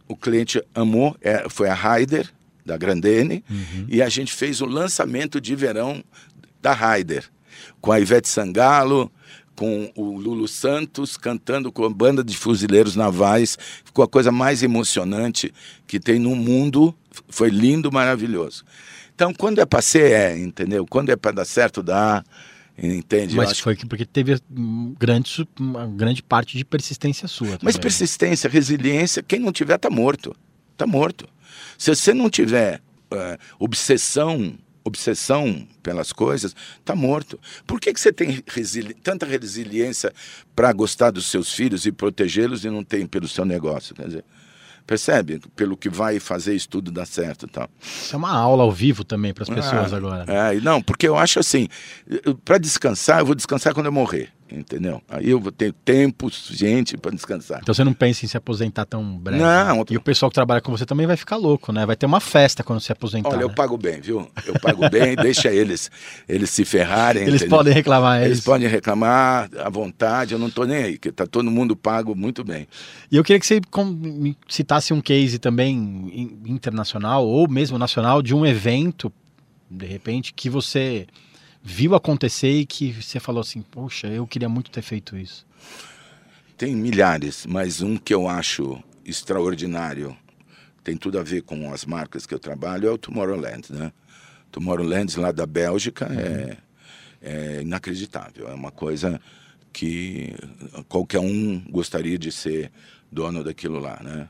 O 0.08 0.16
cliente 0.16 0.64
amou, 0.74 1.18
é, 1.20 1.50
foi 1.50 1.68
a 1.68 1.74
Raider, 1.74 2.30
da 2.66 2.78
Grandene, 2.78 3.44
uhum. 3.50 3.88
e 3.90 4.02
a 4.02 4.08
gente 4.08 4.32
fez 4.32 4.62
o 4.62 4.66
lançamento 4.66 5.42
de 5.42 5.54
verão 5.54 6.02
da 6.62 6.72
Raider, 6.72 7.26
com 7.82 7.92
a 7.92 8.00
Ivete 8.00 8.30
Sangalo 8.30 9.12
com 9.56 9.92
o 9.96 10.18
Lulu 10.18 10.48
Santos 10.48 11.18
cantando 11.18 11.72
com 11.72 11.86
a 11.86 11.90
banda 11.90 12.24
de 12.24 12.38
fuzileiros 12.38 12.96
navais. 12.96 13.58
Ficou 13.84 14.04
a 14.04 14.08
coisa 14.08 14.32
mais 14.32 14.64
emocionante 14.64 15.54
que 15.88 16.00
tem 16.00 16.20
no 16.20 16.36
mundo. 16.36 16.96
Foi 17.30 17.50
lindo, 17.50 17.92
maravilhoso. 17.92 18.64
Então, 19.16 19.34
quando 19.34 19.60
é 19.60 19.66
para 19.66 19.82
ser, 19.82 20.12
é, 20.12 20.38
entendeu? 20.38 20.86
Quando 20.88 21.10
é 21.10 21.16
para 21.16 21.32
dar 21.32 21.46
certo, 21.46 21.84
dá. 21.84 22.24
Entende? 22.76 23.36
Mas 23.36 23.60
foi 23.60 23.76
que... 23.76 23.86
porque 23.86 24.04
teve 24.04 24.40
grande, 24.98 25.48
uma 25.60 25.86
grande 25.86 26.24
parte 26.24 26.58
de 26.58 26.66
persistência 26.66 27.28
sua. 27.28 27.50
Também. 27.50 27.60
Mas 27.62 27.78
persistência, 27.78 28.50
resiliência, 28.50 29.22
quem 29.22 29.40
não 29.40 29.52
tiver 29.52 29.78
tá 29.78 29.92
morto. 29.92 30.36
Tá 30.76 30.88
morto. 30.88 31.30
Se 31.78 31.96
você 31.96 32.14
não 32.16 32.32
tiver 32.32 32.82
uh, 33.12 33.38
obsessão 33.60 34.58
obsessão 34.84 35.66
pelas 35.82 36.12
coisas, 36.12 36.56
está 36.80 36.96
morto. 36.96 37.40
Por 37.66 37.80
que, 37.80 37.94
que 37.94 38.00
você 38.00 38.12
tem 38.12 38.44
resili 38.48 38.94
tanta 38.94 39.26
resiliência 39.26 40.14
para 40.56 40.72
gostar 40.74 41.12
dos 41.12 41.28
seus 41.28 41.54
filhos 41.54 41.86
e 41.86 41.92
protegê-los 41.92 42.66
e 42.66 42.70
não 42.70 42.84
tem 42.84 43.06
pelo 43.06 43.28
seu 43.28 43.46
negócio? 43.46 43.96
Quer 43.96 44.08
dizer, 44.08 44.26
percebe? 44.86 45.42
Pelo 45.56 45.78
que 45.78 45.90
vai 45.90 46.20
fazer 46.20 46.54
isso 46.56 46.70
tudo 46.70 46.92
dar 46.92 47.06
certo 47.06 47.48
tal. 47.48 47.70
Isso 47.82 48.16
é 48.16 48.18
uma 48.18 48.32
aula 48.32 48.64
ao 48.64 48.72
vivo 48.72 49.04
também 49.04 49.34
para 49.34 49.44
as 49.44 49.50
pessoas 49.50 49.94
ah, 49.94 49.98
agora. 49.98 50.26
É, 50.28 50.60
não, 50.60 50.82
porque 50.82 51.08
eu 51.08 51.18
acho 51.18 51.40
assim, 51.40 51.68
para 52.44 52.58
descansar, 52.58 53.20
eu 53.20 53.26
vou 53.26 53.36
descansar 53.36 53.74
quando 53.74 53.88
eu 53.88 53.92
morrer 53.92 54.32
entendeu? 54.52 55.02
Aí 55.10 55.30
eu 55.30 55.40
vou 55.40 55.52
ter 55.52 55.74
tempo 55.86 56.30
suficiente 56.30 56.98
para 56.98 57.12
descansar. 57.12 57.60
Então 57.62 57.74
você 57.74 57.84
não 57.84 57.94
pensa 57.94 58.26
em 58.26 58.28
se 58.28 58.38
aposentar 58.38 58.86
tão 58.86 59.18
breve? 59.18 59.42
Não. 59.42 59.78
Né? 59.78 59.84
E 59.90 59.98
o 59.98 60.02
pessoal 60.02 60.30
que 60.30 60.36
trabalha 60.36 60.62
com 60.62 60.72
você 60.72 60.86
também 60.86 61.08
vai 61.08 61.18
ficar 61.18 61.36
louco, 61.36 61.72
né? 61.72 61.86
Vai 61.86 61.96
ter 61.96 62.06
uma 62.06 62.20
festa 62.20 62.64
quando 62.64 62.80
se 62.80 62.92
aposentar. 62.92 63.30
Olha, 63.30 63.40
né? 63.40 63.44
eu 63.44 63.50
pago 63.50 63.78
bem, 63.78 64.00
viu? 64.00 64.30
Eu 64.46 64.60
pago 64.60 64.90
bem, 64.90 65.16
deixa 65.22 65.52
eles 65.52 65.90
eles 66.28 66.50
se 66.50 66.66
ferrarem. 66.66 67.24
Eles 67.24 67.42
entendeu? 67.42 67.58
podem 67.58 67.74
reclamar. 67.74 68.18
Eles, 68.20 68.32
eles 68.32 68.44
podem 68.44 68.68
reclamar 68.68 69.50
à 69.60 69.70
vontade, 69.70 70.34
eu 70.34 70.40
não 70.40 70.48
estou 70.48 70.66
nem 70.66 70.78
aí, 70.78 70.98
que 70.98 71.12
tá 71.12 71.26
todo 71.26 71.50
mundo 71.50 71.76
pago 71.76 72.16
muito 72.16 72.44
bem. 72.44 72.68
E 73.12 73.18
eu 73.18 73.24
queria 73.24 73.40
que 73.40 73.46
você 73.46 73.62
citasse 74.48 74.94
um 74.94 75.02
case 75.02 75.40
também 75.40 76.40
internacional 76.46 77.26
ou 77.26 77.48
mesmo 77.50 77.78
nacional 77.78 78.22
de 78.22 78.34
um 78.34 78.46
evento, 78.46 79.12
de 79.70 79.86
repente, 79.86 80.34
que 80.34 80.50
você 80.50 81.08
viu 81.64 81.96
acontecer 81.96 82.52
e 82.52 82.66
que 82.66 82.92
você 82.92 83.20
falou 83.20 83.40
assim, 83.40 83.62
poxa, 83.62 84.08
eu 84.08 84.28
queria 84.28 84.50
muito 84.50 84.70
ter 84.70 84.82
feito 84.82 85.18
isso? 85.18 85.46
Tem 86.58 86.76
milhares, 86.76 87.46
mas 87.46 87.82
um 87.82 87.96
que 87.96 88.14
eu 88.14 88.28
acho 88.28 88.84
extraordinário, 89.06 90.16
tem 90.84 90.98
tudo 90.98 91.18
a 91.18 91.24
ver 91.24 91.42
com 91.42 91.72
as 91.74 91.86
marcas 91.86 92.26
que 92.26 92.34
eu 92.34 92.40
trabalho, 92.40 92.90
é 92.90 92.92
o 92.92 92.98
Tomorrowland, 92.98 93.72
né? 93.72 93.94
Tomorrowland 94.52 95.18
lá 95.20 95.32
da 95.32 95.46
Bélgica 95.46 96.08
uhum. 96.12 96.20
é, 96.20 96.58
é 97.22 97.62
inacreditável, 97.62 98.50
é 98.50 98.54
uma 98.54 98.72
coisa 98.72 99.20
que 99.72 100.36
qualquer 100.88 101.20
um 101.20 101.60
gostaria 101.70 102.20
de 102.20 102.32
ser 102.32 102.72
dono 103.12 103.44
daquilo 103.44 103.80
lá, 103.80 104.00
né? 104.04 104.28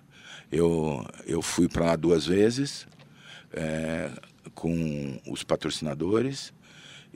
Eu, 0.52 1.06
eu 1.26 1.42
fui 1.42 1.68
para 1.68 1.86
lá 1.86 1.96
duas 1.96 2.28
vezes 2.28 2.88
é, 3.52 4.12
com 4.54 5.20
os 5.28 5.44
patrocinadores 5.44 6.54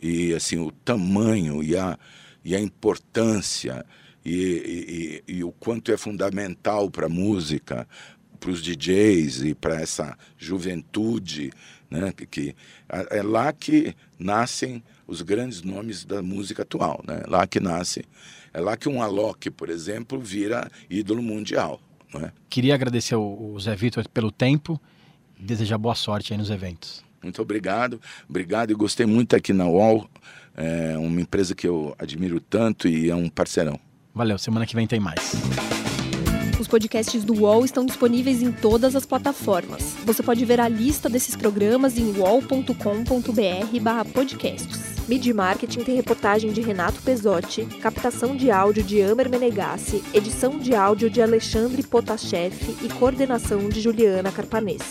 e 0.02 0.34
assim 0.34 0.58
o 0.58 0.72
tamanho 0.72 1.64
e 1.64 1.76
a, 1.76 1.98
e 2.44 2.56
a 2.56 2.60
importância 2.60 3.86
e, 4.24 5.24
e, 5.28 5.36
e 5.36 5.44
o 5.44 5.52
quanto 5.52 5.92
é 5.92 5.98
fundamental 5.98 6.92
para 6.92 7.06
a 7.06 7.10
música, 7.10 7.88
para 8.40 8.52
os 8.52 8.62
DJs 8.62 9.44
e 9.44 9.56
para 9.56 9.82
essa 9.82 10.18
juventude, 10.38 11.52
né? 11.90 12.12
Que, 12.12 12.26
que, 12.26 12.56
é 13.10 13.22
lá 13.24 13.52
que 13.54 13.96
nascem 14.20 14.84
os 15.08 15.22
grandes 15.22 15.62
nomes 15.62 16.04
da 16.04 16.22
música 16.22 16.64
atual, 16.64 17.04
né? 17.08 17.24
Lá 17.28 17.48
que 17.48 17.60
nasce, 17.60 18.04
é 18.54 18.60
lá 18.60 18.76
que 18.76 18.90
um 18.90 19.02
Alok, 19.02 19.50
por 19.52 19.70
exemplo, 19.70 20.20
vira 20.20 20.70
ídolo 20.90 21.22
mundial. 21.22 21.80
Né? 22.14 22.32
Queria 22.50 22.76
agradecer 22.76 23.16
o 23.16 23.58
Zé 23.60 23.76
Vitor 23.76 24.08
pelo 24.10 24.32
tempo, 24.32 24.80
desejar 25.40 25.78
boa 25.78 25.96
sorte 25.96 26.34
aí 26.34 26.38
nos 26.38 26.50
eventos. 26.50 27.07
Muito 27.22 27.42
obrigado, 27.42 28.00
obrigado 28.30 28.72
e 28.72 28.76
gostei 28.76 29.06
muito 29.06 29.36
aqui 29.36 29.54
na 29.54 29.66
UOL, 29.68 30.10
é 30.56 30.98
uma 30.98 31.22
empresa 31.22 31.54
que 31.54 31.68
eu 31.68 31.96
admiro 32.00 32.40
tanto 32.40 32.88
e 32.88 33.10
é 33.10 33.16
um 33.16 33.30
parceirão. 33.30 33.80
Valeu, 34.14 34.38
semana 34.38 34.66
que 34.66 34.76
vem 34.76 34.88
tem 34.88 35.00
mais. 35.00 35.34
Os 36.60 36.68
podcasts 36.68 37.24
do 37.24 37.36
UOL 37.36 37.64
estão 37.64 37.86
disponíveis 37.86 38.42
em 38.42 38.52
todas 38.52 38.96
as 38.96 39.06
plataformas. 39.06 39.96
Você 40.04 40.24
pode 40.24 40.44
ver 40.44 40.60
a 40.60 40.68
lista 40.68 41.08
desses 41.08 41.36
programas 41.36 42.00
em 42.00 42.12
wallcombr 42.18 42.74
podcasts. 44.12 44.98
Midi 45.08 45.32
Marketing 45.32 45.84
tem 45.84 45.96
reportagem 45.96 46.52
de 46.52 46.60
Renato 46.60 47.00
Pesotti, 47.04 47.66
captação 47.80 48.36
de 48.36 48.50
áudio 48.50 48.84
de 48.84 49.02
Amer 49.02 49.30
Menegassi, 49.30 50.04
edição 50.14 50.58
de 50.58 50.74
áudio 50.74 51.10
de 51.10 51.22
Alexandre 51.22 51.84
Potashev 51.84 52.54
e 52.82 52.90
coordenação 52.90 53.70
de 53.70 53.80
Juliana 53.80 54.32
Carpanês. 54.32 54.82